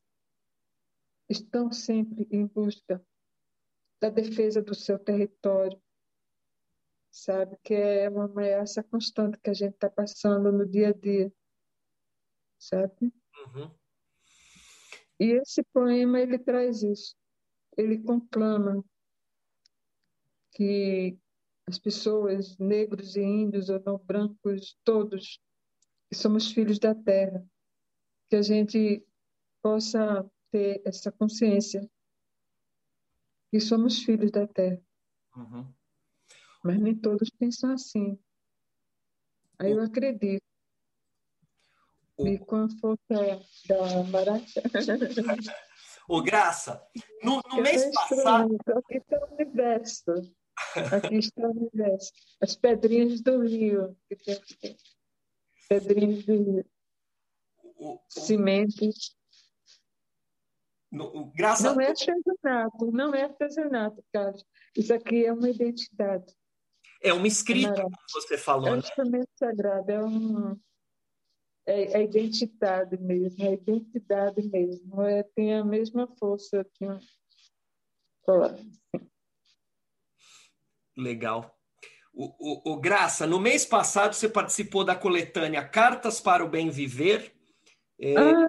estão 1.29 1.71
sempre 1.71 2.27
em 2.31 2.45
busca 2.45 3.03
da 4.01 4.09
defesa 4.09 4.61
do 4.61 4.73
seu 4.73 4.97
território, 4.97 5.81
sabe 7.11 7.57
que 7.63 7.73
é 7.73 8.09
uma 8.09 8.25
ameaça 8.25 8.83
constante 8.83 9.39
que 9.39 9.49
a 9.49 9.53
gente 9.53 9.75
está 9.75 9.89
passando 9.89 10.51
no 10.51 10.67
dia 10.67 10.89
a 10.89 10.93
dia, 10.93 11.31
sabe? 12.57 13.13
Uhum. 13.37 13.71
E 15.19 15.33
esse 15.33 15.63
poema 15.63 16.19
ele 16.19 16.39
traz 16.39 16.81
isso. 16.81 17.15
Ele 17.77 17.99
conclama 17.99 18.83
que 20.51 21.17
as 21.67 21.79
pessoas, 21.79 22.57
negros 22.57 23.15
e 23.15 23.21
índios 23.21 23.69
ou 23.69 23.81
não 23.85 23.97
brancos, 23.97 24.77
todos, 24.83 25.39
que 26.09 26.15
somos 26.15 26.51
filhos 26.51 26.79
da 26.79 26.93
terra, 26.93 27.45
que 28.29 28.35
a 28.35 28.41
gente 28.41 29.05
possa 29.61 30.29
ter 30.51 30.81
essa 30.83 31.11
consciência 31.11 31.89
que 33.51 33.59
somos 33.59 34.03
filhos 34.03 34.31
da 34.31 34.47
terra. 34.47 34.81
Uhum. 35.35 35.73
Mas 36.63 36.79
nem 36.79 36.95
todos 36.95 37.29
pensam 37.29 37.71
assim. 37.71 38.19
Aí 39.59 39.71
eu 39.71 39.81
acredito 39.81 40.50
e 42.27 42.39
com 42.39 42.55
a 42.57 42.69
força 42.79 43.41
da 43.67 44.03
barata. 44.03 44.45
Ô, 46.07 46.21
Graça, 46.21 46.81
no, 47.23 47.41
no 47.49 47.61
mês 47.61 47.91
passado. 47.93 48.57
Aqui 48.67 48.97
está 48.97 49.17
o 49.17 49.33
universo. 49.33 50.11
Aqui 50.91 51.15
está 51.15 51.47
o 51.47 51.51
universo. 51.51 52.11
As 52.41 52.55
pedrinhas 52.55 53.21
do 53.21 53.41
rio. 53.41 53.97
Pedrinhas 55.69 56.25
do 56.25 56.33
rio. 56.33 56.65
O, 57.63 57.93
o... 57.93 58.01
Cimentos. 58.09 59.15
No, 60.91 61.31
graça... 61.33 61.73
Não 61.73 61.81
é 61.81 61.87
artesanato, 61.87 62.91
não 62.91 63.15
é 63.15 63.23
artesanato, 63.23 64.03
Carlos. 64.11 64.45
Isso 64.75 64.93
aqui 64.93 65.25
é 65.25 65.31
uma 65.31 65.49
identidade. 65.49 66.35
É 67.01 67.13
uma 67.13 67.27
escrita, 67.27 67.81
como 67.81 67.95
você 68.11 68.37
falou. 68.37 68.67
É 68.67 68.71
um 68.71 68.75
né? 68.75 68.79
instrumento 68.79 69.29
né? 69.29 69.35
sagrado, 69.37 69.91
é 69.91 70.03
um 70.03 70.59
é, 71.71 72.01
é 72.01 72.03
identidade 72.03 72.97
mesmo, 72.97 73.45
é 73.45 73.53
identidade 73.53 74.41
mesmo, 74.43 75.01
é, 75.03 75.23
tem 75.23 75.55
a 75.55 75.63
mesma 75.63 76.07
força 76.19 76.65
que 76.73 76.85
um... 76.85 76.99
Legal. 80.97 81.57
O, 82.13 82.25
o, 82.25 82.73
o, 82.73 82.79
Graça, 82.79 83.25
no 83.25 83.39
mês 83.39 83.65
passado 83.65 84.13
você 84.13 84.27
participou 84.27 84.83
da 84.83 84.95
coletânea 84.95 85.65
Cartas 85.67 86.19
para 86.19 86.43
o 86.43 86.49
Bem 86.49 86.69
Viver. 86.69 87.33
É, 87.99 88.15
ah, 88.17 88.47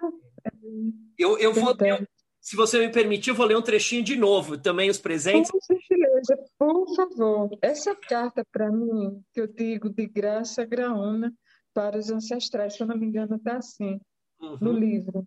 eu, 1.17 1.39
eu, 1.39 1.53
vou, 1.53 1.75
eu, 1.81 2.07
Se 2.41 2.57
você 2.57 2.85
me 2.85 2.93
permitir, 2.93 3.31
eu 3.31 3.37
vou 3.37 3.47
ler 3.47 3.57
um 3.57 3.63
trechinho 3.63 4.03
de 4.03 4.17
novo, 4.17 4.59
também 4.59 4.91
os 4.91 4.99
presentes. 4.99 5.51
Gentileza, 5.71 6.37
por 6.59 6.95
favor. 6.95 7.59
Essa 7.63 7.95
carta 7.95 8.45
para 8.51 8.71
mim, 8.71 9.23
que 9.33 9.41
eu 9.41 9.47
digo 9.47 9.89
de 9.89 10.07
graça 10.07 10.65
graúna 10.65 11.33
para 11.75 11.99
os 11.99 12.11
ancestrais, 12.11 12.75
se 12.75 12.83
eu 12.83 12.87
não 12.87 12.97
me 12.97 13.07
engano, 13.07 13.37
está 13.37 13.57
assim, 13.57 14.01
uhum. 14.41 14.59
no 14.61 14.73
livro. 14.73 15.27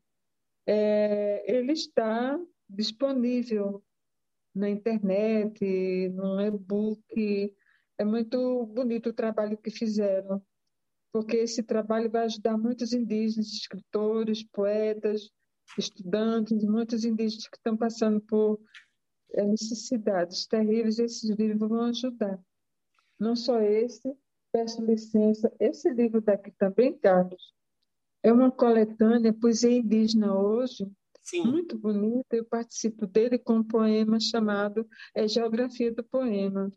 É, 0.67 1.43
ele 1.51 1.73
está 1.73 2.39
disponível 2.69 3.83
na 4.53 4.69
internet, 4.69 6.09
no 6.09 6.39
e-book. 6.41 7.53
É 7.97 8.03
muito 8.03 8.65
bonito 8.67 9.09
o 9.09 9.13
trabalho 9.13 9.57
que 9.57 9.69
fizeram, 9.69 10.41
porque 11.11 11.37
esse 11.37 11.61
trabalho 11.61 12.09
vai 12.09 12.25
ajudar 12.25 12.57
muitos 12.57 12.93
indígenas, 12.93 13.47
escritores, 13.47 14.43
poetas, 14.43 15.29
estudantes, 15.77 16.63
muitos 16.63 17.03
indígenas 17.03 17.47
que 17.47 17.57
estão 17.57 17.75
passando 17.75 18.21
por 18.21 18.59
é, 19.33 19.43
necessidades 19.45 20.45
terríveis. 20.47 20.99
Esses 20.99 21.29
livros 21.37 21.69
vão 21.69 21.83
ajudar. 21.85 22.39
Não 23.19 23.35
só 23.35 23.61
esse, 23.61 24.13
peço 24.55 24.81
licença, 24.85 25.51
esse 25.59 25.89
livro 25.89 26.21
daqui 26.21 26.49
também, 26.51 26.97
Carlos, 26.97 27.53
é 28.23 28.31
uma 28.31 28.49
coletânea 28.49 29.33
poesia 29.33 29.69
indígena 29.69 30.33
hoje, 30.33 30.89
Sim. 31.21 31.43
muito 31.43 31.77
bonita. 31.77 32.37
Eu 32.37 32.45
participo 32.45 33.05
dele 33.05 33.37
com 33.37 33.55
um 33.55 33.63
poema 33.63 34.17
chamado 34.17 34.87
é, 35.13 35.27
Geografia 35.27 35.91
do 35.91 36.01
Poema. 36.05 36.71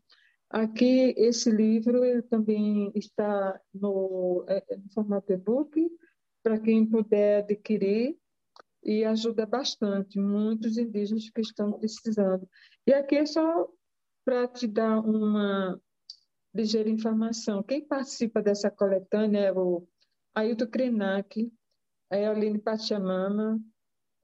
Aqui, 0.50 1.14
esse 1.16 1.52
livro 1.52 2.04
ele 2.04 2.22
também 2.22 2.90
está 2.96 3.60
no, 3.72 4.44
é, 4.48 4.64
é 4.70 4.76
no 4.76 4.92
formato 4.92 5.32
e-book, 5.32 5.88
para 6.42 6.58
quem 6.58 6.84
puder 6.84 7.44
adquirir, 7.44 8.18
e 8.82 9.04
ajuda 9.04 9.46
bastante 9.46 10.18
muitos 10.18 10.78
indígenas 10.78 11.30
que 11.30 11.40
estão 11.40 11.72
precisando. 11.74 12.44
E 12.84 12.92
aqui 12.92 13.14
é 13.14 13.26
só 13.26 13.68
para 14.24 14.48
te 14.48 14.66
dar 14.66 14.98
uma 14.98 15.80
ligeira 16.58 16.88
informação. 16.88 17.62
Quem 17.62 17.86
participa 17.86 18.42
dessa 18.42 18.68
coletânea 18.68 19.46
é 19.46 19.52
o 19.52 19.86
Ailton 20.34 20.66
Krenak, 20.66 21.52
a 22.10 22.18
Eoline 22.18 22.58
Pachamama, 22.58 23.60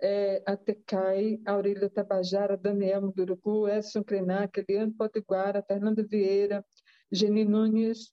é, 0.02 0.42
a 0.44 0.56
Tecai, 0.56 1.40
Aurílio 1.46 1.88
Tabajara, 1.88 2.56
Daniel 2.56 3.02
Munduruku, 3.02 3.68
Edson 3.68 4.02
Krenak, 4.02 4.58
Eliane 4.58 4.92
Potiguara, 4.92 5.62
Fernando 5.62 6.04
Vieira, 6.08 6.64
Geni 7.12 7.44
Nunes, 7.44 8.12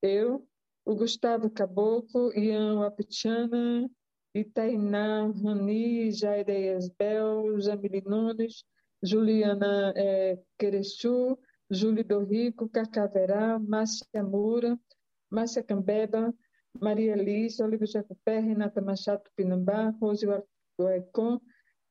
eu, 0.00 0.46
o 0.84 0.94
Gustavo 0.94 1.50
Caboclo, 1.50 2.32
Ian 2.32 2.78
Wapichana, 2.78 3.90
Itainá, 4.32 5.32
Rani, 5.42 6.12
Jaire 6.12 6.76
Esbel, 6.76 7.58
Jamile 7.58 8.02
Nunes, 8.06 8.62
Juliana 9.02 9.92
é, 9.96 10.38
Querechu, 10.56 11.36
Júlio 11.70 12.04
do 12.04 12.24
Rico, 12.24 12.68
Cacaverá, 12.68 13.58
Márcia 13.58 14.22
Moura, 14.22 14.78
Márcia 15.30 15.62
Cambeba, 15.62 16.32
Maria 16.80 17.14
Alice, 17.14 17.62
Olivia 17.62 17.86
Jacopé, 17.86 18.38
Renata 18.40 18.80
Machado 18.80 19.22
Pinambá, 19.34 19.90
Rose 20.00 20.26
Guaicon, 20.78 21.40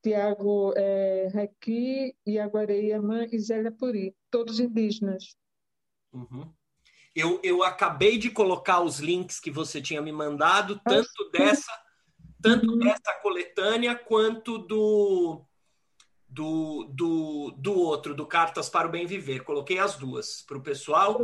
Tiago 0.01 0.73
é, 0.77 1.27
Requi, 1.33 2.15
Iago 2.25 2.57
Areiamã 2.57 3.25
e 3.31 3.39
Zélia 3.39 3.71
Puri, 3.71 4.15
todos 4.29 4.59
indígenas. 4.59 5.35
Uhum. 6.13 6.53
Eu, 7.15 7.39
eu 7.43 7.63
acabei 7.63 8.17
de 8.17 8.29
colocar 8.29 8.81
os 8.81 8.99
links 8.99 9.39
que 9.39 9.49
você 9.49 9.81
tinha 9.81 10.01
me 10.01 10.11
mandado, 10.11 10.79
tanto 10.85 11.29
dessa, 11.31 11.71
tanto 12.41 12.71
uhum. 12.71 12.79
dessa 12.79 13.13
coletânea 13.21 13.95
quanto 13.95 14.57
do, 14.59 15.45
do, 16.35 16.83
do, 16.93 17.55
do 17.57 17.73
outro, 17.73 18.13
do 18.13 18.25
Cartas 18.27 18.67
para 18.67 18.87
o 18.87 18.91
Bem 18.91 19.05
Viver. 19.05 19.45
Coloquei 19.45 19.79
as 19.79 19.95
duas 19.95 20.41
para 20.41 20.57
o 20.57 20.61
pessoal. 20.61 21.17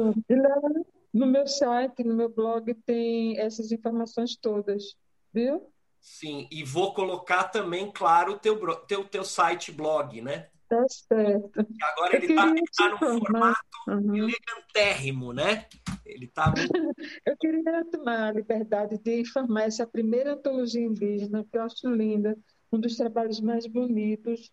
No 1.13 1.27
meu 1.27 1.45
site, 1.45 2.05
no 2.05 2.15
meu 2.15 2.29
blog, 2.29 2.73
tem 2.85 3.37
essas 3.37 3.73
informações 3.73 4.37
todas, 4.37 4.95
viu? 5.33 5.69
Sim, 5.99 6.47
e 6.49 6.63
vou 6.63 6.93
colocar 6.93 7.43
também, 7.43 7.91
claro, 7.91 8.33
o 8.33 8.39
teu, 8.39 8.57
teu, 8.87 9.03
teu 9.03 9.25
site 9.25 9.71
blog, 9.71 10.21
né? 10.21 10.47
Tá 10.69 10.85
certo. 10.87 11.67
Agora 11.81 12.15
ele 12.15 12.27
está 12.27 12.53
tá 12.77 12.89
num 12.89 12.97
formato 12.97 13.59
uhum. 13.89 14.15
elegantérrimo, 14.15 15.33
né? 15.33 15.67
Ele 16.05 16.25
está 16.25 16.53
muito... 16.55 16.71
Eu 17.27 17.35
queria 17.35 17.83
tomar 17.91 18.29
a 18.29 18.31
liberdade 18.31 18.97
de 18.97 19.19
informar 19.19 19.63
essa 19.63 19.85
primeira 19.85 20.35
antologia 20.35 20.81
indígena, 20.81 21.43
que 21.43 21.57
eu 21.57 21.63
acho 21.63 21.89
linda, 21.89 22.37
um 22.71 22.79
dos 22.79 22.95
trabalhos 22.95 23.41
mais 23.41 23.67
bonitos, 23.67 24.49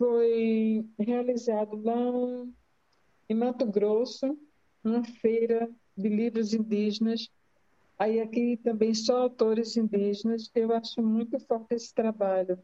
foi 0.00 0.88
realizado 0.98 1.76
lá 1.76 1.94
em 3.28 3.34
Mato 3.34 3.66
Grosso, 3.66 4.34
uma 4.82 5.04
feira 5.04 5.70
de 5.94 6.08
livros 6.08 6.54
indígenas. 6.54 7.28
Aí 7.98 8.18
aqui 8.18 8.56
também 8.56 8.94
só 8.94 9.18
autores 9.18 9.76
indígenas. 9.76 10.50
Eu 10.54 10.72
acho 10.74 11.02
muito 11.02 11.38
forte 11.40 11.74
esse 11.74 11.92
trabalho. 11.92 12.58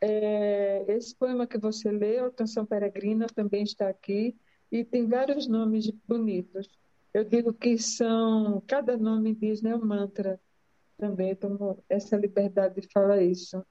É, 0.00 0.86
esse 0.88 1.14
poema 1.14 1.46
que 1.46 1.58
você 1.58 1.90
leu, 1.90 2.32
Canção 2.32 2.64
Peregrina, 2.64 3.26
também 3.26 3.62
está 3.62 3.86
aqui 3.86 4.34
e 4.72 4.82
tem 4.82 5.06
vários 5.06 5.46
nomes 5.46 5.90
bonitos. 6.08 6.66
Eu 7.12 7.24
digo 7.24 7.52
que 7.52 7.76
são 7.76 8.62
cada 8.66 8.96
nome 8.96 9.32
indígena 9.32 9.70
é 9.70 9.76
um 9.76 9.84
mantra. 9.84 10.40
Também 10.96 11.36
tomo 11.36 11.84
essa 11.90 12.16
liberdade 12.16 12.80
de 12.80 12.88
falar 12.90 13.22
isso. 13.22 13.62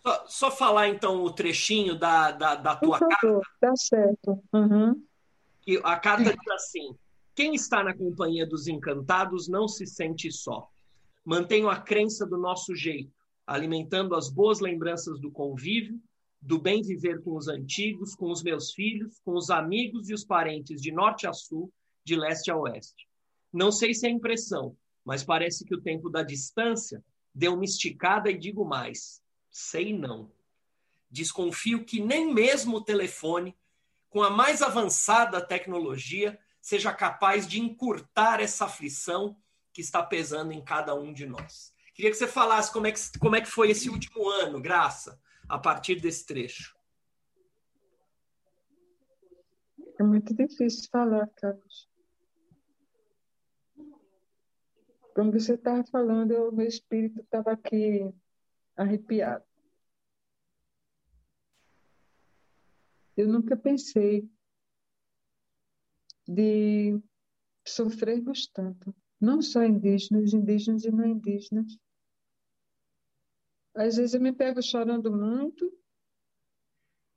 Só, 0.00 0.26
só, 0.26 0.50
falar 0.50 0.88
então 0.88 1.22
o 1.22 1.32
trechinho 1.32 1.98
da, 1.98 2.30
da, 2.30 2.54
da 2.54 2.76
tua 2.76 2.98
favor, 2.98 3.10
carta. 3.10 3.40
Tá 3.60 3.76
certo. 3.76 4.42
Uhum. 4.52 5.04
E 5.66 5.78
a 5.84 5.98
carta 5.98 6.34
diz 6.34 6.48
assim: 6.52 6.96
Quem 7.34 7.54
está 7.54 7.82
na 7.82 7.94
companhia 7.94 8.46
dos 8.46 8.68
encantados 8.68 9.48
não 9.48 9.68
se 9.68 9.86
sente 9.86 10.30
só. 10.30 10.68
Mantenho 11.24 11.68
a 11.68 11.78
crença 11.78 12.24
do 12.24 12.38
nosso 12.38 12.74
jeito, 12.74 13.12
alimentando 13.46 14.14
as 14.14 14.30
boas 14.30 14.60
lembranças 14.60 15.20
do 15.20 15.30
convívio, 15.30 16.00
do 16.40 16.58
bem 16.58 16.80
viver 16.82 17.22
com 17.22 17.36
os 17.36 17.48
antigos, 17.48 18.14
com 18.14 18.30
os 18.30 18.42
meus 18.42 18.72
filhos, 18.72 19.20
com 19.24 19.34
os 19.34 19.50
amigos 19.50 20.08
e 20.08 20.14
os 20.14 20.24
parentes 20.24 20.80
de 20.80 20.92
norte 20.92 21.26
a 21.26 21.32
sul, 21.32 21.70
de 22.04 22.16
leste 22.16 22.50
a 22.50 22.56
oeste. 22.56 23.06
Não 23.52 23.70
sei 23.70 23.92
se 23.92 24.06
é 24.06 24.10
impressão, 24.10 24.76
mas 25.04 25.24
parece 25.24 25.64
que 25.64 25.74
o 25.74 25.80
tempo 25.80 26.08
da 26.08 26.22
distância 26.22 27.04
deu 27.34 27.54
uma 27.54 27.64
esticada 27.64 28.30
e 28.30 28.38
digo 28.38 28.64
mais 28.64 29.20
Sei 29.50 29.96
não. 29.96 30.30
Desconfio 31.10 31.84
que 31.84 32.00
nem 32.00 32.32
mesmo 32.32 32.76
o 32.76 32.84
telefone, 32.84 33.56
com 34.10 34.22
a 34.22 34.30
mais 34.30 34.62
avançada 34.62 35.40
tecnologia, 35.40 36.38
seja 36.60 36.92
capaz 36.92 37.46
de 37.46 37.60
encurtar 37.60 38.40
essa 38.40 38.66
aflição 38.66 39.36
que 39.72 39.80
está 39.80 40.02
pesando 40.02 40.52
em 40.52 40.62
cada 40.62 40.94
um 40.94 41.12
de 41.12 41.26
nós. 41.26 41.72
Queria 41.94 42.10
que 42.10 42.16
você 42.16 42.28
falasse 42.28 42.72
como 42.72 42.86
é 42.86 42.92
que, 42.92 43.00
como 43.18 43.36
é 43.36 43.40
que 43.40 43.50
foi 43.50 43.70
esse 43.70 43.88
último 43.90 44.28
ano, 44.28 44.60
Graça, 44.60 45.20
a 45.48 45.58
partir 45.58 46.00
desse 46.00 46.26
trecho. 46.26 46.76
É 49.98 50.02
muito 50.02 50.32
difícil 50.32 50.88
falar, 50.92 51.26
Carlos. 51.34 51.88
Como 55.14 55.32
você 55.32 55.54
estava 55.54 55.82
falando, 55.84 56.32
o 56.48 56.52
meu 56.52 56.68
espírito 56.68 57.20
estava 57.20 57.50
aqui 57.50 58.14
arrepiado. 58.78 59.44
Eu 63.16 63.26
nunca 63.26 63.56
pensei 63.56 64.30
de 66.26 67.00
sofrermos 67.66 68.46
tanto, 68.46 68.94
não 69.20 69.42
só 69.42 69.64
indígenas, 69.64 70.32
indígenas 70.32 70.84
e 70.84 70.90
não 70.92 71.04
indígenas. 71.04 71.76
Às 73.74 73.96
vezes 73.96 74.14
eu 74.14 74.20
me 74.20 74.32
pego 74.32 74.62
chorando 74.62 75.10
muito, 75.10 75.72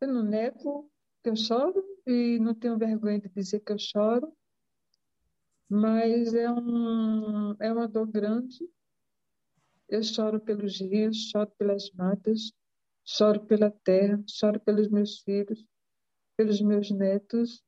eu 0.01 0.07
não 0.07 0.23
nego 0.23 0.91
que 1.23 1.29
eu 1.29 1.35
choro 1.35 1.83
e 2.07 2.39
não 2.39 2.55
tenho 2.55 2.79
vergonha 2.79 3.19
de 3.19 3.29
dizer 3.29 3.59
que 3.59 3.71
eu 3.71 3.77
choro, 3.77 4.35
mas 5.69 6.33
é, 6.33 6.49
um, 6.51 7.53
é 7.59 7.71
uma 7.71 7.87
dor 7.87 8.07
grande 8.07 8.67
eu 9.91 10.01
choro 10.01 10.39
pelos 10.39 10.79
rios, 10.79 11.29
choro 11.29 11.51
pelas 11.57 11.91
matas, 11.91 12.53
choro 13.03 13.45
pela 13.45 13.69
terra, 13.69 14.23
choro 14.25 14.57
pelos 14.61 14.89
meus 14.89 15.19
filhos, 15.19 15.67
pelos 16.37 16.61
meus 16.61 16.89
netos. 16.89 17.61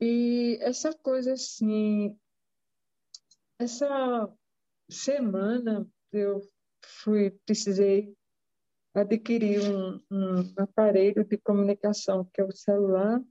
E 0.00 0.58
essa 0.60 0.92
coisa 0.92 1.34
assim, 1.34 2.18
essa 3.60 4.28
semana 4.90 5.88
eu 6.10 6.40
fui, 6.84 7.30
precisei 7.46 8.12
adquirir 8.92 9.60
um, 9.60 10.00
um 10.10 10.54
aparelho 10.56 11.24
de 11.24 11.38
comunicação, 11.38 12.28
que 12.34 12.40
é 12.40 12.44
o 12.44 12.50
celular, 12.50 13.22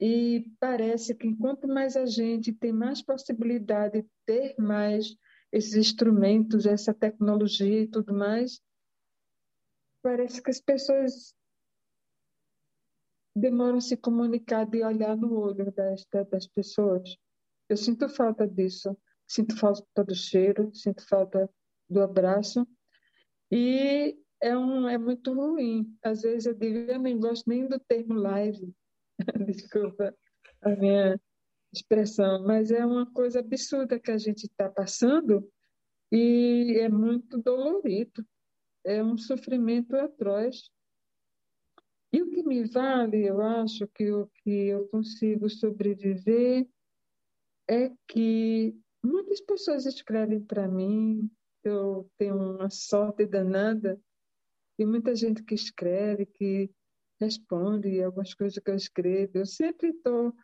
e 0.00 0.46
parece 0.60 1.14
que 1.14 1.36
quanto 1.36 1.66
mais 1.66 1.96
a 1.96 2.06
gente 2.06 2.52
tem 2.52 2.72
mais 2.72 3.02
possibilidade 3.02 4.00
de 4.00 4.08
ter 4.24 4.54
mais 4.58 5.14
esses 5.52 5.74
instrumentos, 5.74 6.66
essa 6.66 6.94
tecnologia 6.94 7.82
e 7.82 7.88
tudo 7.88 8.14
mais, 8.14 8.60
parece 10.02 10.42
que 10.42 10.50
as 10.50 10.60
pessoas 10.60 11.34
demoram 13.34 13.78
a 13.78 13.80
se 13.80 13.96
comunicar 13.96 14.64
de 14.66 14.82
olhar 14.82 15.16
no 15.16 15.38
olho 15.38 15.72
das, 15.72 16.04
das 16.30 16.46
pessoas. 16.46 17.16
Eu 17.68 17.76
sinto 17.76 18.08
falta 18.08 18.46
disso. 18.46 18.96
Sinto 19.28 19.56
falta 19.56 20.04
do 20.04 20.14
cheiro, 20.14 20.74
sinto 20.74 21.06
falta 21.06 21.48
do 21.88 22.02
abraço. 22.02 22.66
E 23.50 24.18
é, 24.42 24.56
um, 24.56 24.88
é 24.88 24.98
muito 24.98 25.32
ruim. 25.32 25.96
Às 26.02 26.22
vezes 26.22 26.46
eu 26.46 26.54
digo, 26.54 26.90
eu 26.90 26.98
nem 26.98 27.18
gosto 27.18 27.48
nem 27.48 27.68
do 27.68 27.78
termo 27.78 28.14
live. 28.14 28.74
Desculpa 29.46 30.12
a 30.62 30.70
minha 30.70 31.20
expressão, 31.72 32.42
mas 32.44 32.70
é 32.70 32.84
uma 32.84 33.10
coisa 33.10 33.40
absurda 33.40 33.98
que 33.98 34.10
a 34.10 34.18
gente 34.18 34.44
está 34.44 34.68
passando 34.68 35.48
e 36.12 36.76
é 36.80 36.88
muito 36.88 37.38
dolorido. 37.38 38.26
É 38.84 39.02
um 39.02 39.16
sofrimento 39.16 39.94
atroz. 39.96 40.70
E 42.12 42.22
o 42.22 42.30
que 42.30 42.42
me 42.42 42.64
vale, 42.64 43.24
eu 43.24 43.40
acho 43.40 43.86
que 43.88 44.10
o 44.10 44.26
que 44.42 44.50
eu 44.50 44.88
consigo 44.88 45.48
sobreviver 45.48 46.68
é 47.68 47.92
que 48.08 48.76
muitas 49.02 49.40
pessoas 49.40 49.86
escrevem 49.86 50.40
para 50.40 50.66
mim, 50.66 51.30
eu 51.62 52.10
tenho 52.18 52.36
uma 52.36 52.68
sorte 52.68 53.26
danada, 53.26 54.00
tem 54.76 54.86
muita 54.86 55.14
gente 55.14 55.44
que 55.44 55.54
escreve, 55.54 56.26
que 56.26 56.70
responde 57.20 58.02
algumas 58.02 58.34
coisas 58.34 58.58
que 58.58 58.70
eu 58.70 58.74
escrevo. 58.74 59.32
Eu 59.34 59.46
sempre 59.46 59.90
estou 59.90 60.34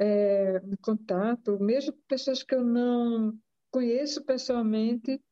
é, 0.00 0.56
em 0.64 0.76
contato, 0.76 1.60
mesmo 1.60 1.92
com 1.92 2.00
pessoas 2.08 2.42
que 2.42 2.54
eu 2.54 2.64
não 2.64 3.38
conheço 3.70 4.24
pessoalmente, 4.24 5.22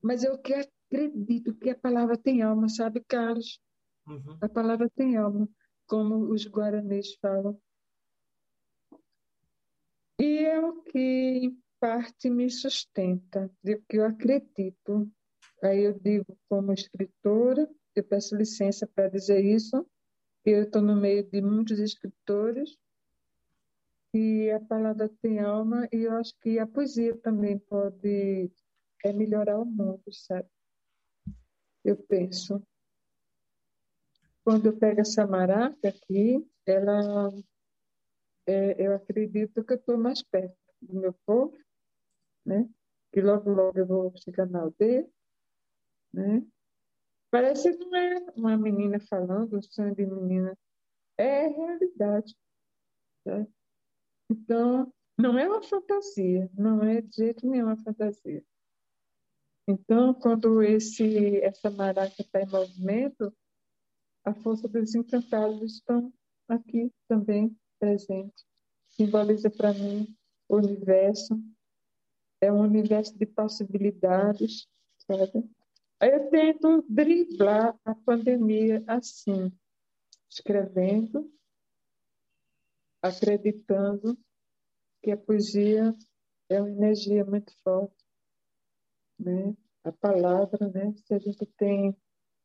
mas 0.00 0.22
eu 0.22 0.38
que 0.38 0.54
acredito 0.54 1.54
que 1.54 1.70
a 1.70 1.78
palavra 1.78 2.16
tem 2.16 2.40
alma, 2.40 2.68
sabe, 2.68 3.02
Carlos? 3.06 3.60
Uhum. 4.06 4.38
A 4.40 4.48
palavra 4.48 4.88
tem 4.94 5.16
alma, 5.16 5.48
como 5.86 6.32
os 6.32 6.46
guaranês 6.46 7.14
falam. 7.16 7.60
E 10.20 10.38
é 10.38 10.60
o 10.60 10.82
que, 10.82 10.98
em 10.98 11.58
parte, 11.80 12.30
me 12.30 12.48
sustenta, 12.48 13.50
de 13.62 13.76
que 13.88 13.96
eu 13.96 14.04
acredito. 14.04 15.10
Aí 15.64 15.82
eu 15.82 15.98
digo, 15.98 16.38
como 16.48 16.72
escritora, 16.72 17.68
eu 17.96 18.04
peço 18.04 18.36
licença 18.36 18.86
para 18.86 19.08
dizer 19.08 19.44
isso, 19.44 19.84
eu 20.44 20.62
estou 20.62 20.80
no 20.80 20.94
meio 20.94 21.24
de 21.28 21.40
muitos 21.40 21.80
escritores, 21.80 22.76
e 24.14 24.50
a 24.50 24.60
palavra 24.60 25.08
tem 25.20 25.40
alma, 25.40 25.88
e 25.92 26.02
eu 26.02 26.12
acho 26.12 26.34
que 26.40 26.58
a 26.58 26.66
poesia 26.66 27.16
também 27.18 27.58
pode 27.58 28.50
é, 29.04 29.12
melhorar 29.12 29.58
o 29.58 29.64
mundo, 29.64 30.02
sabe? 30.12 30.48
Eu 31.84 31.96
penso. 31.96 32.62
Quando 34.44 34.66
eu 34.66 34.76
pego 34.76 35.00
essa 35.00 35.26
maraca 35.26 35.88
aqui, 35.88 36.46
ela, 36.66 37.30
é, 38.46 38.86
eu 38.86 38.94
acredito 38.94 39.64
que 39.64 39.72
eu 39.72 39.78
estou 39.78 39.96
mais 39.96 40.22
perto 40.22 40.56
do 40.80 41.00
meu 41.00 41.14
povo, 41.24 41.56
né? 42.44 42.68
Que 43.12 43.20
logo, 43.20 43.50
logo 43.50 43.78
eu 43.78 43.86
vou 43.86 44.12
chegar 44.16 44.46
na 44.46 44.60
aldeia, 44.60 45.08
né? 46.12 46.44
Parece 47.30 47.74
que 47.76 47.84
não 47.86 47.96
é 47.96 48.18
uma 48.36 48.58
menina 48.58 49.00
falando, 49.00 49.56
um 49.56 49.62
sonho 49.62 49.94
de 49.94 50.04
menina. 50.04 50.56
É 51.16 51.46
realidade. 51.46 52.36
Né? 53.24 53.46
Então, 54.32 54.90
não 55.18 55.38
é 55.38 55.46
uma 55.46 55.62
fantasia, 55.62 56.50
não 56.54 56.82
é 56.82 57.02
de 57.02 57.16
jeito 57.16 57.46
nenhum 57.46 57.66
uma 57.66 57.76
fantasia. 57.76 58.42
Então, 59.68 60.14
quando 60.14 60.62
esse, 60.62 61.38
essa 61.42 61.70
maraca 61.70 62.14
está 62.18 62.40
em 62.40 62.48
movimento, 62.48 63.32
a 64.24 64.32
força 64.32 64.66
dos 64.66 64.94
encantados 64.94 65.74
estão 65.74 66.10
aqui 66.48 66.90
também 67.06 67.54
presente. 67.78 68.44
Simboliza 68.88 69.50
para 69.50 69.74
mim 69.74 70.16
o 70.48 70.56
universo, 70.56 71.38
é 72.40 72.50
um 72.50 72.60
universo 72.60 73.16
de 73.16 73.26
possibilidades, 73.26 74.66
sabe? 75.06 75.44
Aí 76.00 76.10
eu 76.10 76.30
tento 76.30 76.84
driblar 76.88 77.78
a 77.84 77.94
pandemia 77.94 78.82
assim, 78.86 79.52
escrevendo, 80.28 81.30
acreditando 83.02 84.16
que 85.02 85.10
a 85.10 85.16
poesia 85.16 85.92
é 86.48 86.60
uma 86.60 86.70
energia 86.70 87.24
muito 87.24 87.52
forte, 87.62 88.04
né? 89.18 89.56
A 89.84 89.90
palavra, 89.90 90.68
né? 90.68 90.94
Se 91.04 91.12
a 91.12 91.18
gente 91.18 91.44
tem, 91.56 91.96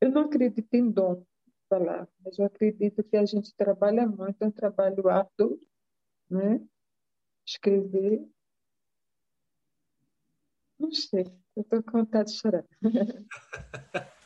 eu 0.01 0.09
não 0.09 0.23
acredito 0.23 0.73
em 0.73 0.89
dom, 0.89 1.23
falar, 1.69 2.07
mas 2.23 2.39
eu 2.39 2.45
acredito 2.45 3.03
que 3.03 3.17
a 3.17 3.25
gente 3.25 3.53
trabalha 3.55 4.07
muito, 4.07 4.41
é 4.41 4.47
um 4.47 4.51
trabalho 4.51 5.07
árduo, 5.07 5.59
né? 6.29 6.65
Escrever. 7.45 8.27
Não 10.79 10.91
sei, 10.91 11.25
eu 11.55 11.61
estou 11.61 11.83
com 11.83 11.99
vontade 11.99 12.31
de 12.31 12.39
chorar. 12.39 12.65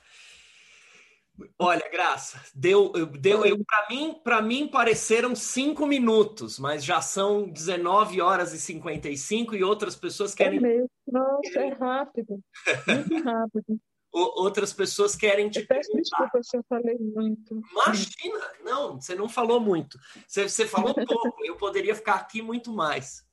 Olha, 1.57 1.89
Graça, 1.89 2.41
deu, 2.53 2.91
deu 3.19 3.41
para 3.65 3.87
mim, 3.89 4.19
para 4.23 4.41
mim 4.41 4.67
pareceram 4.67 5.35
cinco 5.35 5.87
minutos, 5.87 6.59
mas 6.59 6.83
já 6.83 7.01
são 7.01 7.49
19 7.49 8.21
horas 8.21 8.53
e 8.53 8.59
55 8.59 9.55
e 9.55 9.63
outras 9.63 9.95
pessoas 9.95 10.35
querem. 10.35 10.59
É 10.59 10.61
mesmo. 10.61 10.89
Nossa, 11.07 11.59
é 11.59 11.69
rápido, 11.69 12.39
muito 12.87 13.23
rápido 13.23 13.65
outras 14.11 14.73
pessoas 14.73 15.15
querem 15.15 15.49
te 15.49 15.59
eu 15.59 15.67
peço 15.67 15.89
perguntar. 15.91 16.17
desculpa 16.17 16.43
se 16.43 16.57
eu 16.57 16.63
falei 16.67 16.97
muito. 16.99 17.61
Imagina, 17.71 18.51
não, 18.63 18.99
você 18.99 19.15
não 19.15 19.29
falou 19.29 19.59
muito. 19.59 19.97
Você, 20.27 20.47
você 20.47 20.67
falou 20.67 20.93
pouco. 21.05 21.45
Eu 21.45 21.55
poderia 21.55 21.95
ficar 21.95 22.15
aqui 22.15 22.41
muito 22.41 22.71
mais. 22.71 23.25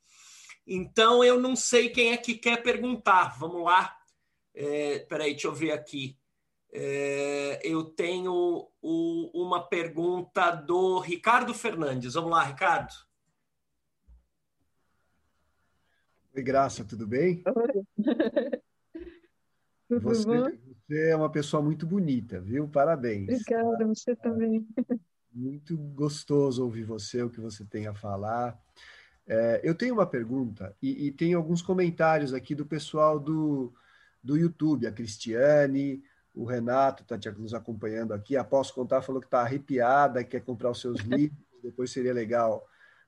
Então 0.66 1.24
eu 1.24 1.40
não 1.40 1.56
sei 1.56 1.88
quem 1.88 2.12
é 2.12 2.16
que 2.16 2.34
quer 2.34 2.62
perguntar. 2.62 3.38
Vamos 3.38 3.64
lá. 3.64 3.96
É, 4.54 5.00
peraí, 5.00 5.32
deixa 5.32 5.48
eu 5.48 5.54
ver 5.54 5.72
aqui. 5.72 6.17
É, 6.70 7.60
eu 7.66 7.84
tenho 7.84 8.68
o, 8.82 9.30
uma 9.34 9.66
pergunta 9.66 10.50
do 10.50 10.98
Ricardo 10.98 11.54
Fernandes. 11.54 12.14
Vamos 12.14 12.30
lá, 12.30 12.42
Ricardo. 12.42 12.92
Oi, 16.34 16.42
Graça, 16.42 16.84
tudo 16.84 17.06
bem? 17.06 17.42
Oi. 17.46 17.86
tudo 19.88 20.00
você, 20.02 20.26
bom? 20.26 20.50
Você 20.86 21.10
é 21.10 21.16
uma 21.16 21.30
pessoa 21.30 21.62
muito 21.62 21.86
bonita, 21.86 22.40
viu? 22.40 22.68
Parabéns. 22.68 23.28
Obrigada, 23.28 23.86
você 23.86 24.14
também. 24.14 24.66
Muito 25.32 25.76
gostoso 25.76 26.62
ouvir 26.64 26.84
você, 26.84 27.22
o 27.22 27.30
que 27.30 27.40
você 27.40 27.64
tem 27.64 27.86
a 27.86 27.94
falar. 27.94 28.58
É, 29.26 29.60
eu 29.62 29.74
tenho 29.74 29.94
uma 29.94 30.06
pergunta 30.06 30.74
e, 30.80 31.08
e, 31.08 31.12
tem 31.12 31.34
alguns 31.34 31.60
comentários 31.60 32.32
aqui 32.32 32.54
do 32.54 32.64
pessoal 32.64 33.20
do, 33.20 33.74
do 34.24 34.38
YouTube, 34.38 34.86
a 34.86 34.92
Cristiane, 34.92 36.02
o 36.40 36.44
Renato 36.44 37.02
está 37.02 37.30
nos 37.32 37.54
acompanhando 37.54 38.12
aqui. 38.12 38.36
A 38.36 38.44
Posso 38.44 38.74
Contar 38.74 39.02
falou 39.02 39.20
que 39.20 39.26
está 39.26 39.40
arrepiada, 39.40 40.24
quer 40.24 40.40
comprar 40.40 40.70
os 40.70 40.80
seus 40.80 41.00
livros. 41.02 41.38
Depois 41.62 41.90
seria 41.90 42.12
legal 42.12 42.66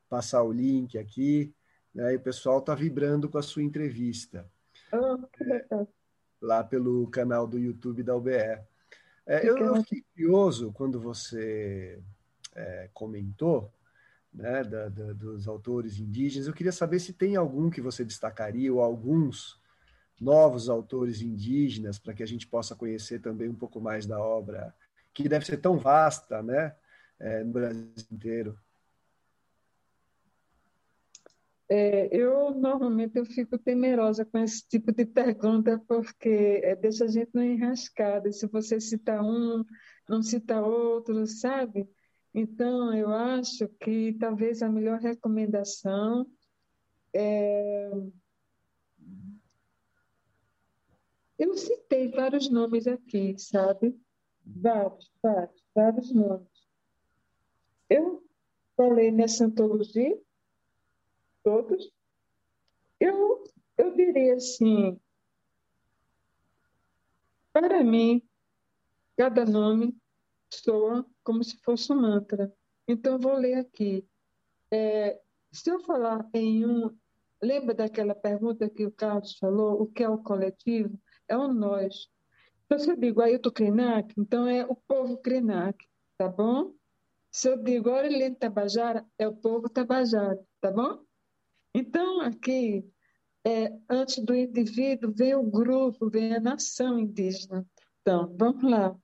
passar 0.08 0.42
o 0.42 0.52
link 0.52 0.98
aqui. 0.98 1.54
Né? 1.94 2.12
E 2.12 2.16
o 2.16 2.20
pessoal 2.20 2.58
está 2.58 2.74
vibrando 2.74 3.28
com 3.28 3.38
a 3.38 3.42
sua 3.42 3.62
entrevista. 3.62 4.50
Oh, 4.92 5.18
legal 5.42 5.88
lá 6.40 6.64
pelo 6.64 7.06
canal 7.08 7.46
do 7.46 7.58
YouTube 7.58 8.02
da 8.02 8.16
UBE. 8.16 8.32
É, 9.26 9.46
eu, 9.46 9.58
eu, 9.58 9.76
fiquei 9.76 10.02
curioso 10.14 10.72
quando 10.72 10.98
você 10.98 12.02
é, 12.54 12.88
comentou 12.94 13.72
né, 14.32 14.64
da, 14.64 14.88
da, 14.88 15.12
dos 15.12 15.46
autores 15.46 15.98
indígenas. 15.98 16.48
Eu 16.48 16.54
queria 16.54 16.72
saber 16.72 16.98
se 16.98 17.12
tem 17.12 17.36
algum 17.36 17.68
que 17.68 17.80
você 17.80 18.04
destacaria 18.04 18.72
ou 18.72 18.80
alguns 18.80 19.59
novos 20.20 20.68
autores 20.68 21.22
indígenas 21.22 21.98
para 21.98 22.12
que 22.12 22.22
a 22.22 22.26
gente 22.26 22.46
possa 22.46 22.76
conhecer 22.76 23.20
também 23.20 23.48
um 23.48 23.54
pouco 23.54 23.80
mais 23.80 24.06
da 24.06 24.20
obra 24.20 24.74
que 25.14 25.28
deve 25.28 25.46
ser 25.46 25.56
tão 25.56 25.78
vasta, 25.78 26.42
né, 26.42 26.74
é, 27.18 27.42
no 27.42 27.52
Brasil 27.52 27.90
inteiro. 28.12 28.58
É, 31.72 32.08
eu 32.14 32.50
normalmente 32.50 33.16
eu 33.16 33.24
fico 33.24 33.56
temerosa 33.56 34.24
com 34.24 34.38
esse 34.38 34.66
tipo 34.68 34.92
de 34.92 35.06
pergunta 35.06 35.80
porque 35.86 36.60
é, 36.64 36.74
deixa 36.74 37.04
a 37.04 37.08
gente 37.08 37.30
na 37.32 37.46
enrascada. 37.46 38.32
Se 38.32 38.44
você 38.48 38.80
cita 38.80 39.22
um, 39.22 39.64
não 40.08 40.20
cita 40.20 40.60
outro, 40.60 41.24
sabe? 41.28 41.88
Então 42.34 42.92
eu 42.92 43.12
acho 43.12 43.68
que 43.80 44.16
talvez 44.18 44.62
a 44.62 44.68
melhor 44.68 44.98
recomendação 44.98 46.26
é 47.14 47.90
eu 51.40 51.56
citei 51.56 52.08
vários 52.08 52.48
nomes 52.50 52.86
aqui, 52.86 53.36
sabe? 53.38 53.98
Vários, 54.44 55.10
vários, 55.22 55.64
vários 55.74 56.12
nomes. 56.12 56.48
Eu 57.88 58.22
falei 58.76 59.10
nessa 59.10 59.46
antologia 59.46 60.16
todos, 61.42 61.90
eu, 62.98 63.42
eu 63.78 63.94
diria 63.94 64.34
assim, 64.34 65.00
para 67.52 67.82
mim, 67.82 68.22
cada 69.16 69.44
nome 69.44 69.96
soa 70.52 71.06
como 71.24 71.42
se 71.42 71.56
fosse 71.62 71.92
um 71.92 72.00
mantra. 72.00 72.52
Então, 72.86 73.18
vou 73.18 73.34
ler 73.34 73.54
aqui. 73.54 74.06
É, 74.70 75.20
se 75.52 75.70
eu 75.70 75.80
falar 75.80 76.28
em 76.34 76.66
um. 76.66 76.96
Lembra 77.42 77.74
daquela 77.74 78.14
pergunta 78.14 78.68
que 78.68 78.84
o 78.84 78.92
Carlos 78.92 79.38
falou? 79.38 79.80
O 79.80 79.86
que 79.86 80.02
é 80.02 80.08
o 80.08 80.18
coletivo? 80.18 81.00
É 81.30 81.36
o 81.36 81.52
nós. 81.52 82.08
Então, 82.66 82.78
se 82.78 82.90
eu 82.90 82.96
digo 82.96 83.22
Ailton 83.22 83.52
Krenak, 83.52 84.12
então 84.18 84.48
é 84.48 84.66
o 84.66 84.74
povo 84.74 85.16
Krenak, 85.18 85.86
tá 86.18 86.28
bom? 86.28 86.74
Se 87.30 87.48
eu 87.48 87.56
digo 87.56 87.88
Aureliano 87.88 88.34
Tabajara, 88.34 89.06
é 89.16 89.28
o 89.28 89.36
povo 89.36 89.68
Tabajara, 89.68 90.44
tá 90.60 90.72
bom? 90.72 91.04
Então, 91.72 92.20
aqui, 92.20 92.84
é, 93.46 93.72
antes 93.88 94.18
do 94.24 94.34
indivíduo, 94.34 95.12
vem 95.14 95.36
o 95.36 95.42
grupo, 95.44 96.10
vem 96.10 96.34
a 96.34 96.40
nação 96.40 96.98
indígena. 96.98 97.64
Então, 98.02 98.34
vamos 98.36 98.68
lá. 98.68 98.96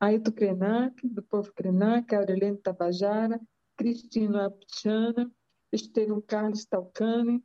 Aito 0.00 0.32
Krenak, 0.32 1.06
do 1.06 1.22
povo 1.22 1.52
Krenak, 1.52 2.14
Aureliano 2.14 2.56
Tabajara, 2.56 3.38
Cristino 3.76 4.40
Apchana, 4.40 5.30
Estevão 5.70 6.22
Carlos 6.22 6.64
Talcani, 6.64 7.44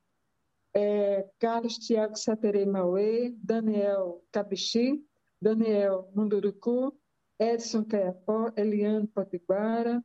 é, 0.79 1.29
Carlos 1.37 1.77
Tiago 1.77 2.15
Saterei 2.15 2.65
Mauê, 2.65 3.35
Daniel 3.43 4.23
Cabixi, 4.31 5.03
Daniel 5.41 6.09
Munduruku, 6.15 6.97
Edson 7.37 7.83
Caiapó, 7.83 8.51
Eliane 8.55 9.07
Potiguara, 9.07 10.01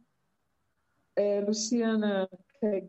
é, 1.15 1.41
Luciana 1.41 2.29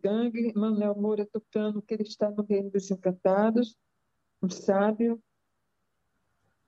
Gang, 0.01 0.53
Manuel 0.55 0.95
Moura 0.95 1.27
tocando 1.31 1.81
que 1.81 1.93
ele 1.93 2.03
está 2.03 2.31
no 2.31 2.43
Reino 2.43 2.71
dos 2.71 2.89
Encantados, 2.89 3.75
um 4.41 4.49
sábio, 4.49 5.21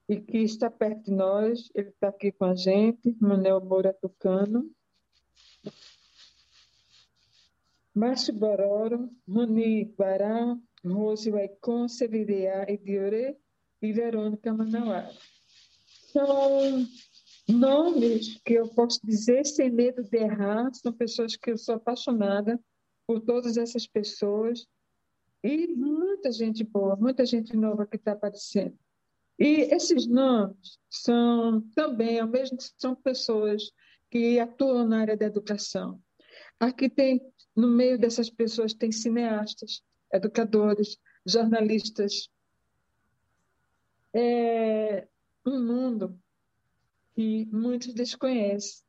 e 0.08 0.22
que 0.22 0.38
está 0.40 0.70
perto 0.70 1.06
de 1.06 1.12
nós, 1.12 1.70
ele 1.74 1.90
está 1.90 2.10
aqui 2.10 2.32
com 2.32 2.46
a 2.46 2.56
gente, 2.56 3.16
Manuel 3.20 3.62
Moura 3.62 3.94
tocando. 3.94 4.70
Márcio 7.96 8.34
Bororo, 8.36 9.10
Roni 9.28 9.86
Guará, 9.98 10.56
Rose 10.94 11.30
Waicon, 11.30 11.88
Severiá 11.88 12.66
e 12.70 12.78
Diore 12.78 13.38
e 13.82 13.94
Verônica 13.94 14.54
Manauara. 14.54 15.12
São 16.12 16.86
nomes 17.48 18.40
que 18.44 18.54
eu 18.54 18.68
posso 18.70 19.00
dizer 19.04 19.46
sem 19.46 19.70
medo 19.70 20.04
de 20.04 20.18
errar, 20.18 20.74
são 20.74 20.92
pessoas 20.92 21.36
que 21.36 21.52
eu 21.52 21.58
sou 21.58 21.76
apaixonada 21.76 22.60
por 23.06 23.22
todas 23.22 23.58
essas 23.58 23.88
pessoas 23.88 24.66
e 25.44 25.68
muita 25.68 26.32
gente 26.32 26.64
boa, 26.64 26.96
muita 26.96 27.26
gente 27.26 27.56
nova 27.56 27.86
que 27.86 27.96
está 27.96 28.14
aparecendo. 28.14 28.78
E 29.40 29.62
esses 29.74 30.08
nomes 30.08 30.80
são 30.90 31.62
também, 31.76 32.20
ao 32.20 32.28
mesmo 32.28 32.58
são 32.78 32.96
pessoas 32.96 33.72
que 34.10 34.40
atuam 34.40 34.88
na 34.88 35.02
área 35.02 35.16
da 35.16 35.26
educação. 35.26 36.02
Aqui 36.60 36.90
tem 36.90 37.22
no 37.56 37.68
meio 37.68 38.00
dessas 38.00 38.30
pessoas 38.30 38.74
tem 38.74 38.92
cineastas, 38.92 39.82
educadores, 40.12 40.98
jornalistas. 41.26 42.30
É 44.14 45.08
um 45.46 45.64
mundo 45.66 46.20
que 47.14 47.46
muitos 47.48 47.94
desconhecem, 47.94 48.86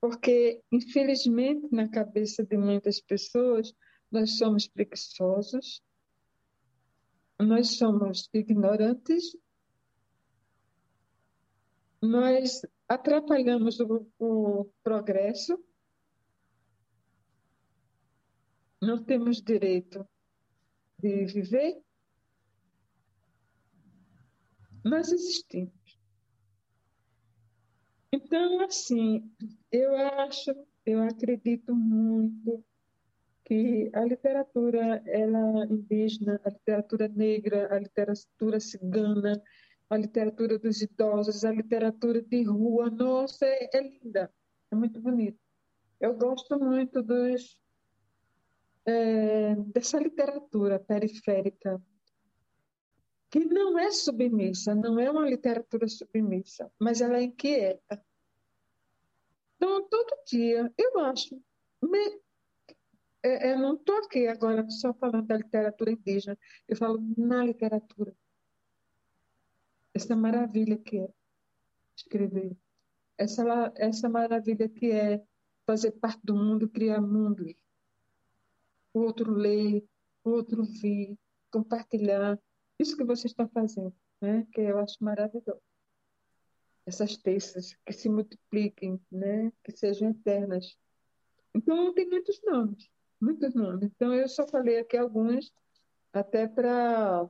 porque, 0.00 0.62
infelizmente, 0.70 1.68
na 1.72 1.88
cabeça 1.88 2.44
de 2.44 2.56
muitas 2.56 3.00
pessoas, 3.00 3.74
nós 4.10 4.38
somos 4.38 4.68
preguiçosos, 4.68 5.82
nós 7.38 7.76
somos 7.76 8.28
ignorantes, 8.32 9.36
nós 12.00 12.62
atrapalhamos 12.88 13.80
o, 13.80 14.06
o 14.18 14.70
progresso 14.82 15.58
não 18.84 19.02
temos 19.02 19.40
direito 19.40 20.06
de 21.04 21.26
viver, 21.26 21.82
nós 24.82 25.12
existimos. 25.12 26.00
Então, 28.10 28.62
assim, 28.62 29.30
eu 29.70 29.94
acho, 29.94 30.50
eu 30.86 31.02
acredito 31.02 31.74
muito 31.74 32.64
que 33.44 33.90
a 33.92 34.02
literatura 34.02 35.02
ela 35.06 35.66
indígena, 35.66 36.40
a 36.42 36.48
literatura 36.48 37.06
negra, 37.08 37.74
a 37.74 37.78
literatura 37.78 38.58
cigana, 38.58 39.42
a 39.90 39.98
literatura 39.98 40.58
dos 40.58 40.80
idosos, 40.80 41.44
a 41.44 41.52
literatura 41.52 42.22
de 42.22 42.44
rua, 42.44 42.88
nossa, 42.88 43.44
é, 43.44 43.68
é 43.74 43.80
linda, 43.82 44.32
é 44.70 44.74
muito 44.74 44.98
bonito. 45.02 45.38
Eu 46.00 46.14
gosto 46.14 46.58
muito 46.58 47.02
dos 47.02 47.58
é, 48.86 49.54
dessa 49.56 49.98
literatura 49.98 50.78
periférica, 50.78 51.80
que 53.30 53.40
não 53.44 53.78
é 53.78 53.90
submissa, 53.90 54.74
não 54.74 54.98
é 55.00 55.10
uma 55.10 55.28
literatura 55.28 55.88
submissa, 55.88 56.70
mas 56.78 57.00
ela 57.00 57.18
é 57.18 57.22
inquieta. 57.22 58.04
Então, 59.56 59.88
todo 59.88 60.22
dia, 60.26 60.72
eu 60.76 61.00
acho, 61.00 61.40
me, 61.82 62.20
é, 63.22 63.52
eu 63.52 63.58
não 63.58 63.74
estou 63.74 63.96
aqui 63.98 64.26
agora 64.26 64.68
só 64.70 64.92
falando 64.94 65.26
da 65.26 65.36
literatura 65.36 65.90
indígena, 65.90 66.38
eu 66.68 66.76
falo 66.76 67.02
na 67.16 67.44
literatura. 67.44 68.14
Essa 69.92 70.14
maravilha 70.14 70.76
que 70.76 70.98
é 70.98 71.08
escrever, 71.96 72.56
essa, 73.16 73.72
essa 73.76 74.08
maravilha 74.08 74.68
que 74.68 74.90
é 74.90 75.24
fazer 75.66 75.92
parte 75.92 76.20
do 76.24 76.34
mundo, 76.34 76.68
criar 76.68 77.00
mundos 77.00 77.54
o 78.94 79.00
outro 79.00 79.32
ler, 79.32 79.84
o 80.22 80.30
outro 80.30 80.60
ouvir, 80.60 81.18
compartilhar. 81.50 82.38
Isso 82.78 82.96
que 82.96 83.04
você 83.04 83.26
está 83.26 83.46
fazendo, 83.48 83.94
né? 84.20 84.46
que 84.52 84.60
eu 84.60 84.78
acho 84.78 84.96
maravilhoso. 85.02 85.60
Essas 86.86 87.16
terças 87.16 87.76
que 87.84 87.92
se 87.92 88.08
multipliquem, 88.08 89.00
né? 89.10 89.52
que 89.62 89.72
sejam 89.72 90.10
eternas. 90.10 90.76
Então, 91.54 91.92
tem 91.92 92.08
muitos 92.08 92.40
nomes, 92.42 92.88
muitos 93.20 93.54
nomes. 93.54 93.90
Então, 93.94 94.14
eu 94.14 94.28
só 94.28 94.46
falei 94.46 94.78
aqui 94.78 94.96
alguns, 94.96 95.52
até 96.12 96.46
para 96.46 97.28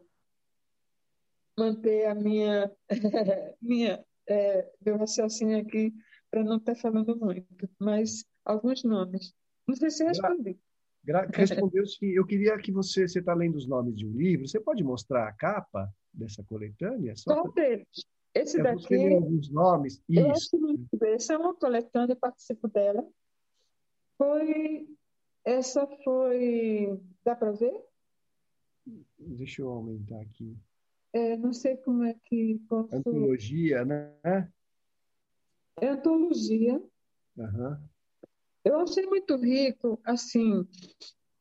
manter 1.56 2.06
a 2.06 2.14
minha, 2.14 2.70
minha 3.60 4.04
é, 4.26 4.70
meu 4.84 4.96
raciocínio 4.96 5.60
aqui, 5.60 5.94
para 6.30 6.42
não 6.42 6.56
estar 6.56 6.74
falando 6.74 7.16
muito, 7.16 7.70
mas 7.78 8.24
alguns 8.44 8.82
nomes. 8.82 9.34
Não 9.66 9.76
sei 9.76 9.90
se 9.90 10.04
respondi. 10.04 10.58
Respondeu 11.34 11.86
sim. 11.86 12.06
Eu 12.06 12.26
queria 12.26 12.56
que 12.58 12.72
você, 12.72 13.06
você 13.06 13.18
está 13.18 13.34
lendo 13.34 13.56
os 13.56 13.66
nomes 13.66 13.96
de 13.96 14.06
um 14.06 14.12
livro, 14.12 14.48
você 14.48 14.60
pode 14.60 14.82
mostrar 14.82 15.28
a 15.28 15.32
capa 15.32 15.92
dessa 16.12 16.42
coletânea? 16.44 17.14
Só 17.16 17.34
Qual 17.34 17.52
deles? 17.52 17.86
Esse 18.34 18.58
eu 18.58 18.64
daqui. 18.64 19.14
alguns 19.14 19.48
nomes. 19.50 20.02
Isso. 20.08 20.56
Essa 21.02 21.34
é 21.34 21.38
uma 21.38 21.54
coletânea, 21.54 22.16
participo 22.16 22.68
dela. 22.68 23.06
Foi. 24.18 24.88
Essa 25.44 25.86
foi. 26.02 26.98
Dá 27.24 27.36
para 27.36 27.52
ver? 27.52 27.80
Deixa 29.18 29.62
eu 29.62 29.68
aumentar 29.68 30.20
aqui. 30.20 30.56
É, 31.12 31.36
não 31.36 31.52
sei 31.52 31.76
como 31.76 32.02
é 32.02 32.14
que 32.24 32.60
posso. 32.68 32.94
Antologia, 32.94 33.84
né? 33.84 34.12
É 35.80 35.88
antologia. 35.88 36.82
Uhum. 37.36 37.76
Eu 38.64 38.80
achei 38.80 39.04
muito 39.04 39.36
rico, 39.36 40.00
assim, 40.04 40.66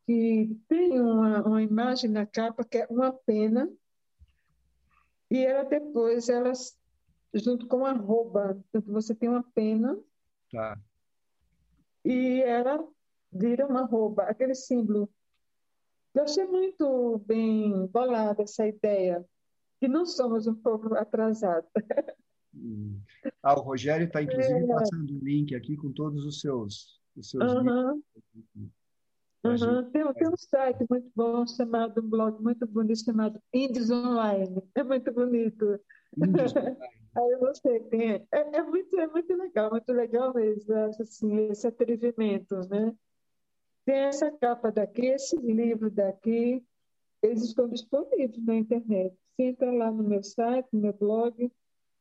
que 0.06 0.60
tem 0.68 1.00
uma, 1.00 1.42
uma 1.48 1.64
imagem 1.64 2.10
na 2.10 2.26
capa 2.26 2.66
que 2.66 2.80
é 2.80 2.88
uma 2.90 3.14
pena, 3.14 3.72
e 5.32 5.38
ela 5.38 5.64
depois, 5.64 6.28
elas, 6.28 6.78
junto 7.34 7.66
com 7.68 7.86
a 7.86 7.92
arroba, 7.92 8.62
você 8.86 9.16
tem 9.16 9.30
uma 9.30 9.44
pena, 9.56 9.98
tá. 10.52 10.78
e 12.04 12.42
ela 12.42 12.86
vira 13.32 13.66
uma 13.66 13.84
arroba, 13.84 14.24
aquele 14.24 14.54
símbolo. 14.54 15.10
Eu 16.14 16.24
achei 16.24 16.46
muito 16.46 17.20
bem 17.26 17.88
bolada 17.88 18.44
essa 18.44 18.68
ideia, 18.68 19.26
que 19.80 19.88
não 19.88 20.06
somos 20.06 20.46
um 20.46 20.56
povo 20.56 20.94
atrasado. 20.96 21.68
Hum. 22.56 23.02
Ah, 23.42 23.60
o 23.60 23.64
Rogério 23.64 24.06
está, 24.06 24.22
inclusive, 24.22 24.64
é. 24.64 24.68
passando 24.68 25.10
o 25.10 25.16
um 25.16 25.20
link 25.24 25.56
aqui 25.56 25.76
com 25.76 25.92
todos 25.92 26.24
os 26.24 26.40
seus 26.40 27.02
os 27.16 27.30
seus 27.30 27.54
uhum. 27.54 28.02
Uhum. 29.46 29.92
Tem, 29.92 30.14
tem, 30.14 30.30
um 30.30 30.38
site 30.38 30.86
muito 30.90 31.12
bom 31.14 31.46
chamado, 31.46 32.02
um 32.02 32.10
blog 32.10 32.42
muito 32.42 32.66
bonito 32.66 33.04
chamado 33.04 33.42
Indies 33.54 33.90
Online. 33.90 34.64
É 34.74 34.84
muito 34.84 35.12
bonito. 35.12 35.80
Aí 37.16 37.38
você 37.38 37.80
tem. 37.82 38.12
É, 38.12 38.28
é, 38.32 38.64
muito, 38.64 38.98
é 38.98 39.08
muito 39.08 39.36
legal, 39.36 39.70
muito 39.70 39.92
legal 39.92 40.34
mesmo, 40.34 40.74
assim, 40.74 41.50
esse 41.50 41.68
atrevimento, 41.68 42.56
né? 42.70 42.96
Tem 43.86 43.96
essa 43.96 44.32
capa 44.32 44.72
daqui, 44.72 45.08
esse 45.08 45.36
livro 45.36 45.92
daqui, 45.92 46.64
eles 47.22 47.44
estão 47.44 47.68
disponíveis 47.68 48.44
na 48.46 48.56
internet. 48.56 49.14
Se 49.36 49.44
entra 49.44 49.72
lá 49.72 49.92
no 49.92 50.04
meu 50.04 50.24
site, 50.24 50.68
no 50.72 50.80
meu 50.80 50.94
blog, 50.94 51.52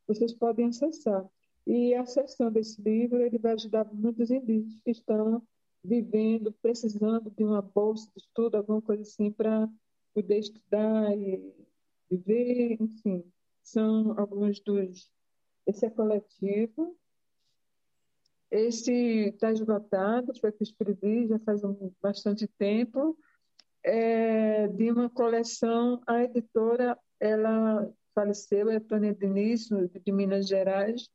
vocês 0.07 0.33
podem 0.33 0.67
acessar. 0.67 1.27
E 1.67 1.95
acessando 1.95 2.59
esse 2.59 2.81
livro, 2.83 3.23
ele 3.23 3.39
vai 3.39 3.53
ajudar 3.53 3.85
muitos 3.93 4.31
indígenas 4.31 4.81
que 4.85 4.91
estão 4.91 5.43
vivendo, 5.85 6.53
precisando 6.61 7.31
de 7.31 7.45
uma 7.45 7.63
bolsa 7.63 8.11
de 8.15 8.23
estudo, 8.23 8.57
alguma 8.57 8.81
coisa 8.83 9.03
assim, 9.03 9.31
para 9.31 9.69
poder 10.15 10.39
estudar 10.39 11.17
e 11.17 11.53
viver, 12.11 12.77
enfim. 12.81 13.25
São 13.63 14.19
alguns 14.19 14.61
dos. 14.61 15.11
Esse 15.67 15.87
é 15.87 15.91
coletivo. 15.91 16.97
Esse 18.51 18.93
está 19.29 19.51
esgotado, 19.51 20.39
foi 20.39 20.53
que 20.53 20.63
escrevi 20.63 21.27
já 21.27 21.39
faz 21.39 21.65
um, 21.65 21.91
bastante 22.03 22.47
tempo, 22.47 23.17
é, 23.83 24.69
de 24.69 24.91
uma 24.91 25.09
coleção. 25.09 26.03
A 26.07 26.25
editora, 26.25 26.99
ela 27.19 27.91
faleceu, 28.15 28.69
é 28.69 28.79
Tônia 28.79 29.15
Diniz, 29.15 29.69
de 29.69 30.13
Minas 30.13 30.47
Gerais. 30.47 31.09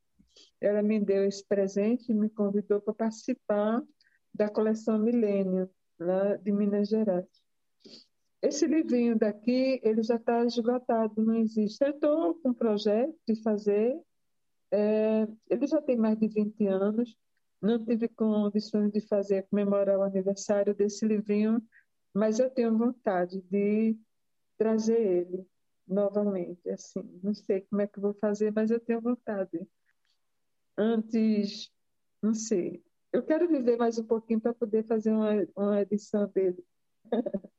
Ela 0.59 0.81
me 0.81 0.99
deu 0.99 1.25
esse 1.25 1.45
presente 1.45 2.11
e 2.11 2.15
me 2.15 2.29
convidou 2.29 2.81
para 2.81 2.93
participar 2.93 3.83
da 4.33 4.49
coleção 4.49 4.97
Milênio, 4.97 5.69
lá 5.99 6.35
de 6.37 6.51
Minas 6.51 6.89
Gerais. 6.89 7.25
Esse 8.41 8.67
livrinho 8.67 9.17
daqui, 9.17 9.79
ele 9.83 10.03
já 10.03 10.15
está 10.15 10.45
esgotado, 10.45 11.23
não 11.23 11.35
existe. 11.35 11.83
Eu 11.83 11.91
estou 11.91 12.35
com 12.35 12.49
um 12.49 12.53
projeto 12.53 13.15
de 13.27 13.41
fazer, 13.41 13.99
é, 14.71 15.27
ele 15.49 15.65
já 15.65 15.81
tem 15.81 15.97
mais 15.97 16.17
de 16.19 16.27
20 16.27 16.67
anos, 16.67 17.17
não 17.61 17.83
tive 17.83 18.07
condições 18.09 18.91
de 18.91 19.01
fazer, 19.01 19.47
comemorar 19.49 19.97
o 19.97 20.03
aniversário 20.03 20.75
desse 20.75 21.05
livrinho, 21.05 21.61
mas 22.13 22.39
eu 22.39 22.49
tenho 22.49 22.77
vontade 22.77 23.41
de 23.49 23.97
trazer 24.57 24.99
ele 24.99 25.47
novamente, 25.87 26.69
assim, 26.69 27.01
não 27.23 27.33
sei 27.33 27.61
como 27.61 27.81
é 27.81 27.87
que 27.87 27.99
vou 27.99 28.13
fazer, 28.15 28.51
mas 28.53 28.69
eu 28.69 28.79
tenho 28.79 29.01
vontade. 29.01 29.59
Antes, 30.77 31.71
não 32.21 32.35
sei, 32.35 32.83
eu 33.11 33.23
quero 33.23 33.47
viver 33.47 33.77
mais 33.77 33.97
um 33.97 34.03
pouquinho 34.03 34.39
para 34.39 34.53
poder 34.53 34.83
fazer 34.83 35.09
uma, 35.11 35.31
uma 35.55 35.81
edição 35.81 36.27
dele. 36.27 36.63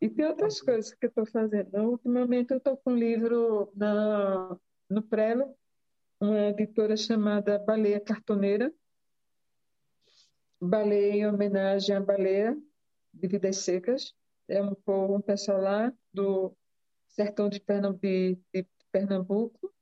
e 0.00 0.08
tem 0.10 0.26
outras 0.26 0.60
coisas 0.60 0.92
que 0.92 1.06
eu 1.06 1.08
estou 1.08 1.26
fazendo. 1.26 1.76
Ultimamente 1.76 2.50
eu 2.50 2.58
estou 2.58 2.76
com 2.76 2.90
um 2.90 2.96
livro 2.96 3.70
na, 3.76 4.58
no 4.90 5.00
Prelo, 5.00 5.54
uma 6.18 6.48
editora 6.48 6.96
chamada 6.96 7.56
Baleia 7.60 8.00
Cartoneira. 8.00 8.74
Baleia 10.60 11.12
em 11.12 11.26
homenagem 11.26 11.94
à 11.94 12.00
baleia 12.00 12.58
de 13.14 13.28
Vidas 13.28 13.58
Secas. 13.58 14.12
É 14.48 14.60
um 14.60 14.74
povo, 14.74 15.14
um 15.14 15.20
pessoal 15.20 15.60
lá 15.60 15.92
do 16.12 16.56
sertão 17.06 17.48
de 17.48 17.60
de 17.60 18.66
Pernambuco 18.90 19.75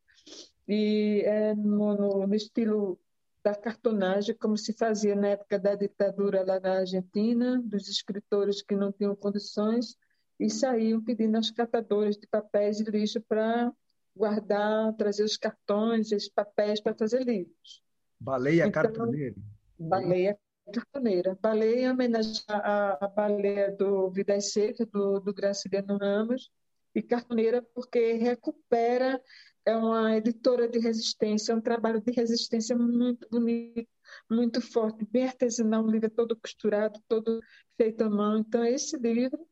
e 0.66 1.22
é 1.24 1.54
no, 1.54 1.94
no, 1.94 2.26
no 2.26 2.34
estilo 2.34 2.98
da 3.42 3.54
cartonagem, 3.54 4.34
como 4.36 4.56
se 4.56 4.72
fazia 4.72 5.14
na 5.14 5.28
época 5.28 5.58
da 5.58 5.74
ditadura 5.74 6.42
lá 6.44 6.58
na 6.58 6.78
Argentina, 6.78 7.60
dos 7.62 7.88
escritores 7.88 8.62
que 8.62 8.74
não 8.74 8.90
tinham 8.90 9.14
condições 9.14 9.96
e 10.40 10.48
saíam 10.48 11.02
pedindo 11.02 11.36
aos 11.36 11.50
catadores 11.50 12.16
de 12.16 12.26
papéis 12.26 12.80
e 12.80 12.84
lixo 12.84 13.20
para 13.20 13.70
guardar, 14.16 14.94
trazer 14.94 15.24
os 15.24 15.36
cartões, 15.36 16.10
os 16.10 16.28
papéis 16.28 16.80
para 16.80 16.94
fazer 16.94 17.22
livros. 17.24 17.82
Baleia 18.18 18.66
então, 18.66 18.82
cartoneira. 18.82 19.36
Baleia 19.78 20.38
cartoneira. 20.72 21.38
Baleia 21.40 21.80
em 21.80 21.90
homenagem 21.90 22.42
à, 22.48 23.04
à 23.04 23.08
baleia 23.08 23.70
do 23.72 24.08
Vidas 24.10 24.52
Secas, 24.52 24.86
do, 24.86 25.20
do 25.20 25.34
Graciliano 25.34 25.98
Ramos, 25.98 26.50
e 26.94 27.02
cartoneira 27.02 27.60
porque 27.74 28.12
recupera 28.14 29.20
é 29.66 29.76
uma 29.76 30.16
editora 30.16 30.68
de 30.68 30.78
resistência, 30.78 31.52
é 31.52 31.56
um 31.56 31.60
trabalho 31.60 32.00
de 32.00 32.12
resistência 32.12 32.76
muito 32.76 33.26
bonito, 33.30 33.88
muito 34.30 34.60
forte, 34.60 35.04
bem 35.06 35.24
artesanal, 35.24 35.82
um 35.84 35.90
livro 35.90 36.10
todo 36.10 36.36
costurado, 36.36 37.00
todo 37.08 37.40
feito 37.76 38.04
à 38.04 38.10
mão. 38.10 38.38
Então, 38.38 38.64
esse 38.64 38.96
livro 38.98 39.46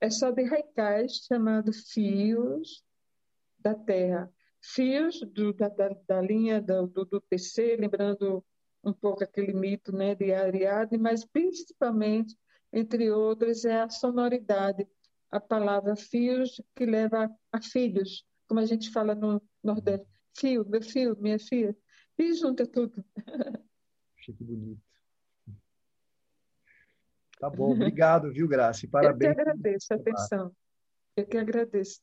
é 0.00 0.10
só 0.10 0.30
de 0.30 0.42
Raikais, 0.42 1.24
chamado 1.26 1.72
Fios 1.72 2.84
da 3.58 3.74
Terra. 3.74 4.30
Fios 4.60 5.20
do, 5.20 5.52
da, 5.52 5.68
da, 5.68 5.96
da, 6.06 6.20
linha 6.20 6.60
do, 6.60 6.86
do, 6.86 7.20
TC, 7.20 7.76
lembrando 7.76 8.44
um 8.84 8.92
pouco 8.92 9.24
aquele 9.24 9.52
mito 9.52 9.90
né, 9.90 10.14
de 10.14 10.32
Ariadne, 10.32 10.98
mas 10.98 11.24
principalmente, 11.24 12.36
entre 12.72 13.10
outros, 13.10 13.64
é 13.64 13.80
a 13.80 13.88
sonoridade, 13.88 14.86
a 15.30 15.40
palavra 15.40 15.96
fios 15.96 16.60
que 16.74 16.84
leva 16.84 17.30
a 17.52 17.62
filhos, 17.62 18.24
como 18.46 18.60
a 18.60 18.64
gente 18.64 18.90
fala 18.90 19.14
no 19.14 19.42
Nordeste. 19.62 20.06
Fio, 20.36 20.64
meu 20.68 20.82
fio, 20.82 21.16
minha 21.18 21.38
filha. 21.38 21.76
E 22.18 22.34
junta 22.34 22.66
tudo. 22.66 23.04
Achei 24.18 24.34
que 24.34 24.44
bonito. 24.44 24.80
Tá 27.38 27.50
bom, 27.50 27.72
obrigado, 27.72 28.32
viu, 28.32 28.48
Graça? 28.48 28.86
E 28.86 28.88
parabéns. 28.88 29.30
Eu 29.30 29.34
que 29.34 29.40
agradeço 29.40 29.92
a 29.92 29.96
atenção. 29.96 30.56
Eu 31.16 31.26
que 31.26 31.36
agradeço. 31.36 32.00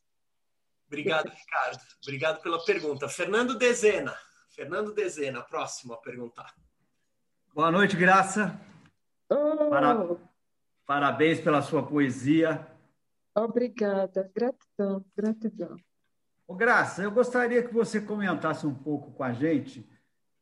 Obrigado, 0.86 1.28
Ricardo. 1.28 1.82
Obrigado 2.02 2.42
pela 2.42 2.64
pergunta. 2.64 3.08
Fernando 3.08 3.58
Dezena. 3.58 4.14
Fernando 4.50 4.94
Dezena, 4.94 5.42
próximo 5.42 5.94
a 5.94 6.00
perguntar. 6.00 6.54
Boa 7.52 7.72
noite, 7.72 7.96
Graça. 7.96 8.60
Oh. 9.28 9.68
Para... 9.68 10.16
Parabéns 10.86 11.40
pela 11.40 11.62
sua 11.62 11.84
poesia. 11.84 12.64
Obrigada. 13.34 14.30
Gratidão, 14.34 15.04
gratidão. 15.16 15.76
Ô, 16.46 16.54
Graça, 16.54 17.02
eu 17.02 17.10
gostaria 17.10 17.62
que 17.62 17.72
você 17.72 18.00
comentasse 18.00 18.66
um 18.66 18.74
pouco 18.74 19.12
com 19.12 19.24
a 19.24 19.32
gente 19.32 19.88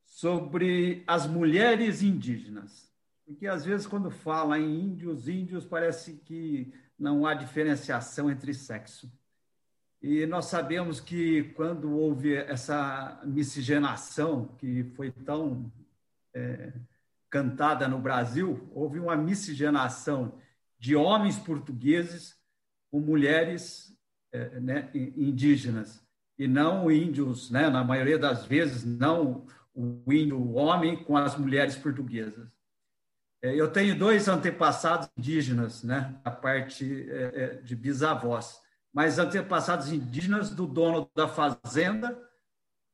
sobre 0.05 1.05
as 1.07 1.27
mulheres 1.27 2.03
indígenas. 2.03 2.93
Porque, 3.25 3.47
às 3.47 3.65
vezes, 3.65 3.87
quando 3.87 4.11
fala 4.11 4.59
em 4.59 4.81
índios, 4.81 5.29
índios, 5.29 5.65
parece 5.65 6.15
que 6.25 6.75
não 6.99 7.25
há 7.25 7.35
diferenciação 7.35 8.29
entre 8.29 8.53
sexo. 8.53 9.11
E 10.03 10.27
nós 10.27 10.47
sabemos 10.47 11.01
que, 11.01 11.45
quando 11.55 11.93
houve 11.93 12.35
essa 12.35 13.23
miscigenação, 13.25 14.49
que 14.59 14.83
foi 14.97 15.13
tão 15.13 15.73
é, 16.35 16.73
cantada 17.31 17.87
no 17.87 18.01
Brasil, 18.01 18.69
houve 18.75 18.99
uma 18.99 19.17
miscigenação 19.17 20.37
de 20.79 20.97
homens 20.97 21.39
portugueses 21.39 22.37
com 22.91 22.99
mulheres 22.99 23.97
né, 24.61 24.91
indígenas 24.95 26.03
e 26.39 26.49
não 26.49 26.91
índios, 26.91 27.51
né, 27.51 27.69
na 27.69 27.85
maioria 27.85 28.19
das 28.19 28.45
vezes, 28.47 28.85
não 28.85 29.47
o 29.75 30.13
índio 30.13 30.55
homem 30.55 30.97
com 31.03 31.17
as 31.17 31.37
mulheres 31.37 31.77
portuguesas. 31.77 32.49
É, 33.43 33.55
eu 33.55 33.71
tenho 33.71 33.99
dois 33.99 34.29
antepassados 34.29 35.09
indígenas, 35.17 35.83
né, 35.83 36.19
a 36.25 36.31
parte 36.31 37.07
é, 37.11 37.55
de 37.57 37.75
bisavós, 37.75 38.61
mas 38.93 39.19
antepassados 39.19 39.93
indígenas 39.93 40.51
do 40.51 40.67
dono 40.67 41.11
da 41.15 41.27
fazenda 41.27 42.17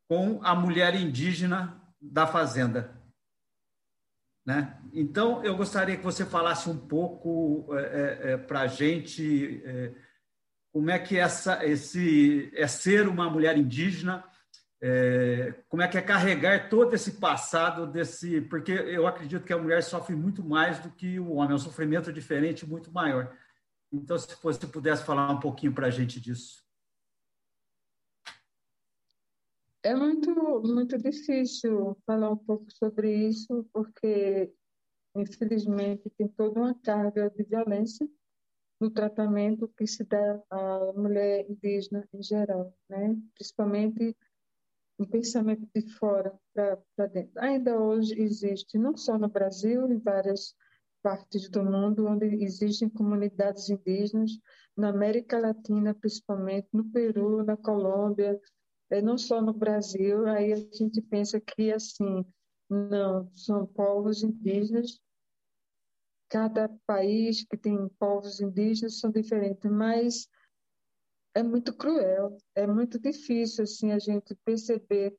com 0.08 0.40
a 0.42 0.54
mulher 0.54 0.94
indígena 0.94 1.80
da 2.00 2.26
fazenda. 2.26 2.96
Né? 4.46 4.80
Então, 4.94 5.44
eu 5.44 5.54
gostaria 5.56 5.96
que 5.96 6.02
você 6.02 6.24
falasse 6.24 6.70
um 6.70 6.78
pouco 6.78 7.66
é, 7.76 8.32
é, 8.32 8.36
para 8.38 8.60
a 8.60 8.66
gente 8.66 9.62
é, 9.62 9.92
como 10.72 10.90
é 10.90 10.98
que 10.98 11.16
essa, 11.16 11.64
esse 11.64 12.50
é 12.54 12.66
ser 12.66 13.08
uma 13.08 13.28
mulher 13.30 13.56
indígena, 13.56 14.24
é, 14.80 15.54
como 15.68 15.82
é 15.82 15.88
que 15.88 15.98
é 15.98 16.02
carregar 16.02 16.68
todo 16.68 16.94
esse 16.94 17.12
passado 17.12 17.86
desse, 17.86 18.40
porque 18.42 18.72
eu 18.72 19.06
acredito 19.06 19.44
que 19.44 19.52
a 19.52 19.58
mulher 19.58 19.82
sofre 19.82 20.14
muito 20.14 20.44
mais 20.44 20.78
do 20.78 20.90
que 20.90 21.18
o 21.18 21.32
homem, 21.32 21.52
é 21.52 21.54
um 21.54 21.58
sofrimento 21.58 22.12
diferente, 22.12 22.68
muito 22.68 22.92
maior. 22.92 23.36
Então, 23.92 24.18
se 24.18 24.28
você 24.40 24.66
pudesse 24.66 25.04
falar 25.04 25.30
um 25.30 25.40
pouquinho 25.40 25.72
para 25.72 25.86
a 25.86 25.90
gente 25.90 26.20
disso. 26.20 26.62
É 29.82 29.94
muito, 29.94 30.30
muito 30.62 30.98
difícil 30.98 31.96
falar 32.04 32.30
um 32.30 32.36
pouco 32.36 32.70
sobre 32.70 33.28
isso, 33.28 33.66
porque, 33.72 34.52
infelizmente, 35.16 36.10
tem 36.10 36.28
toda 36.28 36.60
uma 36.60 36.74
carga 36.74 37.30
de 37.30 37.42
violência 37.44 38.06
no 38.80 38.90
tratamento 38.90 39.68
que 39.76 39.86
se 39.86 40.04
dá 40.04 40.42
à 40.50 40.92
mulher 40.94 41.48
indígena 41.50 42.08
em 42.12 42.22
geral, 42.22 42.72
né? 42.88 43.16
principalmente 43.34 44.16
um 44.98 45.04
pensamento 45.04 45.66
de 45.74 45.88
fora 45.94 46.36
para 46.54 47.06
dentro. 47.06 47.32
Ainda 47.40 47.78
hoje 47.78 48.20
existe, 48.20 48.78
não 48.78 48.96
só 48.96 49.16
no 49.18 49.28
Brasil, 49.28 49.90
em 49.90 49.98
várias 49.98 50.54
partes 51.02 51.48
do 51.48 51.62
mundo, 51.62 52.06
onde 52.06 52.26
existem 52.42 52.88
comunidades 52.88 53.70
indígenas, 53.70 54.32
na 54.76 54.88
América 54.88 55.38
Latina, 55.38 55.94
principalmente, 55.94 56.68
no 56.72 56.84
Peru, 56.90 57.44
na 57.44 57.56
Colômbia, 57.56 58.40
é, 58.90 59.00
não 59.00 59.16
só 59.16 59.40
no 59.40 59.52
Brasil, 59.52 60.26
aí 60.26 60.52
a 60.52 60.56
gente 60.56 61.00
pensa 61.02 61.40
que, 61.40 61.72
assim, 61.72 62.24
não, 62.68 63.30
são 63.34 63.66
povos 63.66 64.22
indígenas 64.22 65.00
cada 66.28 66.68
país 66.86 67.44
que 67.44 67.56
tem 67.56 67.88
povos 67.98 68.40
indígenas 68.40 69.00
são 69.00 69.10
diferentes, 69.10 69.70
mas 69.70 70.28
é 71.34 71.42
muito 71.42 71.74
cruel, 71.74 72.36
é 72.54 72.66
muito 72.66 72.98
difícil 72.98 73.64
assim 73.64 73.92
a 73.92 73.98
gente 73.98 74.34
perceber 74.44 75.16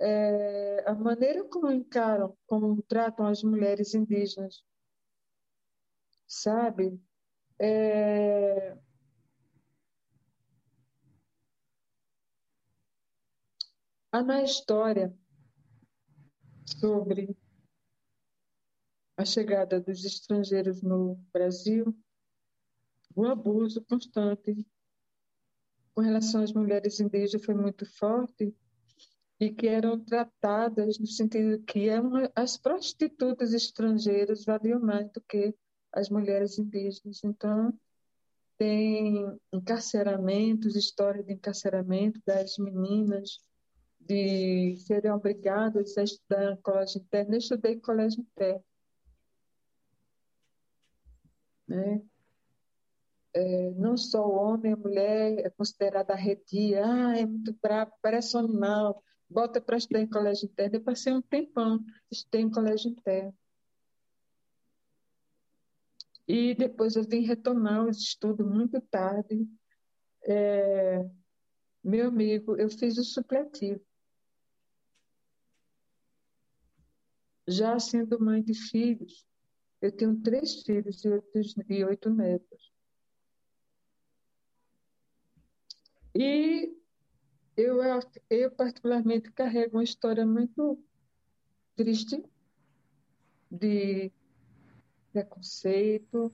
é, 0.00 0.84
a 0.86 0.94
maneira 0.94 1.44
como 1.44 1.70
encaram, 1.70 2.36
como 2.46 2.82
tratam 2.82 3.26
as 3.26 3.42
mulheres 3.42 3.94
indígenas, 3.94 4.62
sabe? 6.26 6.98
É, 7.58 8.76
há 14.12 14.22
na 14.22 14.42
história 14.42 15.14
sobre 16.78 17.36
a 19.20 19.24
chegada 19.24 19.78
dos 19.78 20.02
estrangeiros 20.02 20.80
no 20.80 21.16
Brasil 21.30 21.94
o 23.14 23.26
abuso 23.26 23.82
constante 23.82 24.66
com 25.94 26.00
relação 26.00 26.42
às 26.42 26.52
mulheres 26.54 27.00
indígenas 27.00 27.44
foi 27.44 27.54
muito 27.54 27.84
forte 27.84 28.54
e 29.38 29.50
que 29.50 29.68
eram 29.68 30.02
tratadas 30.02 30.98
no 30.98 31.06
sentido 31.06 31.62
que 31.64 31.88
eram 31.88 32.12
as 32.34 32.56
prostitutas 32.56 33.52
estrangeiras 33.52 34.44
valiam 34.44 34.80
mais 34.80 35.10
do 35.12 35.20
que 35.20 35.54
as 35.92 36.08
mulheres 36.08 36.58
indígenas. 36.58 37.22
Então, 37.24 37.78
tem 38.56 39.38
encarceramentos, 39.52 40.76
história 40.76 41.22
de 41.22 41.32
encarceramento 41.32 42.20
das 42.26 42.56
meninas, 42.58 43.38
de 43.98 44.76
serem 44.78 45.10
obrigadas 45.10 45.98
a 45.98 46.04
estudar 46.04 46.52
em 46.52 46.56
colégio 46.62 47.00
interno. 47.00 47.34
Eu 47.34 47.38
estudei 47.38 47.80
colégio 47.80 48.20
interno. 48.20 48.64
Né? 51.70 52.02
É, 53.32 53.70
não 53.70 53.96
só 53.96 54.26
o 54.26 54.34
homem, 54.34 54.72
a 54.72 54.76
mulher 54.76 55.38
é 55.46 55.50
considerada 55.50 56.12
arredia, 56.12 56.84
ah, 56.84 57.16
é 57.16 57.24
muito 57.24 57.56
bravo, 57.62 57.92
parece 58.02 58.36
um 58.36 58.40
animal, 58.40 59.04
bota 59.28 59.60
para 59.60 59.76
estudar 59.76 60.00
em 60.00 60.08
colégio 60.08 60.46
interno. 60.46 60.76
Eu 60.76 60.82
passei 60.82 61.12
um 61.12 61.22
tempão 61.22 61.78
estudei 62.10 62.40
em 62.40 62.50
colégio 62.50 62.90
interno. 62.90 63.32
E 66.26 66.54
depois 66.56 66.96
eu 66.96 67.04
vim 67.04 67.20
retomar 67.20 67.86
os 67.86 67.98
estudos 67.98 68.44
muito 68.44 68.80
tarde. 68.80 69.48
É, 70.24 71.08
meu 71.84 72.08
amigo, 72.08 72.56
eu 72.56 72.68
fiz 72.68 72.98
o 72.98 73.04
supletivo. 73.04 73.80
Já 77.46 77.78
sendo 77.78 78.20
mãe 78.20 78.42
de 78.42 78.54
filhos, 78.54 79.24
eu 79.80 79.90
tenho 79.90 80.20
três 80.20 80.62
filhos 80.62 81.02
e 81.04 81.84
oito, 81.84 82.10
netos. 82.10 82.72
E 86.14 86.76
eu, 87.56 87.78
eu, 88.28 88.50
particularmente, 88.50 89.30
carrego 89.32 89.76
uma 89.76 89.84
história 89.84 90.26
muito 90.26 90.82
triste 91.76 92.22
de 93.50 94.12
preconceito, 95.12 96.32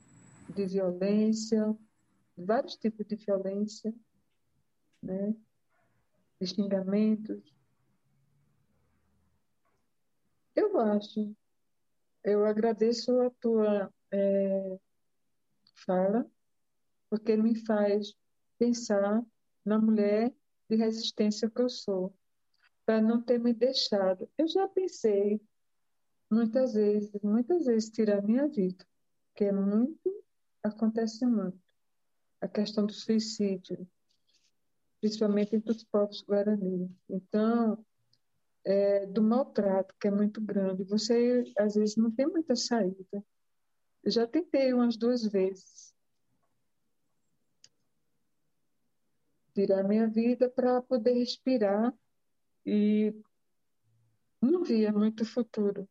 de 0.54 0.66
violência, 0.66 1.76
vários 2.36 2.76
tipos 2.76 3.06
de 3.06 3.16
violência, 3.16 3.94
né? 5.02 5.34
de 6.40 6.46
xingamentos. 6.46 7.54
Eu 10.54 10.78
acho, 10.78 11.34
eu 12.26 12.44
agradeço 12.44 13.20
a 13.20 13.30
tua 13.30 13.90
é, 14.10 14.78
fala, 15.86 16.28
porque 17.08 17.36
me 17.36 17.54
faz 17.64 18.14
pensar 18.58 19.24
na 19.64 19.78
mulher 19.78 20.34
de 20.68 20.76
resistência 20.76 21.48
que 21.48 21.62
eu 21.62 21.68
sou, 21.68 22.12
para 22.84 23.00
não 23.00 23.22
ter 23.22 23.38
me 23.38 23.54
deixado. 23.54 24.28
Eu 24.36 24.48
já 24.48 24.66
pensei 24.66 25.40
muitas 26.28 26.74
vezes, 26.74 27.12
muitas 27.22 27.66
vezes 27.66 27.90
tirar 27.90 28.20
minha 28.22 28.48
vida, 28.48 28.84
que 29.36 29.44
é 29.44 29.52
muito, 29.52 30.24
acontece 30.64 31.24
muito. 31.24 31.60
A 32.40 32.48
questão 32.48 32.86
do 32.86 32.92
suicídio, 32.92 33.86
principalmente 35.00 35.54
entre 35.54 35.70
os 35.70 35.84
povos 35.84 36.22
guarani. 36.22 36.90
Então, 37.08 37.84
é, 38.66 39.06
do 39.06 39.22
maltrato, 39.22 39.94
que 39.98 40.08
é 40.08 40.10
muito 40.10 40.40
grande. 40.40 40.84
Você, 40.84 41.44
às 41.56 41.76
vezes, 41.76 41.96
não 41.96 42.10
tem 42.10 42.26
muita 42.26 42.54
saída. 42.54 43.24
Eu 44.04 44.10
já 44.10 44.26
tentei 44.26 44.74
umas 44.74 44.96
duas 44.96 45.24
vezes. 45.24 45.94
tirar 49.56 49.82
minha 49.84 50.06
vida 50.06 50.50
para 50.50 50.82
poder 50.82 51.14
respirar 51.14 51.90
e 52.66 53.14
não 54.38 54.62
via 54.62 54.92
muito 54.92 55.24
futuro, 55.24 55.88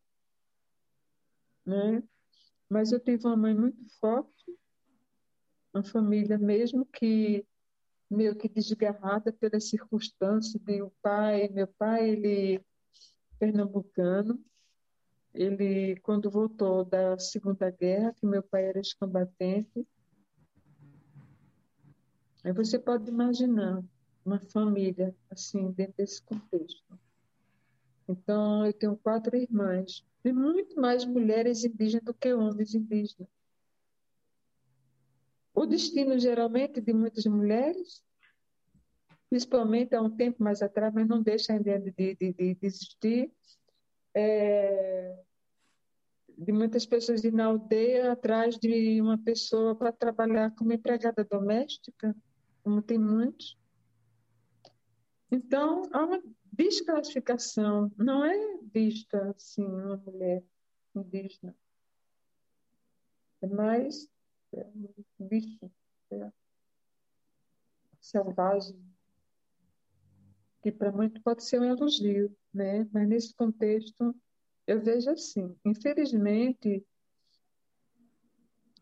né? 1.66 2.04
Mas 2.70 2.92
eu 2.92 3.00
tive 3.00 3.26
uma 3.26 3.36
mãe 3.36 3.56
muito 3.56 3.84
forte, 4.00 4.56
uma 5.74 5.84
família 5.84 6.38
mesmo 6.38 6.86
que 6.86 7.44
meio 8.10 8.36
que 8.36 8.48
desgarrada 8.48 9.32
pelas 9.32 9.70
circunstâncias 9.70 10.62
de 10.62 10.82
o 10.82 10.92
pai, 11.02 11.48
meu 11.50 11.68
pai, 11.68 12.10
ele 12.10 12.62
pernambucano, 13.40 14.40
ele 15.34 15.98
quando 16.02 16.30
voltou 16.30 16.86
da 16.86 17.18
Segunda 17.18 17.70
Guerra, 17.70 18.14
que 18.14 18.26
meu 18.26 18.44
pai 18.44 18.66
era 18.66 18.80
ex-combatente, 18.80 19.86
Aí 22.46 22.54
você 22.54 22.78
pode 22.78 23.10
imaginar 23.10 23.84
uma 24.24 24.40
família 24.40 25.16
assim, 25.32 25.72
dentro 25.72 25.96
desse 25.98 26.22
contexto. 26.22 26.84
Então, 28.08 28.64
eu 28.64 28.72
tenho 28.72 28.96
quatro 28.98 29.36
irmãs, 29.36 30.06
e 30.24 30.32
muito 30.32 30.80
mais 30.80 31.04
mulheres 31.06 31.64
indígenas 31.66 32.06
do 32.06 32.14
que 32.14 32.32
homens 32.36 32.76
indígenas. 32.76 33.28
O 35.56 35.66
destino, 35.66 36.20
geralmente, 36.20 36.82
de 36.82 36.94
muitas 36.94 37.26
mulheres, 37.26 38.04
principalmente 39.30 39.96
há 39.96 40.02
um 40.02 40.16
tempo 40.16 40.44
mais 40.44 40.62
atrás, 40.62 40.94
mas 40.94 41.08
não 41.08 41.24
deixa 41.24 41.54
ainda 41.54 41.80
de, 41.80 41.92
de, 41.92 42.16
de, 42.16 42.34
de 42.34 42.58
existir, 42.62 43.32
é, 44.14 45.18
de 46.38 46.52
muitas 46.52 46.86
pessoas 46.86 47.24
ir 47.24 47.32
na 47.32 47.46
aldeia 47.46 48.12
atrás 48.12 48.58
de 48.58 49.02
uma 49.02 49.18
pessoa 49.18 49.74
para 49.74 49.92
trabalhar 49.94 50.52
como 50.52 50.74
empregada 50.74 51.24
doméstica 51.24 52.16
como 52.66 52.82
tem 52.82 52.98
muitos. 52.98 53.56
Então, 55.32 55.84
há 55.94 56.04
uma 56.04 56.22
desclassificação, 56.52 57.92
não 57.96 58.26
é 58.26 58.58
vista 58.74 59.30
assim 59.38 59.64
uma 59.64 59.98
mulher 59.98 60.44
indígena. 60.96 61.56
É 63.42 63.48
mais 63.48 64.10
é 64.56 64.68
um 65.20 65.28
bicho 65.28 65.72
é 66.12 66.32
selvagem, 68.00 68.80
que 70.62 70.72
para 70.72 70.92
muito 70.92 71.22
pode 71.22 71.44
ser 71.44 71.60
um 71.60 71.66
elogio, 71.66 72.36
né? 72.54 72.88
mas 72.92 73.08
nesse 73.08 73.34
contexto 73.36 74.16
eu 74.68 74.82
vejo 74.82 75.10
assim, 75.12 75.56
infelizmente, 75.64 76.86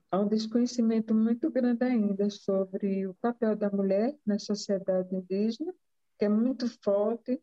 há 0.09 0.19
um 0.19 0.27
desconhecimento 0.27 1.13
muito 1.13 1.49
grande 1.49 1.83
ainda 1.83 2.29
sobre 2.29 3.07
o 3.07 3.13
papel 3.15 3.55
da 3.55 3.69
mulher 3.69 4.15
na 4.25 4.39
sociedade 4.39 5.13
indígena, 5.15 5.73
que 6.17 6.25
é 6.25 6.29
muito 6.29 6.67
forte, 6.81 7.41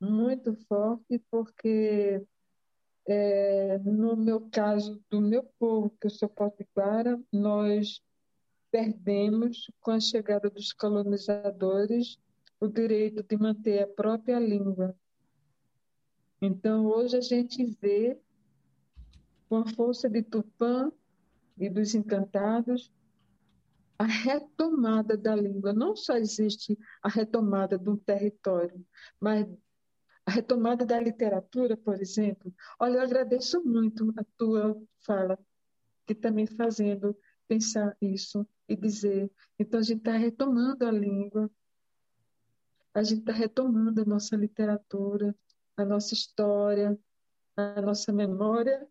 muito 0.00 0.54
forte, 0.66 1.18
porque 1.30 2.24
é, 3.06 3.78
no 3.78 4.16
meu 4.16 4.48
caso, 4.50 5.02
do 5.10 5.20
meu 5.20 5.42
povo, 5.58 5.90
que 6.00 6.06
eu 6.06 6.10
sou 6.10 6.28
potiguara, 6.28 7.20
nós 7.32 8.02
perdemos, 8.70 9.70
com 9.80 9.92
a 9.92 10.00
chegada 10.00 10.50
dos 10.50 10.72
colonizadores, 10.72 12.18
o 12.60 12.68
direito 12.68 13.22
de 13.22 13.36
manter 13.36 13.82
a 13.82 13.86
própria 13.86 14.38
língua. 14.38 14.94
Então, 16.42 16.86
hoje 16.86 17.16
a 17.16 17.20
gente 17.20 17.64
vê, 17.80 18.18
com 19.48 19.56
a 19.58 19.66
força 19.66 20.08
de 20.08 20.22
Tupã, 20.22 20.92
e 21.58 21.70
dos 21.70 21.94
encantados, 21.94 22.92
a 23.98 24.04
retomada 24.04 25.16
da 25.16 25.34
língua. 25.34 25.72
Não 25.72 25.96
só 25.96 26.16
existe 26.16 26.78
a 27.02 27.08
retomada 27.08 27.78
de 27.78 27.88
um 27.88 27.96
território, 27.96 28.84
mas 29.18 29.46
a 30.26 30.30
retomada 30.30 30.84
da 30.84 31.00
literatura, 31.00 31.76
por 31.76 32.00
exemplo. 32.00 32.52
Olha, 32.78 32.96
eu 32.96 33.02
agradeço 33.02 33.62
muito 33.64 34.12
a 34.16 34.24
tua 34.36 34.76
fala, 35.00 35.38
que 36.04 36.12
está 36.12 36.30
me 36.30 36.46
fazendo 36.46 37.16
pensar 37.48 37.96
isso 38.00 38.46
e 38.68 38.76
dizer. 38.76 39.30
Então, 39.58 39.78
a 39.80 39.82
gente 39.82 39.98
está 39.98 40.16
retomando 40.16 40.84
a 40.84 40.90
língua, 40.90 41.48
a 42.92 43.02
gente 43.04 43.20
está 43.20 43.32
retomando 43.32 44.02
a 44.02 44.04
nossa 44.04 44.34
literatura, 44.36 45.34
a 45.76 45.84
nossa 45.84 46.12
história, 46.12 46.98
a 47.56 47.80
nossa 47.80 48.12
memória 48.12 48.86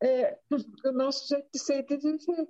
é 0.00 0.38
o 0.50 0.92
nosso 0.92 1.28
jeito 1.28 1.48
de 1.52 1.58
ser 1.58 1.78
e 1.78 1.82
de 1.82 1.96
viver. 1.96 2.48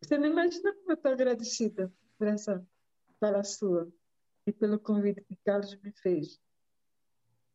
Você 0.00 0.18
não 0.18 0.26
imagina 0.26 0.72
como 0.74 0.90
eu 0.90 0.94
estou 0.94 1.12
agradecida 1.12 1.92
por 2.18 2.26
essa 2.26 2.66
fala 3.22 3.44
sua 3.44 3.88
e 4.44 4.52
pelo 4.52 4.80
convite 4.80 5.22
que 5.22 5.36
Carlos 5.44 5.80
me 5.80 5.92
fez. 5.92 6.40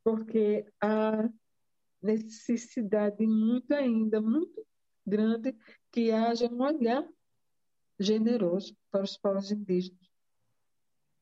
Porque 0.02 0.66
há 0.80 1.30
necessidade 2.02 3.28
muito 3.28 3.74
ainda, 3.74 4.22
muito 4.22 4.66
grande, 5.06 5.54
que 5.92 6.10
haja 6.10 6.48
um 6.48 6.62
olhar 6.62 7.06
generoso 8.00 8.78
para 8.90 9.04
os 9.04 9.18
povos 9.18 9.52
indígenas, 9.52 10.10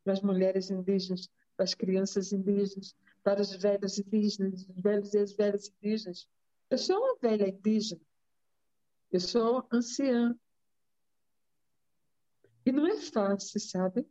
para 0.04 0.14
as 0.14 0.22
mulheres 0.22 0.70
indígenas, 0.70 1.28
para 1.58 1.64
as 1.64 1.74
crianças 1.74 2.32
indígenas, 2.32 2.96
para 3.24 3.42
os 3.42 3.52
velhos 3.56 3.98
indígenas, 3.98 4.70
os 4.70 4.76
velhos 4.80 5.12
e 5.16 5.18
as 5.18 5.34
velhas 5.34 5.68
indígenas. 5.70 6.30
Eu 6.70 6.78
sou 6.78 7.00
uma 7.00 7.18
velha 7.20 7.50
indígena, 7.50 8.02
eu 9.12 9.20
sou 9.20 9.68
anciã. 9.72 10.38
E 12.64 12.72
não 12.72 12.86
é 12.86 12.98
fácil, 12.98 13.60
sabe? 13.60 14.06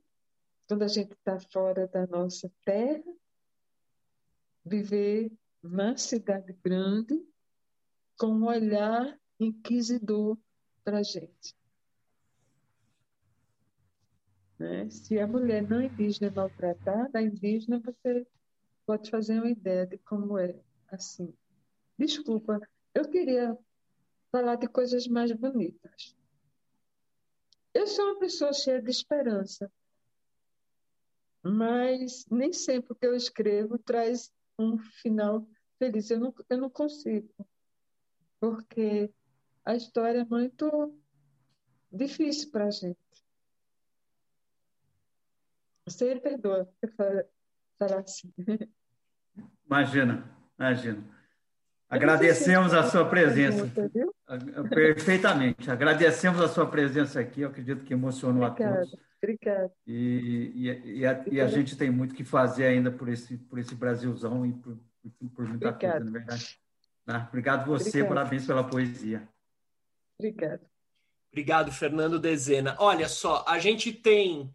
Quando 0.67 0.83
a 0.83 0.89
gente 0.89 1.13
está 1.13 1.39
fora 1.39 1.87
da 1.87 2.07
nossa 2.07 2.51
terra, 2.65 3.15
viver 4.65 5.31
na 5.63 5.97
cidade 5.97 6.53
grande 6.65 7.23
com 8.19 8.29
um 8.29 8.47
olhar 8.47 9.19
inquisidor 9.39 10.39
para 10.83 10.99
a 10.99 11.03
gente. 11.03 11.55
Né? 14.59 14.89
Se 14.89 15.19
a 15.19 15.27
mulher 15.27 15.69
não 15.69 15.83
indígena 15.83 16.29
é 16.29 16.31
maltratada, 16.31 17.19
a 17.19 17.23
indígena 17.23 17.81
você 17.81 18.27
pode 18.87 19.11
fazer 19.11 19.39
uma 19.39 19.51
ideia 19.51 19.87
de 19.87 19.99
como 19.99 20.39
é 20.39 20.55
assim. 20.91 21.35
Desculpa, 21.99 22.61
eu 22.95 23.09
queria 23.09 23.59
falar 24.31 24.57
de 24.57 24.69
coisas 24.69 25.07
mais 25.07 25.33
bonitas. 25.33 26.17
Eu 27.73 27.87
sou 27.87 28.05
uma 28.05 28.19
pessoa 28.21 28.53
cheia 28.53 28.81
de 28.81 28.91
esperança, 28.91 29.71
mas 31.45 32.27
nem 32.31 32.53
sempre 32.53 32.93
o 32.93 32.97
que 32.97 33.07
eu 33.07 33.15
escrevo 33.15 33.79
traz 33.79 34.33
um 34.59 34.79
final 34.79 35.47
feliz. 35.79 36.11
Eu 36.11 36.19
não, 36.19 36.35
eu 36.49 36.59
não 36.59 36.71
consigo, 36.71 37.29
porque 38.41 39.13
a 39.65 39.75
história 39.75 40.21
é 40.21 40.25
muito 40.25 40.99
difícil 41.93 42.51
para 42.51 42.67
a 42.67 42.71
gente. 42.71 42.99
Você 45.87 46.15
me 46.15 46.21
perdoa 46.21 46.73
por 46.81 46.91
falar 47.79 48.01
assim. 48.01 48.33
Imagina, 49.67 50.31
imagina. 50.59 51.03
Agradecemos 51.89 52.75
a 52.75 52.85
sua 52.85 53.09
presença. 53.09 53.67
Perfeitamente. 54.69 55.71
Agradecemos 55.71 56.41
a 56.41 56.49
sua 56.49 56.67
presença 56.67 57.21
aqui. 57.21 57.41
Eu 57.41 57.49
acredito 57.49 57.85
que 57.85 57.93
emocionou 57.93 58.45
Obrigada. 58.45 58.75
a 58.75 58.85
todos. 58.85 59.01
Obrigada. 59.25 59.73
E, 59.87 60.53
e, 60.55 60.99
e, 60.99 61.07
a, 61.07 61.25
e, 61.27 61.41
a, 61.41 61.47
gente 61.47 61.77
tem 61.77 61.91
muito 61.91 62.15
que 62.15 62.25
fazer 62.25 62.67
ainda 62.67 62.91
por 62.91 63.09
esse, 63.09 63.39
por 63.39 63.59
esse 63.59 63.75
Brasilzão 63.75 64.45
e 64.45 64.53
por, 64.53 64.79
por 65.35 65.49
muita 65.49 65.71
Obrigada. 65.71 65.99
coisa, 65.99 66.11
na 66.11 66.11
é 66.11 66.13
verdade. 66.13 66.59
Tá? 67.07 67.27
Obrigado 67.29 67.67
você, 67.67 67.89
Obrigada. 67.89 68.15
parabéns 68.15 68.47
pela 68.47 68.65
poesia. 68.65 69.29
Obrigado. 70.19 70.61
Obrigado, 71.33 71.73
Fernando 71.73 72.19
Dezena. 72.21 72.77
Olha 72.79 73.09
só, 73.09 73.45
a 73.49 73.59
gente 73.59 73.93
tem 73.93 74.53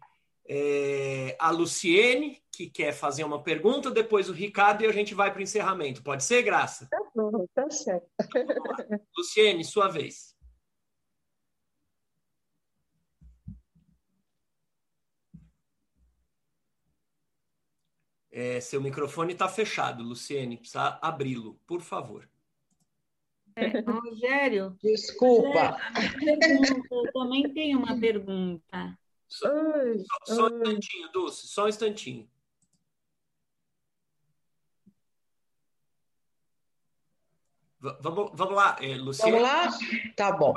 é, 0.48 1.36
a 1.38 1.50
Luciene, 1.50 2.42
que 2.50 2.68
quer 2.68 2.92
fazer 2.92 3.24
uma 3.24 3.42
pergunta, 3.42 3.90
depois 3.90 4.28
o 4.28 4.32
Ricardo 4.32 4.82
e 4.82 4.86
a 4.86 4.92
gente 4.92 5.14
vai 5.14 5.30
para 5.30 5.40
o 5.40 5.42
encerramento. 5.42 6.02
Pode 6.02 6.24
ser, 6.24 6.42
Graça? 6.42 6.88
Tá 6.90 6.98
bom, 7.14 7.46
tá 7.54 7.68
certo. 7.70 8.06
Luciene, 9.16 9.64
sua 9.64 9.88
vez. 9.88 10.29
É, 18.40 18.58
seu 18.58 18.80
microfone 18.80 19.34
está 19.34 19.46
fechado, 19.50 20.02
Luciene. 20.02 20.56
Precisa 20.56 20.98
abri-lo, 21.02 21.60
por 21.66 21.82
favor. 21.82 22.26
É, 23.54 23.80
Rogério. 23.80 24.78
Desculpa. 24.82 25.76
Rogério, 25.94 26.82
eu 26.90 27.12
também 27.12 27.52
tenho 27.52 27.78
uma 27.78 28.00
pergunta. 28.00 28.98
Só, 29.28 29.46
ai, 29.46 29.98
só, 30.24 30.34
só 30.34 30.46
um 30.46 30.56
instantinho, 30.56 31.12
Dulce, 31.12 31.46
só 31.48 31.64
um 31.66 31.68
instantinho. 31.68 32.30
Vamos, 37.78 38.30
vamos 38.32 38.54
lá, 38.54 38.78
eh, 38.80 38.96
Luciana. 38.96 39.32
Vamos 39.32 39.48
lá? 39.48 39.68
Tá 40.16 40.32
bom. 40.32 40.54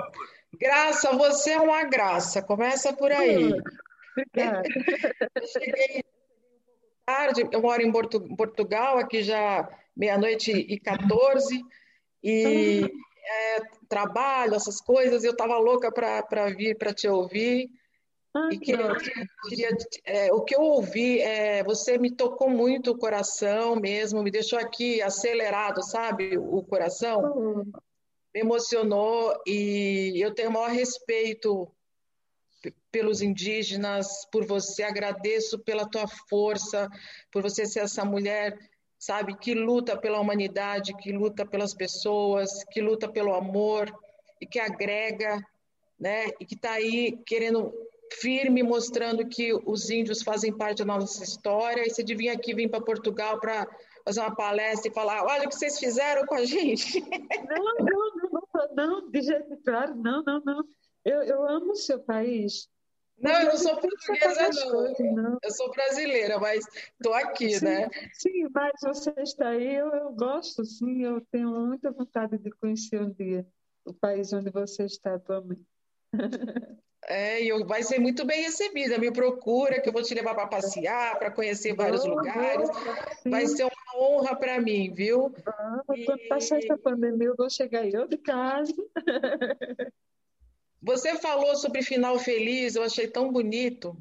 Graça, 0.54 1.12
você 1.18 1.52
é 1.52 1.60
uma 1.60 1.84
graça. 1.84 2.42
Começa 2.42 2.94
por 2.94 3.12
aí. 3.12 3.52
eu 4.34 5.48
cheguei 5.48 6.04
tarde, 7.06 7.48
eu 7.52 7.62
moro 7.62 7.82
em 7.82 7.92
Portugal, 8.36 8.98
aqui 8.98 9.24
já 9.24 9.70
meia-noite 9.96 10.52
e 10.52 10.80
14, 10.80 11.64
e 12.24 12.90
é, 13.26 13.62
trabalho, 13.88 14.56
essas 14.56 14.82
coisas, 14.82 15.24
eu 15.24 15.32
estava 15.32 15.58
louca 15.58 15.92
para 15.92 16.50
vir, 16.50 16.78
para 16.78 16.94
te 16.94 17.08
ouvir. 17.08 17.70
E 18.52 18.58
queria, 18.58 18.98
queria 19.48 19.70
é, 20.06 20.34
o 20.34 20.42
que 20.42 20.56
eu 20.56 20.62
ouvi, 20.62 21.20
é, 21.20 21.64
você 21.64 22.00
me 22.00 22.10
tocou 22.10 22.50
muito 22.50 22.92
o 22.92 22.98
coração 22.98 23.76
mesmo, 23.76 24.24
me 24.24 24.32
deixou 24.32 24.58
aqui 24.58 25.04
acelerado, 25.04 25.84
sabe, 25.84 26.36
o 26.38 26.64
coração. 26.64 27.22
Uhum. 27.22 27.72
Me 28.34 28.42
emocionou 28.42 29.40
e 29.46 30.20
eu 30.20 30.34
tenho 30.34 30.50
o 30.50 30.54
maior 30.54 30.72
respeito 30.72 31.72
pelos 32.94 33.24
indígenas, 33.24 34.24
por 34.32 34.46
você, 34.46 34.84
agradeço 34.84 35.58
pela 35.58 35.90
tua 35.90 36.08
força, 36.30 36.88
por 37.32 37.42
você 37.42 37.66
ser 37.66 37.80
essa 37.80 38.06
mulher, 38.06 38.56
sabe, 39.00 39.36
que 39.36 39.56
luta 39.56 39.98
pela 39.98 40.20
humanidade, 40.20 40.96
que 40.98 41.12
luta 41.12 41.44
pelas 41.44 41.74
pessoas, 41.74 42.64
que 42.72 42.80
luta 42.80 43.10
pelo 43.10 43.34
amor 43.34 43.92
e 44.40 44.46
que 44.46 44.60
agrega, 44.60 45.44
né, 46.00 46.28
e 46.40 46.46
que 46.46 46.54
está 46.54 46.74
aí 46.74 47.18
querendo 47.26 47.74
firme, 48.22 48.62
mostrando 48.62 49.28
que 49.28 49.52
os 49.66 49.90
índios 49.90 50.22
fazem 50.22 50.56
parte 50.56 50.86
da 50.86 50.86
nossa 50.86 51.24
história. 51.24 51.84
E 51.88 51.90
você 51.90 52.04
devia 52.04 52.34
aqui 52.34 52.54
vir 52.54 52.70
para 52.70 52.80
Portugal 52.80 53.40
para 53.40 53.68
fazer 54.06 54.20
uma 54.20 54.36
palestra 54.36 54.92
e 54.92 54.94
falar: 54.94 55.24
olha 55.26 55.46
o 55.46 55.50
que 55.50 55.56
vocês 55.56 55.80
fizeram 55.80 56.28
com 56.28 56.36
a 56.36 56.46
gente. 56.46 57.02
Não, 57.50 57.76
não, 57.80 58.76
não, 58.76 58.76
não, 58.76 59.10
de 59.10 59.22
jeito 59.22 59.58
claro, 59.66 59.96
não, 59.96 60.24
não, 60.24 60.42
não. 60.46 60.64
Eu, 61.04 61.22
eu 61.24 61.48
amo 61.48 61.72
o 61.72 61.76
seu 61.76 62.00
país. 62.00 62.70
Não, 63.18 63.32
eu 63.42 63.46
não 63.48 63.58
sou 63.58 63.78
portuguesa, 63.78 64.50
não. 65.14 65.38
Eu 65.42 65.52
sou 65.52 65.72
brasileira, 65.72 66.40
mas 66.40 66.66
estou 66.66 67.14
aqui, 67.14 67.58
sim, 67.58 67.66
né? 67.66 67.90
Sim, 68.14 68.48
mas 68.54 68.74
você 68.82 69.14
está 69.18 69.50
aí, 69.50 69.76
eu, 69.76 69.90
eu 69.94 70.12
gosto, 70.12 70.66
sim, 70.66 71.04
eu 71.04 71.22
tenho 71.32 71.50
muita 71.50 71.92
vontade 71.92 72.38
de 72.38 72.50
conhecer 72.52 73.02
um 73.02 73.12
dia 73.12 73.46
o 73.86 73.94
país 73.94 74.32
onde 74.34 74.50
você 74.50 74.84
está 74.86 75.16
atualmente. 75.16 75.66
É, 77.08 77.44
e 77.44 77.64
vai 77.66 77.84
ser 77.84 78.00
muito 78.00 78.26
bem 78.26 78.44
recebida. 78.44 78.98
Me 78.98 79.12
procura, 79.12 79.82
que 79.82 79.90
eu 79.90 79.94
vou 79.94 80.02
te 80.02 80.14
levar 80.14 80.34
para 80.36 80.48
passear, 80.48 81.20
para 81.20 81.32
conhecer 81.32 81.76
vários 81.76 82.06
lugares. 82.06 82.70
Vai 83.26 83.46
ser 83.46 83.64
uma 83.64 84.02
honra 84.02 84.36
para 84.36 84.62
mim, 84.62 84.92
viu? 84.94 85.34
Ah, 85.46 85.82
quando 85.86 86.28
passar 86.30 86.60
essa 86.60 86.78
pandemia, 86.78 87.28
eu 87.28 87.36
vou 87.36 87.50
chegar 87.50 87.86
eu 87.86 88.08
de 88.08 88.18
casa. 88.18 88.74
Você 90.84 91.18
falou 91.18 91.56
sobre 91.56 91.82
final 91.82 92.20
feliz, 92.20 92.76
eu 92.76 92.84
achei 92.84 93.08
tão 93.08 93.32
bonito. 93.32 93.98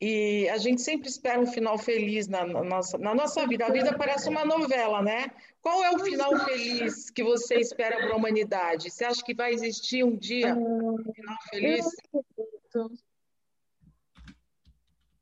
E 0.00 0.48
a 0.48 0.56
gente 0.56 0.80
sempre 0.80 1.08
espera 1.08 1.38
um 1.38 1.46
final 1.46 1.78
feliz 1.78 2.26
na, 2.26 2.44
na, 2.44 2.64
nossa, 2.64 2.98
na 2.98 3.14
nossa 3.14 3.46
vida. 3.46 3.66
A 3.66 3.70
vida 3.70 3.96
parece 3.96 4.28
uma 4.28 4.44
novela, 4.44 5.02
né? 5.02 5.30
Qual 5.60 5.84
é 5.84 5.90
o 5.90 5.98
final 6.00 6.36
feliz 6.44 7.10
que 7.10 7.22
você 7.22 7.56
espera 7.56 7.98
para 7.98 8.12
a 8.12 8.16
humanidade? 8.16 8.90
Você 8.90 9.04
acha 9.04 9.22
que 9.22 9.34
vai 9.34 9.52
existir 9.52 10.02
um 10.02 10.16
dia 10.16 10.56
um 10.56 10.96
final 11.14 11.36
feliz? 11.50 11.86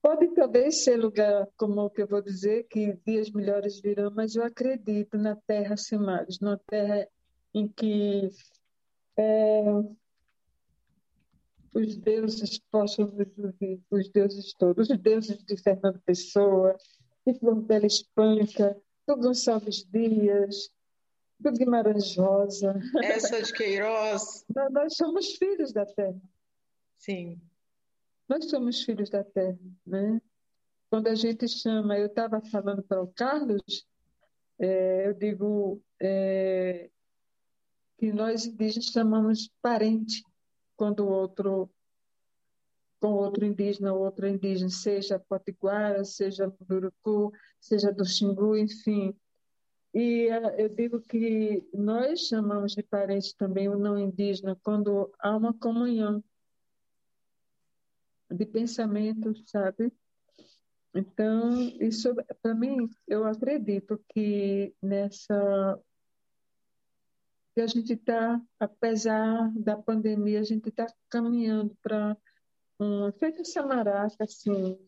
Pode 0.00 0.28
talvez 0.28 0.84
ser 0.84 0.96
lugar, 0.96 1.48
como 1.56 1.82
o 1.82 1.90
que 1.90 2.00
eu 2.00 2.06
vou 2.06 2.22
dizer, 2.22 2.66
que 2.70 2.96
dias 3.04 3.30
melhores 3.30 3.80
virão, 3.80 4.12
mas 4.14 4.36
eu 4.36 4.44
acredito 4.44 5.18
na 5.18 5.34
Terra 5.34 5.76
sem 5.76 5.98
males, 5.98 6.38
numa 6.38 6.58
Terra 6.68 7.06
em 7.52 7.66
que 7.66 8.30
é, 9.16 9.62
os 11.74 11.96
deuses 11.96 12.58
possam 12.70 13.06
viver, 13.06 13.80
os 13.90 14.08
deuses 14.10 14.52
todos, 14.54 14.90
os 14.90 14.98
deuses 14.98 15.42
de 15.44 15.56
Fernando 15.56 16.00
Pessoa, 16.00 16.76
de 17.26 17.38
Flor 17.38 17.56
Bela 17.62 17.86
Espanca, 17.86 18.76
do 19.06 19.16
Gonçalves 19.16 19.84
Dias, 19.84 20.70
do 21.38 21.52
Guimarães 21.52 22.16
Rosa. 22.16 22.78
Essa 23.02 23.42
de 23.42 23.52
Queiroz. 23.52 24.44
Nós 24.72 24.96
somos 24.96 25.36
filhos 25.36 25.72
da 25.72 25.86
terra. 25.86 26.20
Sim. 26.98 27.40
Nós 28.28 28.48
somos 28.50 28.82
filhos 28.82 29.08
da 29.08 29.24
terra, 29.24 29.58
né? 29.86 30.20
Quando 30.90 31.06
a 31.06 31.14
gente 31.14 31.46
chama, 31.48 31.98
eu 31.98 32.06
estava 32.06 32.40
falando 32.40 32.82
para 32.82 33.02
o 33.02 33.08
Carlos, 33.08 33.86
é, 34.58 35.06
eu 35.06 35.14
digo 35.14 35.82
é, 36.00 36.90
que 37.98 38.12
nós 38.12 38.46
indígenas 38.46 38.86
chamamos 38.86 39.50
parente 39.62 40.22
quando 40.78 41.06
outro 41.06 41.68
com 43.00 43.12
outro 43.12 43.44
indígena 43.44 43.92
ou 43.92 44.04
outra 44.04 44.28
indígena, 44.28 44.70
seja 44.70 45.18
potiguara, 45.18 46.04
seja 46.04 46.52
burucu, 46.66 47.32
seja 47.60 47.92
do 47.92 48.04
Xingu, 48.04 48.56
enfim. 48.56 49.14
E 49.94 50.28
uh, 50.30 50.50
eu 50.58 50.68
digo 50.68 51.00
que 51.00 51.64
nós 51.72 52.26
chamamos 52.26 52.72
de 52.72 52.82
parente 52.82 53.36
também 53.36 53.68
o 53.68 53.78
não 53.78 53.98
indígena 53.98 54.56
quando 54.62 55.12
há 55.20 55.36
uma 55.36 55.54
comunhão 55.54 56.22
de 58.30 58.44
pensamento, 58.44 59.32
sabe? 59.46 59.92
Então, 60.94 61.60
isso, 61.80 62.14
para 62.42 62.54
mim, 62.54 62.90
eu 63.06 63.24
acredito 63.24 64.02
que 64.08 64.74
nessa. 64.82 65.78
Que 67.58 67.62
a 67.62 67.66
gente 67.66 67.92
está, 67.94 68.40
apesar 68.60 69.50
da 69.56 69.76
pandemia, 69.76 70.38
a 70.38 70.44
gente 70.44 70.68
está 70.68 70.86
caminhando 71.10 71.76
para 71.82 72.16
um. 72.78 73.10
feita 73.10 73.42
essa 73.42 73.66
maraca, 73.66 74.14
assim, 74.22 74.78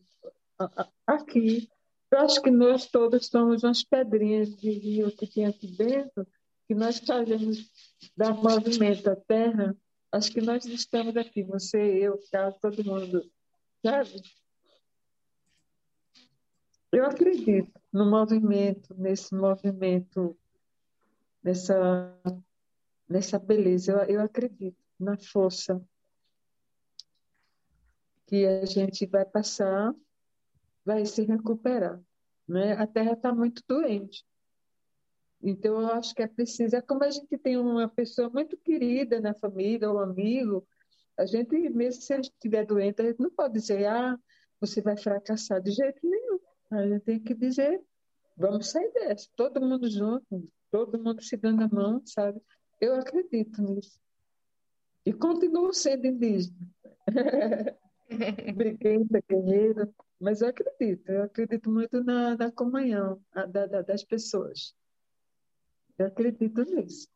aqui. 1.04 1.68
Eu 2.12 2.20
acho 2.20 2.40
que 2.40 2.50
nós 2.50 2.86
todos 2.86 3.26
somos 3.26 3.64
umas 3.64 3.82
pedrinhas 3.82 4.54
de 4.56 4.70
rio 4.70 5.10
que 5.10 5.26
tem 5.26 5.46
aqui 5.46 5.66
dentro, 5.66 6.24
que 6.68 6.74
nós 6.76 7.00
fazemos 7.00 7.68
dar 8.16 8.34
movimento 8.34 9.10
à 9.10 9.16
terra. 9.16 9.76
Acho 10.12 10.30
que 10.30 10.40
nós 10.40 10.64
estamos 10.64 11.16
aqui, 11.16 11.42
você, 11.42 11.76
eu, 11.76 12.20
Carlos, 12.30 12.60
todo 12.60 12.84
mundo, 12.84 13.28
sabe? 13.84 14.22
Eu 16.92 17.04
acredito 17.04 17.72
no 17.92 18.08
movimento, 18.08 18.94
nesse 18.96 19.34
movimento, 19.34 20.38
nessa, 21.42 22.16
nessa 23.10 23.38
beleza. 23.38 23.92
Eu, 23.92 24.16
eu 24.16 24.20
acredito 24.20 24.78
na 24.98 25.18
força 25.18 25.82
que 28.26 28.46
a 28.46 28.64
gente 28.64 29.04
vai 29.06 29.24
passar, 29.24 29.92
vai 30.84 31.04
se 31.04 31.22
recuperar. 31.22 32.00
Né? 32.46 32.74
A 32.74 32.86
Terra 32.86 33.12
está 33.12 33.34
muito 33.34 33.62
doente. 33.66 34.24
Então, 35.42 35.80
eu 35.80 35.88
acho 35.88 36.14
que 36.14 36.22
é 36.22 36.28
preciso. 36.28 36.76
É 36.76 36.80
como 36.80 37.02
a 37.02 37.10
gente 37.10 37.36
tem 37.38 37.56
uma 37.56 37.88
pessoa 37.88 38.30
muito 38.30 38.56
querida 38.58 39.20
na 39.20 39.34
família, 39.34 39.90
ou 39.90 39.98
amigo, 39.98 40.66
a 41.16 41.26
gente, 41.26 41.56
mesmo 41.70 42.02
se 42.02 42.14
ele 42.14 42.22
estiver 42.22 42.64
doente, 42.64 43.02
a 43.02 43.06
gente 43.06 43.20
não 43.20 43.30
pode 43.30 43.54
dizer, 43.54 43.86
ah, 43.86 44.18
você 44.60 44.80
vai 44.80 44.96
fracassar 44.96 45.60
de 45.60 45.72
jeito 45.72 45.98
nenhum. 46.02 46.38
A 46.70 46.86
gente 46.86 47.02
tem 47.02 47.18
que 47.18 47.34
dizer, 47.34 47.82
vamos 48.36 48.70
sair 48.70 48.92
dessa, 48.92 49.28
todo 49.34 49.60
mundo 49.60 49.90
junto, 49.90 50.48
todo 50.70 51.02
mundo 51.02 51.22
se 51.22 51.36
dando 51.36 51.64
a 51.64 51.68
mão, 51.68 52.02
sabe? 52.04 52.40
Eu 52.80 52.94
acredito 52.96 53.62
nisso. 53.62 54.00
E 55.04 55.12
continuo 55.12 55.72
sendo 55.72 56.06
indígena. 56.06 56.56
Briguenta, 58.56 59.22
guerreira, 59.28 59.88
mas 60.20 60.42
eu 60.42 60.48
acredito, 60.48 61.08
eu 61.10 61.22
acredito 61.22 61.70
muito 61.70 62.02
na, 62.02 62.36
na 62.36 62.50
comunhão 62.50 63.22
da, 63.32 63.66
da, 63.66 63.82
das 63.82 64.02
pessoas. 64.02 64.74
Eu 65.96 66.06
acredito 66.06 66.62
nisso. 66.64 67.08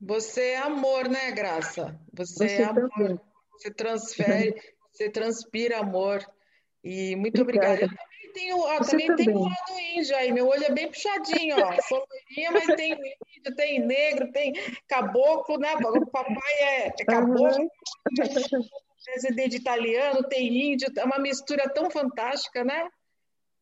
Você 0.00 0.50
é 0.50 0.58
amor, 0.58 1.08
né, 1.08 1.32
Graça? 1.32 1.98
Você, 2.12 2.48
você 2.48 2.62
é 2.62 2.64
amor. 2.64 2.90
Também. 2.90 3.20
Você 3.52 3.70
transfere, 3.72 4.62
você 4.90 5.10
transpira 5.10 5.78
amor. 5.78 6.24
E 6.84 7.16
muito 7.16 7.42
obrigada. 7.42 7.84
obrigada 7.84 8.11
tenho, 8.32 8.58
ó, 8.58 8.80
também, 8.80 9.06
também 9.06 9.26
tem 9.26 9.36
um 9.36 9.42
lado 9.42 9.78
índio 9.94 10.16
aí. 10.16 10.32
Meu 10.32 10.48
olho 10.48 10.64
é 10.64 10.72
bem 10.72 10.88
puxadinho, 10.88 11.56
ó. 11.58 11.82
Sou 11.82 12.06
loirinha, 12.08 12.50
mas 12.52 12.76
tem 12.76 12.92
índio, 12.92 13.56
tem 13.56 13.80
negro, 13.80 14.32
tem 14.32 14.52
caboclo, 14.88 15.58
né? 15.58 15.74
O 15.74 16.06
papai 16.06 16.52
é, 16.60 16.86
é 16.88 17.04
caboclo, 17.04 17.62
uhum. 17.62 17.68
presidente 19.04 19.56
italiano, 19.56 20.22
tem 20.24 20.72
índio, 20.72 20.88
é 20.96 21.04
uma 21.04 21.18
mistura 21.18 21.68
tão 21.68 21.90
fantástica, 21.90 22.64
né? 22.64 22.88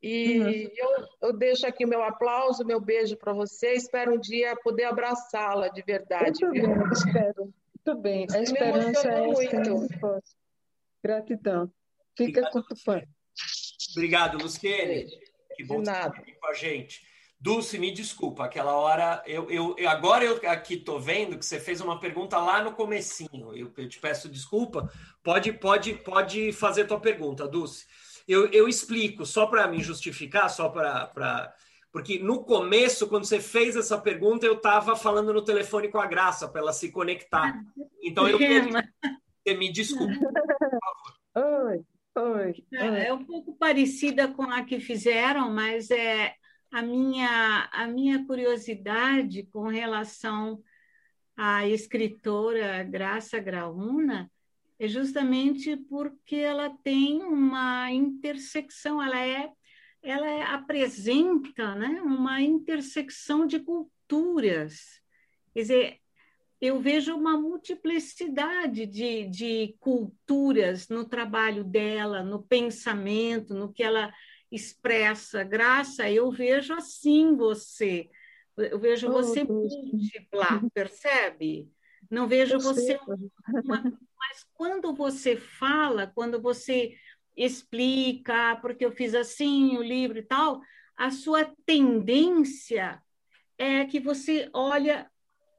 E 0.03 0.41
uhum. 0.41 0.71
eu, 0.77 1.29
eu 1.29 1.33
deixo 1.37 1.67
aqui 1.67 1.85
o 1.85 1.89
meu 1.89 2.03
aplauso, 2.03 2.65
meu 2.65 2.81
beijo 2.81 3.17
para 3.17 3.33
você. 3.33 3.73
Espero 3.73 4.15
um 4.15 4.19
dia 4.19 4.57
poder 4.63 4.85
abraçá-la 4.85 5.69
de 5.69 5.83
verdade. 5.83 6.43
Eu 6.43 6.53
também, 6.53 6.93
espero. 6.93 7.55
Muito 7.87 8.01
bem. 8.01 8.27
A 8.33 8.43
esperança 8.43 9.09
é 9.09 9.27
muito. 9.27 9.89
Gratidão. 11.03 11.71
Fica 12.17 12.51
com 12.51 12.59
o 12.59 12.77
fã. 12.77 13.03
Obrigado, 13.93 14.39
Luciene. 14.39 15.07
Que 15.57 15.65
bom 15.65 15.81
estar 15.81 16.07
aqui 16.07 16.33
com 16.33 16.47
a 16.47 16.55
gente. 16.55 17.03
Dulce, 17.41 17.79
me 17.79 17.91
desculpa, 17.91 18.45
aquela 18.45 18.75
hora 18.75 19.23
eu, 19.27 19.51
eu, 19.51 19.75
eu 19.79 19.89
agora 19.89 20.23
eu 20.23 20.39
aqui 20.51 20.77
tô 20.77 20.99
vendo 20.99 21.39
que 21.39 21.47
você 21.47 21.59
fez 21.59 21.81
uma 21.81 21.99
pergunta 21.99 22.37
lá 22.39 22.63
no 22.63 22.73
comecinho. 22.73 23.55
Eu, 23.55 23.73
eu 23.75 23.89
te 23.89 23.99
peço 23.99 24.29
desculpa. 24.29 24.93
Pode 25.23 25.51
pode 25.55 25.95
pode 25.95 26.53
fazer 26.53 26.87
tua 26.87 27.01
pergunta, 27.01 27.49
Dulce. 27.49 27.87
Eu, 28.29 28.47
eu 28.53 28.69
explico 28.69 29.25
só 29.25 29.47
para 29.47 29.67
me 29.67 29.83
justificar, 29.83 30.51
só 30.51 30.69
para 30.69 31.55
porque 31.91 32.19
no 32.19 32.45
começo, 32.45 33.09
quando 33.09 33.25
você 33.25 33.41
fez 33.41 33.75
essa 33.75 33.99
pergunta, 33.99 34.47
eu 34.47 34.55
estava 34.55 34.95
falando 34.95 35.33
no 35.33 35.43
telefone 35.43 35.89
com 35.89 35.99
a 35.99 36.07
Graça 36.07 36.47
para 36.47 36.61
ela 36.61 36.73
se 36.73 36.93
conectar. 36.93 37.59
Então 38.03 38.29
eu 38.29 38.39
você 38.39 39.55
me 39.57 39.73
desculpe, 39.73 40.19
por 40.19 40.33
favor. 40.33 41.69
Oi. 41.69 41.85
Oi, 42.17 42.65
é, 42.73 43.07
é 43.07 43.13
um 43.15 43.25
pouco 43.25 43.57
parecida 43.57 44.29
com 44.29 44.43
a 44.43 44.65
que 44.65 44.81
fizeram, 44.81 45.51
mas 45.53 45.91
é 45.91 46.35
a 46.71 46.83
minha, 46.83 47.69
a 47.73 47.87
minha 47.87 48.27
curiosidade 48.27 49.45
com 49.45 49.69
relação 49.69 50.63
à 51.37 51.67
escritora 51.67 52.83
Graça 52.83 53.39
Graúna 53.39 54.31
é 54.79 54.89
justamente 54.89 55.77
porque 55.77 56.37
ela 56.37 56.71
tem 56.83 57.23
uma 57.23 57.91
intersecção, 57.91 59.03
ela 59.03 59.21
é 59.21 59.51
ela 60.03 60.27
é, 60.27 60.43
apresenta 60.43 61.75
né, 61.75 62.01
uma 62.03 62.41
intersecção 62.41 63.47
de 63.47 63.61
culturas. 63.61 65.01
Quer 65.53 65.61
dizer, 65.61 66.00
eu 66.61 66.79
vejo 66.79 67.17
uma 67.17 67.39
multiplicidade 67.39 68.85
de, 68.85 69.27
de 69.27 69.77
culturas 69.81 70.89
no 70.89 71.07
trabalho 71.07 71.65
dela, 71.65 72.23
no 72.23 72.43
pensamento, 72.43 73.55
no 73.55 73.73
que 73.73 73.83
ela 73.83 74.13
expressa. 74.53 75.43
Graça, 75.43 76.11
eu 76.11 76.31
vejo 76.31 76.75
assim 76.75 77.35
você. 77.35 78.11
Eu 78.57 78.79
vejo 78.79 79.09
oh, 79.09 79.13
você 79.13 79.45
Deus. 79.45 79.73
múltipla, 79.73 80.61
percebe? 80.75 81.71
Não 82.11 82.29
vejo 82.29 82.55
eu 82.57 82.61
você. 82.61 82.99
Uma, 83.65 83.83
mas 84.19 84.47
quando 84.53 84.95
você 84.95 85.37
fala, 85.37 86.07
quando 86.15 86.43
você 86.43 86.95
explica, 87.35 88.57
porque 88.57 88.85
eu 88.85 88.93
fiz 88.93 89.15
assim 89.15 89.79
o 89.79 89.83
livro 89.83 90.19
e 90.19 90.23
tal, 90.23 90.61
a 90.95 91.11
sua 91.11 91.51
tendência 91.65 93.03
é 93.57 93.87
que 93.87 93.99
você 93.99 94.51
olha 94.53 95.11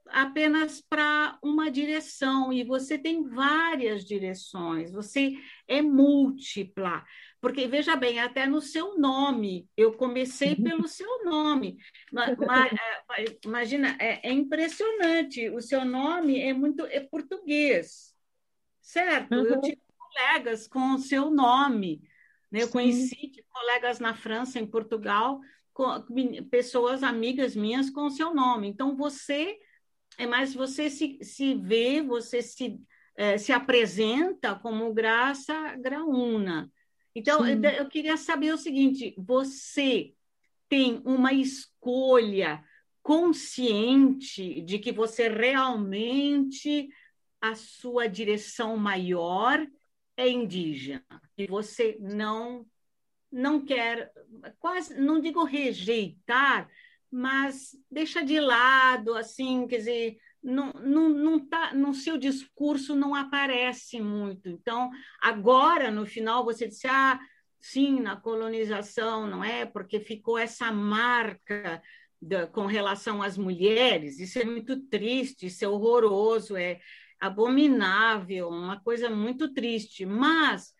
apenas 0.06 0.80
para 0.80 1.38
uma 1.42 1.70
direção 1.70 2.52
e 2.52 2.64
você 2.64 2.98
tem 2.98 3.22
várias 3.22 4.04
direções, 4.04 4.92
você 4.92 5.34
é 5.66 5.80
múltipla. 5.80 7.04
Porque, 7.40 7.66
veja 7.66 7.96
bem, 7.96 8.20
até 8.20 8.46
no 8.46 8.60
seu 8.60 8.96
nome, 8.98 9.68
eu 9.76 9.92
comecei 9.94 10.54
pelo 10.54 10.86
seu 10.86 11.24
nome. 11.24 11.76
É, 13.14 13.24
imagina, 13.44 13.94
é, 13.98 14.28
é 14.28 14.32
impressionante, 14.32 15.50
o 15.50 15.60
seu 15.60 15.84
nome 15.84 16.40
é 16.40 16.54
muito 16.54 16.86
é 16.86 17.00
português, 17.00 18.14
certo? 18.80 19.34
Uhum. 19.34 19.44
Eu 19.44 19.60
tive 19.60 19.82
colegas 19.98 20.66
com 20.66 20.94
o 20.94 20.98
seu 20.98 21.30
nome, 21.30 22.00
né? 22.50 22.62
eu 22.62 22.68
conheci 22.68 23.32
colegas 23.50 23.98
na 23.98 24.14
França, 24.14 24.58
em 24.58 24.66
Portugal, 24.66 25.40
com, 25.74 26.02
pessoas 26.50 27.02
amigas 27.02 27.54
minhas 27.54 27.90
com 27.90 28.06
o 28.06 28.10
seu 28.10 28.34
nome. 28.34 28.68
Então, 28.68 28.96
você 28.96 29.58
é 30.18 30.26
mais 30.26 30.54
você 30.54 30.90
se, 30.90 31.18
se 31.22 31.54
vê, 31.54 32.02
você 32.02 32.42
se, 32.42 32.80
é, 33.16 33.38
se 33.38 33.52
apresenta 33.52 34.54
como 34.54 34.92
graça 34.92 35.76
graúna. 35.76 36.70
Então, 37.14 37.46
eu, 37.46 37.62
eu 37.62 37.88
queria 37.88 38.16
saber 38.16 38.52
o 38.52 38.58
seguinte: 38.58 39.14
você 39.18 40.14
tem 40.68 41.02
uma 41.04 41.32
escolha 41.32 42.64
consciente 43.02 44.62
de 44.62 44.78
que 44.78 44.92
você 44.92 45.28
realmente 45.28 46.88
a 47.40 47.54
sua 47.54 48.06
direção 48.06 48.76
maior 48.76 49.66
é 50.16 50.28
indígena 50.28 51.04
e 51.36 51.46
você 51.46 51.98
não 52.00 52.64
não 53.30 53.64
quer 53.64 54.12
quase 54.58 54.94
não 54.94 55.20
digo 55.20 55.42
rejeitar 55.42 56.70
mas 57.12 57.76
deixa 57.90 58.24
de 58.24 58.40
lado, 58.40 59.14
assim, 59.14 59.66
quer 59.66 59.76
dizer, 59.76 60.16
não, 60.42 60.72
não, 60.72 61.08
não 61.10 61.38
tá, 61.38 61.74
no 61.74 61.92
seu 61.92 62.16
discurso 62.16 62.96
não 62.96 63.14
aparece 63.14 64.00
muito. 64.00 64.48
Então, 64.48 64.90
agora, 65.20 65.90
no 65.90 66.06
final, 66.06 66.42
você 66.42 66.66
disse, 66.66 66.86
ah, 66.86 67.20
sim, 67.60 68.00
na 68.00 68.16
colonização, 68.16 69.26
não 69.26 69.44
é? 69.44 69.66
Porque 69.66 70.00
ficou 70.00 70.38
essa 70.38 70.72
marca 70.72 71.82
da, 72.20 72.46
com 72.46 72.64
relação 72.64 73.22
às 73.22 73.36
mulheres, 73.36 74.18
isso 74.18 74.38
é 74.38 74.44
muito 74.44 74.80
triste, 74.88 75.46
isso 75.46 75.64
é 75.66 75.68
horroroso, 75.68 76.56
é 76.56 76.80
abominável, 77.20 78.48
uma 78.48 78.80
coisa 78.80 79.10
muito 79.10 79.52
triste. 79.52 80.06
Mas 80.06 80.72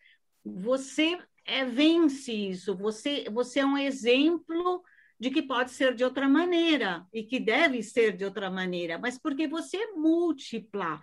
você 0.43 1.17
é, 1.45 1.63
vence 1.63 2.33
isso, 2.33 2.75
você, 2.75 3.25
você 3.29 3.59
é 3.59 3.65
um 3.65 3.77
exemplo 3.77 4.83
de 5.23 5.31
que 5.31 5.41
pode 5.41 5.71
ser 5.71 5.95
de 5.95 6.03
outra 6.03 6.27
maneira 6.27 7.07
e 7.13 7.23
que 7.23 7.39
deve 7.39 7.81
ser 7.81 8.11
de 8.11 8.25
outra 8.25 8.51
maneira, 8.51 8.97
mas 8.97 9.17
porque 9.17 9.47
você 9.47 9.77
é 9.77 9.91
múltipla. 9.93 11.01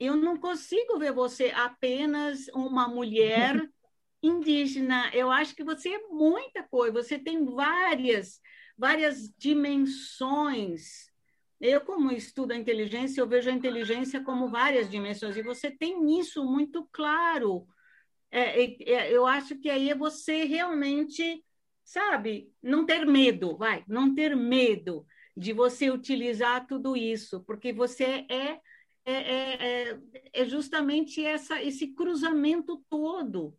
Eu 0.00 0.16
não 0.16 0.38
consigo 0.38 0.98
ver 0.98 1.12
você 1.12 1.52
apenas 1.54 2.48
uma 2.54 2.88
mulher 2.88 3.52
indígena. 4.22 5.10
Eu 5.12 5.30
acho 5.30 5.54
que 5.54 5.62
você 5.62 5.90
é 5.90 6.08
muita 6.08 6.62
coisa, 6.62 6.94
você 6.94 7.18
tem 7.18 7.44
várias, 7.44 8.40
várias 8.74 9.30
dimensões. 9.36 11.10
Eu, 11.60 11.82
como 11.82 12.10
estudo 12.10 12.52
a 12.52 12.56
inteligência, 12.56 13.20
eu 13.20 13.28
vejo 13.28 13.50
a 13.50 13.52
inteligência 13.52 14.24
como 14.24 14.48
várias 14.48 14.88
dimensões, 14.88 15.36
e 15.36 15.42
você 15.42 15.70
tem 15.70 16.18
isso 16.18 16.42
muito 16.42 16.88
claro. 16.90 17.66
É, 18.30 18.64
é, 18.90 19.12
eu 19.12 19.26
acho 19.26 19.58
que 19.58 19.68
aí 19.68 19.90
é 19.90 19.94
você 19.94 20.44
realmente, 20.44 21.44
sabe, 21.88 22.52
não 22.62 22.84
ter 22.84 23.06
medo, 23.06 23.56
vai, 23.56 23.82
não 23.88 24.14
ter 24.14 24.36
medo 24.36 25.06
de 25.34 25.54
você 25.54 25.90
utilizar 25.90 26.66
tudo 26.66 26.94
isso, 26.94 27.42
porque 27.44 27.72
você 27.72 28.26
é, 28.28 28.60
é, 29.06 29.90
é, 29.92 29.98
é 30.34 30.44
justamente 30.44 31.24
essa, 31.24 31.62
esse 31.62 31.94
cruzamento 31.94 32.84
todo 32.90 33.56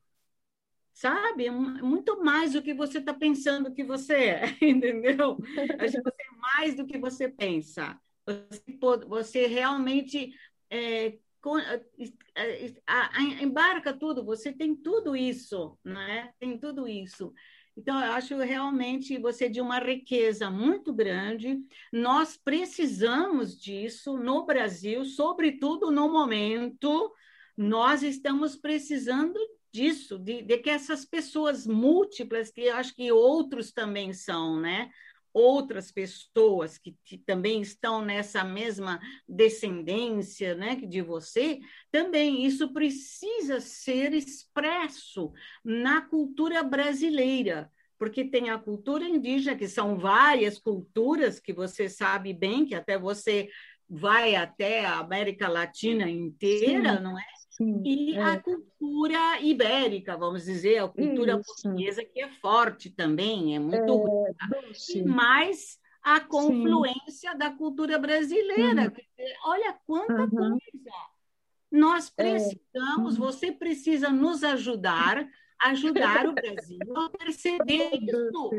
sabe? 0.93 1.47
É 1.47 1.51
muito 1.51 2.21
mais 2.21 2.53
do 2.53 2.61
que 2.61 2.73
você 2.73 2.97
está 2.99 3.13
pensando 3.13 3.73
que 3.73 3.85
você 3.85 4.13
é, 4.13 4.43
entendeu? 4.61 5.37
Acho 5.79 5.93
que 5.93 6.03
você 6.03 6.21
é 6.21 6.35
mais 6.35 6.75
do 6.75 6.85
que 6.85 6.97
você 6.97 7.29
pensa. 7.29 7.97
Você, 8.25 8.61
você 9.07 9.47
realmente 9.47 10.33
é, 10.69 11.17
é, 12.35 12.73
embarca 13.41 13.93
tudo, 13.93 14.25
você 14.25 14.51
tem 14.51 14.75
tudo 14.75 15.15
isso, 15.15 15.79
né? 15.85 16.33
Tem 16.37 16.59
tudo 16.59 16.85
isso. 16.85 17.33
Então, 17.79 17.97
eu 17.97 18.11
acho 18.11 18.35
realmente 18.35 19.17
você 19.17 19.47
de 19.47 19.61
uma 19.61 19.79
riqueza 19.79 20.51
muito 20.51 20.91
grande. 20.93 21.57
Nós 21.93 22.35
precisamos 22.35 23.57
disso 23.57 24.17
no 24.17 24.45
Brasil, 24.45 25.05
sobretudo 25.05 25.89
no 25.89 26.11
momento. 26.11 27.09
Nós 27.55 28.03
estamos 28.03 28.57
precisando 28.57 29.39
disso, 29.71 30.19
de, 30.19 30.41
de 30.41 30.57
que 30.57 30.69
essas 30.69 31.05
pessoas 31.05 31.65
múltiplas, 31.65 32.51
que 32.51 32.67
acho 32.67 32.93
que 32.93 33.13
outros 33.13 33.71
também 33.71 34.11
são, 34.11 34.59
né? 34.59 34.89
Outras 35.33 35.91
pessoas 35.91 36.77
que, 36.77 36.95
que, 37.03 37.17
também 37.17 37.61
estão 37.61 38.03
nessa 38.03 38.43
mesma 38.43 38.99
descendência 39.27 40.55
né, 40.55 40.75
de 40.75 41.01
você, 41.01 41.59
também 41.91 42.45
isso 42.45 42.73
precisa 42.73 43.59
ser 43.59 44.13
expresso 44.13 45.31
na 45.63 46.01
cultura 46.01 46.63
brasileira, 46.63 47.71
porque 47.97 48.23
tem 48.23 48.49
a 48.49 48.57
cultura 48.57 49.03
indígena, 49.03 49.57
que 49.57 49.67
são 49.67 49.97
várias 49.97 50.57
culturas 50.57 51.39
que 51.39 51.53
você 51.53 51.89
sabe 51.89 52.33
bem, 52.33 52.65
que 52.65 52.75
até 52.75 52.97
você 52.97 53.49
vai 53.89 54.35
até 54.35 54.85
a 54.85 54.99
América 54.99 55.47
Latina 55.47 56.09
inteira, 56.09 56.97
Sim. 56.97 57.03
não 57.03 57.17
é? 57.17 57.38
Sim, 57.59 57.83
e 57.83 58.15
é. 58.15 58.23
a 58.23 58.39
cultura 58.41 59.41
ibérica, 59.41 60.15
vamos 60.15 60.45
dizer, 60.45 60.77
a 60.77 60.87
cultura 60.87 61.33
Isso. 61.33 61.43
portuguesa, 61.43 62.05
que 62.05 62.21
é 62.21 62.29
forte 62.29 62.89
também, 62.89 63.57
é 63.57 63.59
muito 63.59 64.25
é, 64.27 65.03
mas 65.05 65.77
a 66.01 66.21
confluência 66.21 67.33
Sim. 67.33 67.37
da 67.37 67.51
cultura 67.51 67.99
brasileira. 67.99 68.93
olha 69.43 69.77
quanta 69.85 70.21
uhum. 70.21 70.29
coisa! 70.29 70.95
Nós 71.69 72.13
é. 72.15 72.23
precisamos, 72.23 73.15
é. 73.15 73.19
você 73.19 73.51
precisa 73.51 74.09
nos 74.09 74.41
ajudar, 74.41 75.27
ajudar 75.61 76.27
o 76.27 76.33
Brasil 76.33 76.79
a 76.95 77.09
perceber 77.09 77.89
isso, 78.01 78.51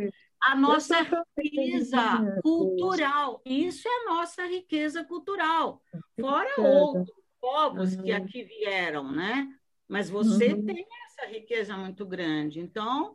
a 0.43 0.55
nossa 0.55 0.99
riqueza 1.39 2.39
cultural. 2.43 3.41
Isso 3.47 3.89
é 3.89 3.91
a 3.91 4.15
nossa 4.15 4.47
riqueza 4.47 5.03
cultural, 5.05 5.83
fora 6.21 6.61
outro 6.61 7.20
povos 7.41 7.95
uhum. 7.95 8.03
que 8.03 8.13
aqui 8.13 8.45
vieram, 8.45 9.11
né? 9.11 9.49
Mas 9.89 10.09
você 10.09 10.53
uhum. 10.53 10.65
tem 10.65 10.87
essa 11.07 11.27
riqueza 11.31 11.77
muito 11.77 12.07
grande, 12.07 12.61
então 12.61 13.15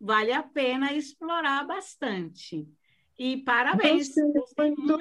vale 0.00 0.32
a 0.32 0.42
pena 0.42 0.92
explorar 0.92 1.66
bastante. 1.66 2.66
E 3.18 3.38
parabéns. 3.38 4.08
Estou 4.16 4.44
muito, 4.76 4.98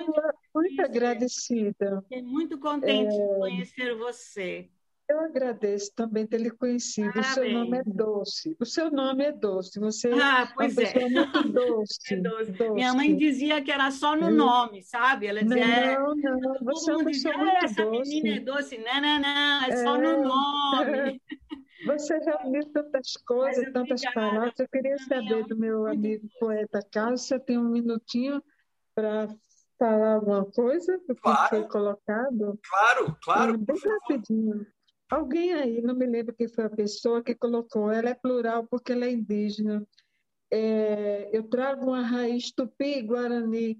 muito 0.53 0.81
agradecida. 0.81 2.01
Fiquei 2.03 2.21
muito 2.21 2.59
contente 2.59 3.13
é... 3.13 3.17
de 3.17 3.39
conhecer 3.39 3.95
você. 3.95 4.69
Eu 5.09 5.19
agradeço 5.19 5.91
também 5.95 6.25
ter 6.25 6.39
lhe 6.39 6.49
conhecido. 6.49 7.11
Parabéns. 7.11 7.37
O 7.37 7.41
seu 7.41 7.51
nome 7.51 7.77
é 7.77 7.83
doce. 7.83 8.57
O 8.59 8.65
seu 8.65 8.91
nome 8.91 9.23
é 9.25 9.31
doce. 9.31 9.79
Você 9.79 10.11
ah, 10.13 10.51
pois 10.55 10.77
é. 10.77 10.83
é. 10.97 11.09
muito 11.09 11.49
doce. 11.49 12.13
É 12.13 12.15
doce. 12.17 12.51
doce. 12.51 12.71
Minha 12.71 12.93
mãe 12.93 13.15
dizia 13.15 13.61
que 13.61 13.71
era 13.71 13.91
só 13.91 14.15
no 14.15 14.31
nome, 14.31 14.81
sabe? 14.81 15.27
Ela 15.27 15.43
dizia. 15.43 15.99
Não, 15.99 16.15
não. 16.15 16.53
Você 16.61 16.91
é 16.91 16.95
uma 16.95 17.05
pessoa 17.05 17.37
muito 17.37 17.51
ah, 17.51 17.59
essa 17.63 17.85
doce. 17.85 18.09
menina 18.09 18.37
é 18.37 18.39
doce. 18.39 18.77
Não, 18.77 19.01
não, 19.01 19.19
não. 19.19 19.63
É, 19.63 19.69
é 19.69 19.77
só 19.77 19.97
no 19.97 20.23
nome. 20.23 21.21
Você 21.85 22.17
reuniu 22.17 22.65
tantas 22.71 23.13
coisas, 23.27 23.71
tantas 23.73 24.01
palavras. 24.13 24.57
Eu 24.57 24.67
queria 24.69 24.97
saber 24.99 25.45
do 25.45 25.57
meu 25.57 25.85
amigo 25.85 26.27
poeta 26.39 26.79
Carlos, 26.91 27.23
se 27.23 27.37
tem 27.39 27.57
um 27.57 27.69
minutinho 27.69 28.41
para 28.95 29.27
falar 29.77 30.15
alguma 30.15 30.45
coisa 30.45 30.97
do 30.99 31.13
que 31.13 31.21
claro. 31.21 31.49
foi 31.49 31.67
colocado. 31.67 32.59
Claro, 32.69 33.17
claro. 33.21 33.57
Bem 33.57 33.77
rapidinho. 33.77 34.65
Alguém 35.13 35.53
aí, 35.53 35.79
não 35.79 35.93
me 35.93 36.07
lembro 36.07 36.33
quem 36.33 36.47
foi 36.47 36.63
a 36.63 36.69
pessoa 36.71 37.23
que 37.23 37.35
colocou, 37.35 37.91
ela 37.91 38.09
é 38.09 38.15
plural 38.15 38.65
porque 38.65 38.93
ela 38.93 39.05
é 39.05 39.11
indígena. 39.11 39.87
É, 40.49 41.29
eu 41.31 41.43
trago 41.43 41.85
uma 41.85 42.01
raiz 42.01 42.51
tupi 42.51 42.99
guarani. 43.03 43.79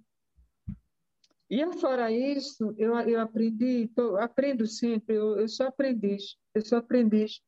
E 1.49 1.73
fora 1.79 2.11
isso, 2.11 2.75
eu, 2.77 2.93
eu 2.99 3.19
aprendi, 3.19 3.87
tô, 3.95 4.15
aprendo 4.17 4.67
sempre, 4.67 5.15
eu, 5.15 5.39
eu 5.39 5.49
sou 5.49 5.65
aprendiz, 5.65 6.37
eu 6.53 6.63
sou 6.63 6.77
aprendiz 6.77 7.41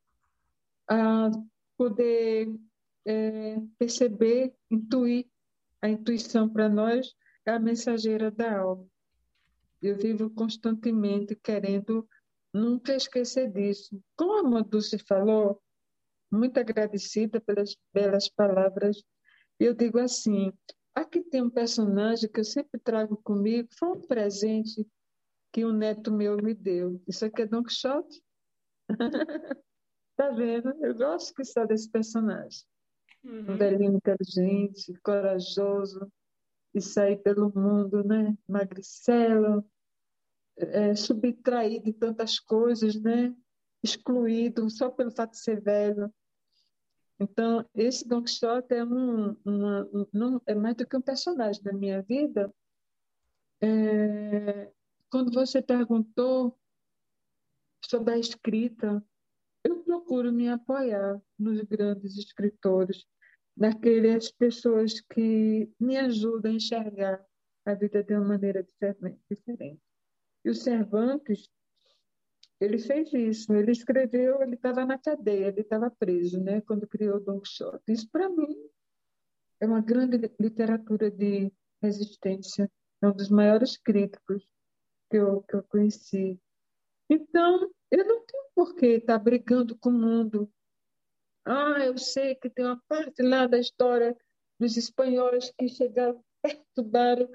a 0.89 1.29
poder 1.77 2.51
é, 3.05 3.57
perceber, 3.77 4.55
intuir. 4.71 5.27
A 5.79 5.89
intuição 5.89 6.49
para 6.49 6.67
nós 6.67 7.13
é 7.45 7.51
a 7.51 7.59
mensageira 7.59 8.31
da 8.31 8.61
alma. 8.61 8.87
Eu 9.79 9.95
vivo 9.95 10.27
constantemente 10.31 11.35
querendo 11.35 12.09
Nunca 12.55 12.95
esquecer 12.95 13.51
disso. 13.51 14.01
Como 14.15 14.55
a 14.55 14.61
Dulce 14.61 14.97
falou, 14.97 15.61
muito 16.31 16.57
agradecida 16.57 17.41
pelas 17.41 17.75
belas 17.93 18.29
palavras, 18.29 19.03
eu 19.59 19.73
digo 19.73 19.99
assim: 19.99 20.53
aqui 20.93 21.21
tem 21.21 21.41
um 21.41 21.49
personagem 21.49 22.31
que 22.31 22.39
eu 22.39 22.45
sempre 22.45 22.79
trago 22.79 23.17
comigo, 23.17 23.67
foi 23.77 23.89
um 23.89 24.07
presente 24.07 24.87
que 25.51 25.65
um 25.65 25.73
neto 25.73 26.13
meu 26.13 26.37
me 26.37 26.53
deu. 26.53 27.01
Isso 27.05 27.25
aqui 27.25 27.41
é 27.41 27.45
Don 27.45 27.61
Quixote. 27.61 28.23
tá 30.15 30.29
vendo? 30.29 30.69
Eu 30.81 30.95
gosto 30.95 31.33
que 31.33 31.43
só 31.43 31.65
desse 31.65 31.91
personagem. 31.91 32.61
Uhum. 33.21 33.51
Um 33.51 33.57
velhinho 33.57 33.97
inteligente, 33.97 34.97
corajoso, 35.03 36.09
e 36.73 36.79
sair 36.79 37.17
pelo 37.17 37.51
mundo, 37.53 38.01
né? 38.01 38.33
Magricelo, 38.47 39.69
é, 40.57 40.95
subtraído 40.95 41.85
de 41.85 41.93
tantas 41.93 42.39
coisas, 42.39 42.95
né? 43.01 43.35
excluído 43.85 44.69
só 44.69 44.89
pelo 44.89 45.11
fato 45.11 45.31
de 45.31 45.39
ser 45.39 45.61
velho. 45.61 46.13
Então, 47.19 47.65
esse 47.73 48.05
Don 48.07 48.23
Quixote 48.23 48.73
é, 48.73 48.83
um, 48.83 49.37
uma, 49.45 49.89
um, 49.93 50.41
é 50.45 50.53
mais 50.53 50.75
do 50.75 50.85
que 50.85 50.97
um 50.97 51.01
personagem 51.01 51.63
da 51.63 51.71
minha 51.71 52.01
vida. 52.01 52.53
É, 53.61 54.71
quando 55.09 55.31
você 55.31 55.61
perguntou 55.61 56.59
sobre 57.81 58.15
a 58.15 58.17
escrita, 58.17 59.01
eu 59.63 59.81
procuro 59.83 60.33
me 60.33 60.49
apoiar 60.49 61.21
nos 61.39 61.61
grandes 61.61 62.17
escritores, 62.17 63.05
naquelas 63.55 64.29
pessoas 64.31 64.99
que 64.99 65.71
me 65.79 65.97
ajudam 65.97 66.51
a 66.51 66.55
enxergar 66.55 67.25
a 67.65 67.73
vida 67.73 68.03
de 68.03 68.13
uma 68.13 68.27
maneira 68.27 68.61
diferente. 68.63 69.84
E 70.45 70.49
o 70.51 70.53
Cervantes, 70.53 71.49
ele 72.61 72.77
fez 72.77 73.11
isso. 73.11 73.51
Ele 73.51 73.71
escreveu, 73.71 74.43
ele 74.43 74.53
estava 74.53 74.85
na 74.85 74.97
cadeia, 74.97 75.47
ele 75.47 75.61
estava 75.61 75.89
preso, 75.89 76.39
né, 76.39 76.61
quando 76.61 76.87
criou 76.87 77.19
Don 77.19 77.41
Quixote. 77.41 77.91
Isso, 77.91 78.07
para 78.11 78.29
mim, 78.29 78.55
é 79.59 79.65
uma 79.65 79.81
grande 79.81 80.17
literatura 80.39 81.09
de 81.09 81.51
resistência. 81.81 82.71
É 83.01 83.07
um 83.07 83.11
dos 83.11 83.29
maiores 83.29 83.75
críticos 83.75 84.47
que 85.09 85.17
eu, 85.17 85.41
que 85.41 85.55
eu 85.55 85.63
conheci. 85.63 86.39
Então, 87.09 87.69
eu 87.89 88.05
não 88.05 88.23
tenho 88.25 88.43
por 88.53 88.75
que 88.75 88.85
estar 88.85 89.17
brigando 89.17 89.75
com 89.77 89.89
o 89.89 89.93
mundo. 89.93 90.51
Ah, 91.43 91.85
eu 91.85 91.97
sei 91.97 92.35
que 92.35 92.49
tem 92.49 92.65
uma 92.65 92.81
parte 92.87 93.21
lá 93.23 93.47
da 93.47 93.57
história 93.57 94.15
dos 94.59 94.77
espanhóis 94.77 95.51
que 95.57 95.67
chegaram, 95.67 96.23
perturbaram 96.41 97.29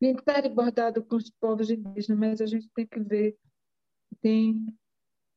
pintar 0.00 0.44
e 0.46 0.48
bordado 0.48 1.04
com 1.04 1.16
os 1.16 1.30
povos 1.30 1.70
indígenas, 1.70 2.18
mas 2.18 2.40
a 2.40 2.46
gente 2.46 2.68
tem 2.70 2.86
que 2.86 2.98
ver 2.98 3.38
tem 4.20 4.76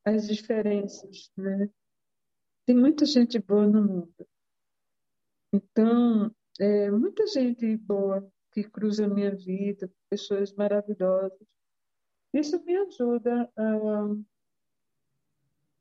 as 0.04 0.26
diferenças, 0.26 1.30
né? 1.36 1.70
Tem 2.66 2.76
muita 2.76 3.04
gente 3.04 3.38
boa 3.38 3.66
no 3.66 3.82
mundo. 3.82 4.26
Então, 5.52 6.34
é, 6.58 6.90
muita 6.90 7.26
gente 7.26 7.76
boa 7.76 8.26
que 8.52 8.64
cruza 8.64 9.04
a 9.04 9.08
minha 9.08 9.34
vida, 9.34 9.90
pessoas 10.08 10.52
maravilhosas. 10.52 11.46
Isso 12.32 12.62
me 12.64 12.76
ajuda 12.76 13.50
a. 13.56 14.14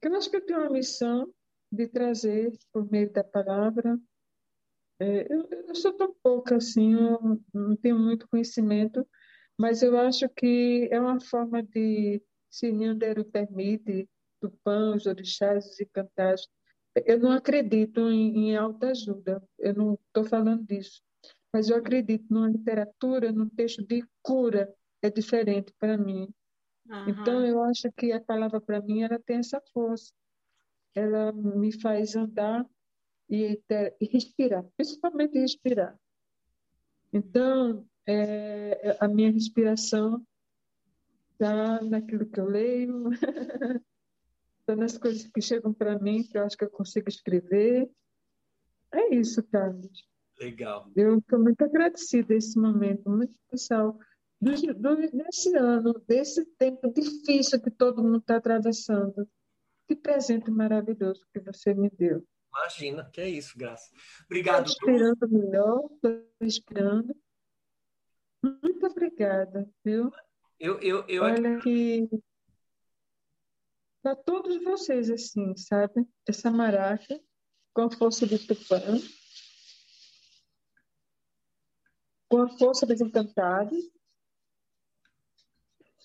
Eu 0.01 0.15
acho 0.15 0.29
que 0.29 0.35
eu 0.35 0.45
tenho 0.45 0.59
uma 0.59 0.69
missão 0.69 1.33
de 1.71 1.87
trazer, 1.87 2.51
por 2.71 2.89
meio 2.91 3.11
da 3.11 3.23
palavra, 3.23 3.99
é, 4.99 5.27
eu, 5.33 5.47
eu, 5.67 5.75
sou 5.75 5.93
tão 5.93 6.13
pouca 6.21 6.57
assim, 6.57 6.93
eu 6.93 7.39
não 7.53 7.75
tenho 7.75 7.97
muito 7.97 8.27
conhecimento, 8.27 9.07
mas 9.57 9.81
eu 9.81 9.97
acho 9.97 10.27
que 10.29 10.87
é 10.91 10.99
uma 10.99 11.19
forma 11.19 11.61
de, 11.63 12.21
se 12.49 12.71
Nhanderu 12.71 13.25
permite, 13.25 14.09
do 14.41 14.51
pão, 14.63 14.95
os 14.95 15.05
orixás, 15.05 15.65
os 15.65 15.79
encantados. 15.79 16.47
Eu 17.05 17.19
não 17.19 17.31
acredito 17.31 18.01
em, 18.09 18.49
em 18.49 18.57
autoajuda, 18.57 19.41
eu 19.57 19.73
não 19.73 19.93
estou 20.07 20.25
falando 20.25 20.63
disso, 20.65 21.01
mas 21.51 21.69
eu 21.69 21.77
acredito 21.77 22.25
numa 22.29 22.49
literatura, 22.49 23.31
num 23.31 23.49
texto 23.49 23.85
de 23.85 24.03
cura, 24.21 24.73
é 25.01 25.09
diferente 25.09 25.73
para 25.79 25.97
mim. 25.97 26.27
Uhum. 26.87 27.09
Então, 27.09 27.45
eu 27.45 27.63
acho 27.63 27.91
que 27.93 28.11
a 28.11 28.21
palavra 28.21 28.59
para 28.59 28.81
mim 28.81 29.01
ela 29.01 29.19
tem 29.19 29.37
essa 29.37 29.61
força. 29.73 30.11
Ela 30.93 31.31
me 31.31 31.71
faz 31.81 32.15
andar 32.15 32.65
e, 33.29 33.61
ter, 33.67 33.95
e 33.99 34.05
respirar, 34.05 34.65
principalmente 34.75 35.39
respirar. 35.39 35.97
Então, 37.11 37.85
é, 38.07 38.97
a 38.99 39.07
minha 39.07 39.31
respiração 39.31 40.25
está 41.33 41.81
naquilo 41.83 42.25
que 42.25 42.39
eu 42.39 42.45
leio, 42.45 43.11
está 44.59 44.75
nas 44.75 44.97
coisas 44.97 45.27
que 45.27 45.41
chegam 45.41 45.73
para 45.73 45.99
mim, 45.99 46.23
que 46.23 46.37
eu 46.37 46.43
acho 46.43 46.57
que 46.57 46.65
eu 46.65 46.69
consigo 46.69 47.09
escrever. 47.09 47.89
É 48.91 49.15
isso, 49.15 49.43
Carlos. 49.43 50.07
Legal. 50.39 50.89
Eu 50.95 51.19
estou 51.19 51.39
muito 51.39 51.61
agradecida 51.63 52.33
a 52.33 52.37
esse 52.37 52.59
momento, 52.59 53.09
muito 53.09 53.31
especial. 53.31 53.97
Desse 54.41 55.55
ano, 55.55 55.93
desse 56.07 56.45
tempo 56.57 56.91
difícil 56.91 57.61
que 57.61 57.71
todo 57.71 58.03
mundo 58.03 58.17
está 58.17 58.37
atravessando. 58.37 59.27
Que 59.87 59.95
presente 59.95 60.51
maravilhoso 60.51 61.25
que 61.33 61.39
você 61.39 61.73
me 61.73 61.89
deu. 61.89 62.25
Imagina, 62.55 63.09
que 63.11 63.19
é 63.19 63.29
isso, 63.29 63.57
Graça. 63.57 63.91
Obrigado. 64.25 64.67
Estou 64.67 64.91
esperando 64.91 65.29
melhor, 65.29 65.89
estou 65.91 66.27
esperando. 66.41 67.15
Muito 68.43 68.85
obrigada, 68.85 69.67
viu? 69.83 70.11
Eu, 70.59 70.79
eu, 70.79 71.03
eu... 71.07 71.23
Olha 71.23 71.59
que 71.59 72.07
para 74.03 74.15
todos 74.17 74.61
vocês, 74.63 75.09
assim, 75.09 75.55
sabe? 75.55 76.05
Essa 76.27 76.51
maraca 76.51 77.19
com 77.73 77.83
a 77.83 77.91
força 77.91 78.27
do 78.27 78.37
Tupã, 78.37 78.81
com 82.29 82.41
a 82.41 82.49
força 82.57 82.85
dos 82.85 82.99
encantados, 82.99 83.81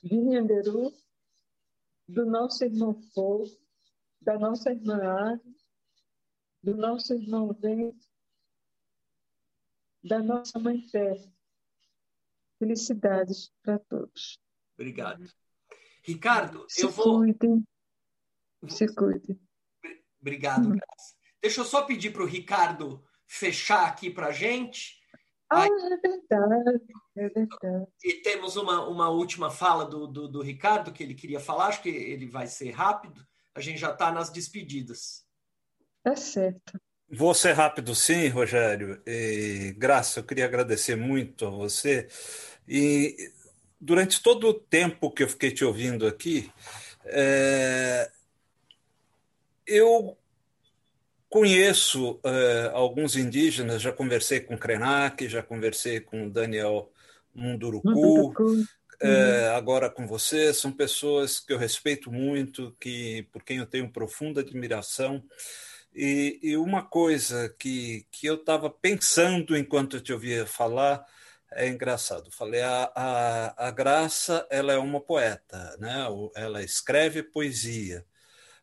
de 0.02 0.16
Nhanderu, 0.16 0.92
do 2.06 2.24
nosso 2.24 2.64
irmão 2.64 3.02
Fogo, 3.12 3.46
da 4.20 4.38
nossa 4.38 4.70
irmã 4.70 5.02
Ave, 5.02 5.57
do 6.68 6.76
nosso 6.76 7.14
irmão 7.14 7.50
Vento, 7.54 8.06
da 10.04 10.22
nossa 10.22 10.58
Mãe 10.58 10.82
Terra. 10.92 11.32
Felicidades 12.58 13.50
para 13.62 13.78
todos. 13.78 14.38
Obrigado. 14.74 15.24
Ricardo, 16.02 16.66
Se 16.68 16.84
eu 16.84 16.90
vou. 16.90 17.20
Cuidem. 17.20 17.64
Se 18.68 18.86
cuide. 18.94 19.40
Obrigado, 20.20 20.66
uhum. 20.66 20.76
Graça. 20.76 21.14
Deixa 21.40 21.60
eu 21.60 21.64
só 21.64 21.84
pedir 21.84 22.12
para 22.12 22.22
o 22.22 22.26
Ricardo 22.26 23.02
fechar 23.26 23.86
aqui 23.86 24.10
para 24.10 24.26
a 24.26 24.32
gente. 24.32 24.98
Ah, 25.50 25.62
Aí... 25.62 25.70
é 25.70 25.96
verdade, 25.96 26.84
é 27.16 27.28
verdade. 27.28 27.86
E 28.04 28.14
temos 28.20 28.56
uma, 28.56 28.86
uma 28.86 29.08
última 29.08 29.50
fala 29.50 29.86
do, 29.86 30.06
do, 30.06 30.28
do, 30.28 30.42
Ricardo 30.42 30.92
que 30.92 31.02
ele 31.02 31.14
queria 31.14 31.40
falar, 31.40 31.68
acho 31.68 31.82
que 31.82 31.88
ele 31.88 32.28
vai 32.28 32.46
ser 32.46 32.72
rápido. 32.72 33.26
A 33.54 33.60
gente 33.60 33.78
já 33.78 33.92
está 33.92 34.12
nas 34.12 34.28
despedidas. 34.28 35.27
Tá 36.08 36.16
certo. 36.16 36.80
Vou 37.10 37.34
ser 37.34 37.52
rápido, 37.52 37.94
sim, 37.94 38.28
Rogério. 38.28 38.98
E, 39.06 39.74
Graça, 39.76 40.20
eu 40.20 40.24
queria 40.24 40.46
agradecer 40.46 40.96
muito 40.96 41.44
a 41.44 41.50
você. 41.50 42.08
E 42.66 43.30
durante 43.78 44.22
todo 44.22 44.48
o 44.48 44.54
tempo 44.54 45.10
que 45.10 45.22
eu 45.22 45.28
fiquei 45.28 45.50
te 45.50 45.66
ouvindo 45.66 46.06
aqui, 46.06 46.50
é, 47.04 48.10
eu 49.66 50.16
conheço 51.28 52.18
é, 52.24 52.70
alguns 52.72 53.16
indígenas, 53.16 53.82
já 53.82 53.92
conversei 53.92 54.40
com 54.40 54.56
Krenak, 54.56 55.28
já 55.28 55.42
conversei 55.42 56.00
com 56.00 56.30
Daniel 56.30 56.90
Munduruku, 57.34 57.90
Munduruku. 57.90 58.64
É, 59.00 59.48
agora 59.54 59.90
com 59.90 60.06
você, 60.06 60.54
são 60.54 60.72
pessoas 60.72 61.38
que 61.38 61.52
eu 61.52 61.58
respeito 61.58 62.10
muito, 62.10 62.74
que 62.80 63.28
por 63.30 63.42
quem 63.44 63.58
eu 63.58 63.66
tenho 63.66 63.92
profunda 63.92 64.40
admiração. 64.40 65.22
E, 66.00 66.38
e 66.40 66.56
uma 66.56 66.84
coisa 66.84 67.52
que, 67.58 68.06
que 68.12 68.28
eu 68.28 68.36
estava 68.36 68.70
pensando 68.70 69.56
enquanto 69.56 69.96
eu 69.96 70.00
te 70.00 70.12
ouvia 70.12 70.46
falar 70.46 71.04
é 71.50 71.66
engraçado. 71.66 72.30
Falei, 72.30 72.60
a, 72.62 72.92
a, 72.94 73.66
a 73.66 73.70
Graça 73.72 74.46
ela 74.48 74.72
é 74.72 74.78
uma 74.78 75.00
poeta, 75.00 75.76
né? 75.80 76.06
ela 76.36 76.62
escreve 76.62 77.20
poesia, 77.24 78.06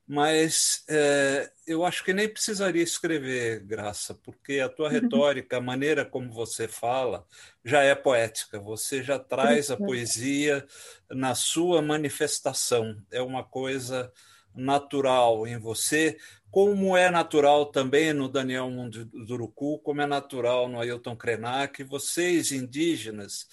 mas 0.08 0.86
é, 0.88 1.52
eu 1.68 1.84
acho 1.84 2.06
que 2.06 2.14
nem 2.14 2.30
precisaria 2.30 2.82
escrever, 2.82 3.66
Graça, 3.66 4.14
porque 4.14 4.62
a 4.62 4.70
tua 4.70 4.88
uhum. 4.88 4.94
retórica, 4.94 5.58
a 5.58 5.62
maneira 5.62 6.06
como 6.06 6.32
você 6.32 6.70
fala, 6.70 7.28
já 7.66 7.82
é 7.82 7.96
poética. 7.96 8.62
Você 8.62 9.04
já 9.04 9.20
traz 9.20 9.70
a 9.70 9.76
poesia 9.76 10.66
na 11.10 11.36
sua 11.36 11.82
manifestação. 11.82 12.96
É 13.12 13.22
uma 13.22 13.44
coisa 13.44 14.10
natural 14.56 15.46
em 15.46 15.58
você, 15.58 16.18
como 16.56 16.96
é 16.96 17.10
natural 17.10 17.66
também 17.66 18.14
no 18.14 18.30
Daniel 18.30 18.70
Munduruku, 18.70 19.78
como 19.80 20.02
é 20.02 20.06
natural 20.06 20.70
no 20.70 20.80
Ailton 20.80 21.14
Krenak, 21.14 21.84
vocês 21.84 22.54
indígenas 22.54 23.46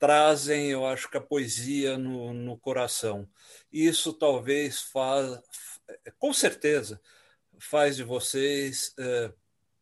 trazem, 0.00 0.68
eu 0.68 0.84
acho 0.84 1.08
que 1.08 1.16
a 1.16 1.20
poesia 1.20 1.96
no, 1.96 2.34
no 2.34 2.58
coração. 2.58 3.28
Isso 3.72 4.12
talvez 4.12 4.82
faz, 4.82 5.38
com 6.18 6.32
certeza, 6.32 7.00
faz 7.56 7.94
de 7.94 8.02
vocês 8.02 8.94
é, 8.98 9.32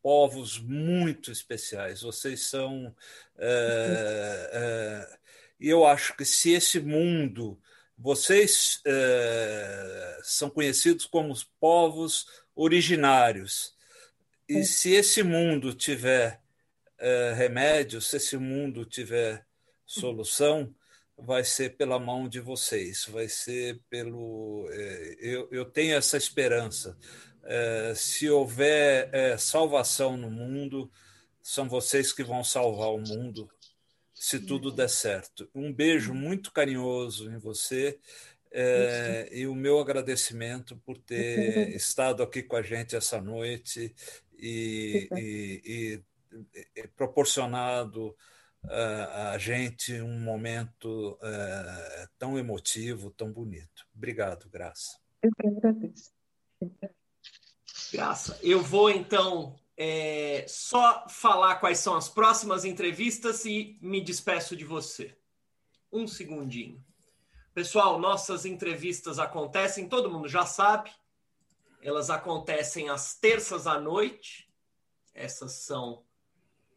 povos 0.03 0.59
muito 0.59 1.33
especiais. 1.33 2.03
Vocês 2.03 2.43
são. 2.51 2.95
É, 3.39 4.51
é, 4.53 5.19
e 5.59 5.71
eu 5.71 5.87
acho 5.87 6.15
que 6.15 6.25
se 6.27 6.53
esse 6.53 6.81
mundo. 6.81 7.59
Vocês 8.01 8.81
são 10.23 10.49
conhecidos 10.49 11.05
como 11.05 11.33
os 11.33 11.43
povos 11.43 12.29
originários. 12.59 13.73
E 14.49 14.65
se 14.65 14.93
esse 14.93 15.23
mundo 15.23 15.73
tiver 15.73 16.41
é, 16.99 17.33
remédio, 17.37 18.01
se 18.01 18.17
esse 18.17 18.37
mundo 18.37 18.85
tiver 18.85 19.47
solução, 19.87 20.75
vai 21.17 21.45
ser 21.45 21.77
pela 21.77 21.99
mão 21.99 22.29
de 22.29 22.41
vocês, 22.41 23.07
vai 23.09 23.29
ser 23.29 23.81
pelo. 23.89 24.69
É, 24.73 25.17
eu, 25.21 25.49
eu 25.53 25.65
tenho 25.65 25.95
essa 25.97 26.17
esperança. 26.17 26.99
É, 27.45 27.95
se 27.95 28.29
houver 28.29 29.09
é, 29.13 29.39
salvação 29.39 30.17
no 30.17 30.31
mundo, 30.31 30.91
são 31.41 31.69
vocês 31.69 32.13
que 32.13 32.25
vão 32.25 32.43
salvar 32.43 32.89
o 32.89 32.99
mundo, 32.99 33.49
se 34.13 34.41
tudo 34.41 34.73
der 34.73 34.91
certo. 34.91 35.49
Um 35.55 35.73
beijo 35.73 36.13
muito 36.13 36.53
carinhoso 36.53 37.31
em 37.31 37.39
você 37.39 37.99
é, 38.51 39.29
e 39.33 39.47
o 39.47 39.55
meu 39.55 39.79
agradecimento 39.79 40.77
por 40.79 40.99
ter 40.99 41.69
estado 41.77 42.23
aqui 42.23 42.43
com 42.43 42.57
a 42.57 42.63
gente 42.63 42.97
essa 42.97 43.21
noite 43.21 43.95
e, 44.39 45.09
e, 45.17 45.63
e, 45.65 46.81
e 46.81 46.89
proporcionado 46.89 48.17
uh, 48.65 49.31
a 49.33 49.39
gente 49.39 50.01
um 50.01 50.21
momento 50.21 51.13
uh, 51.15 52.09
tão 52.19 52.39
emotivo, 52.39 53.11
tão 53.11 53.33
bonito. 53.33 53.87
Obrigado, 53.95 54.49
Graça. 54.49 54.99
Eu 55.23 55.31
que 55.39 55.47
agradeço. 55.47 56.13
Graça, 57.93 58.39
eu 58.43 58.63
vou 58.63 58.91
então 58.91 59.59
é, 59.77 60.45
só 60.49 61.07
falar 61.09 61.57
quais 61.57 61.79
são 61.79 61.95
as 61.95 62.09
próximas 62.09 62.65
entrevistas 62.65 63.45
e 63.45 63.79
me 63.81 64.01
despeço 64.01 64.57
de 64.57 64.65
você. 64.65 65.17
Um 65.91 66.07
segundinho. 66.07 66.85
Pessoal, 67.59 67.99
nossas 67.99 68.45
entrevistas 68.45 69.19
acontecem, 69.19 69.89
todo 69.89 70.09
mundo 70.09 70.29
já 70.29 70.47
sabe, 70.47 70.93
elas 71.83 72.09
acontecem 72.09 72.89
às 72.89 73.17
terças 73.17 73.67
à 73.67 73.81
noite. 73.81 74.49
Essas 75.13 75.55
são 75.55 76.05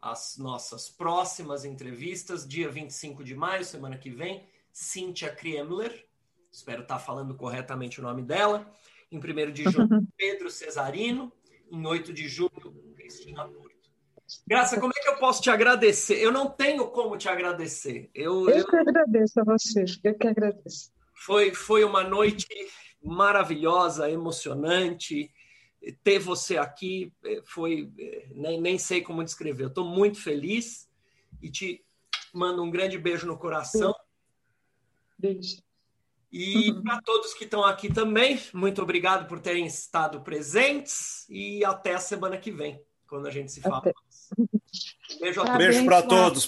as 0.00 0.36
nossas 0.38 0.90
próximas 0.90 1.64
entrevistas, 1.64 2.44
dia 2.44 2.68
25 2.68 3.22
de 3.22 3.32
maio, 3.32 3.64
semana 3.64 3.96
que 3.96 4.10
vem, 4.10 4.44
Cíntia 4.72 5.32
Kremler, 5.32 6.04
espero 6.50 6.82
estar 6.82 6.98
falando 6.98 7.36
corretamente 7.36 8.00
o 8.00 8.02
nome 8.02 8.22
dela. 8.22 8.68
Em 9.08 9.18
1 9.18 9.52
de 9.52 9.62
junho, 9.62 10.08
Pedro 10.18 10.50
Cesarino. 10.50 11.32
Em 11.70 11.86
8 11.86 12.12
de 12.12 12.28
julho, 12.28 12.92
Cristina. 12.96 13.48
Graça, 14.46 14.80
como 14.80 14.92
é 14.96 15.00
que 15.00 15.08
eu 15.08 15.16
posso 15.16 15.42
te 15.42 15.50
agradecer? 15.50 16.14
Eu 16.14 16.32
não 16.32 16.48
tenho 16.48 16.88
como 16.88 17.16
te 17.16 17.28
agradecer. 17.28 18.10
Eu, 18.14 18.48
eu, 18.48 18.58
eu 18.58 18.66
que 18.66 18.76
agradeço 18.76 19.40
a 19.40 19.44
você, 19.44 19.84
eu 20.04 20.14
que 20.14 20.26
agradeço. 20.26 20.92
Foi, 21.14 21.54
foi 21.54 21.84
uma 21.84 22.02
noite 22.02 22.46
maravilhosa, 23.02 24.10
emocionante. 24.10 25.30
Ter 26.02 26.18
você 26.18 26.56
aqui 26.56 27.12
eh, 27.24 27.42
foi. 27.44 27.90
Eh, 27.98 28.28
nem, 28.34 28.60
nem 28.60 28.78
sei 28.78 29.02
como 29.02 29.24
descrever. 29.24 29.64
Eu 29.64 29.68
estou 29.68 29.84
muito 29.84 30.20
feliz 30.20 30.88
e 31.40 31.50
te 31.50 31.84
mando 32.32 32.62
um 32.62 32.70
grande 32.70 32.98
beijo 32.98 33.26
no 33.26 33.36
coração. 33.36 33.94
Beijo. 35.18 35.62
E 36.32 36.70
uhum. 36.70 36.82
para 36.82 37.00
todos 37.02 37.34
que 37.34 37.44
estão 37.44 37.62
aqui 37.62 37.92
também, 37.92 38.40
muito 38.54 38.80
obrigado 38.80 39.28
por 39.28 39.38
terem 39.38 39.66
estado 39.66 40.22
presentes 40.22 41.26
e 41.28 41.62
até 41.62 41.94
a 41.94 41.98
semana 41.98 42.38
que 42.38 42.50
vem, 42.50 42.82
quando 43.06 43.26
a 43.26 43.30
gente 43.30 43.52
se 43.52 43.60
fala. 43.60 43.82
Beijo, 43.82 43.98
beijo 45.58 45.84
para 45.84 46.02
todos. 46.02 46.40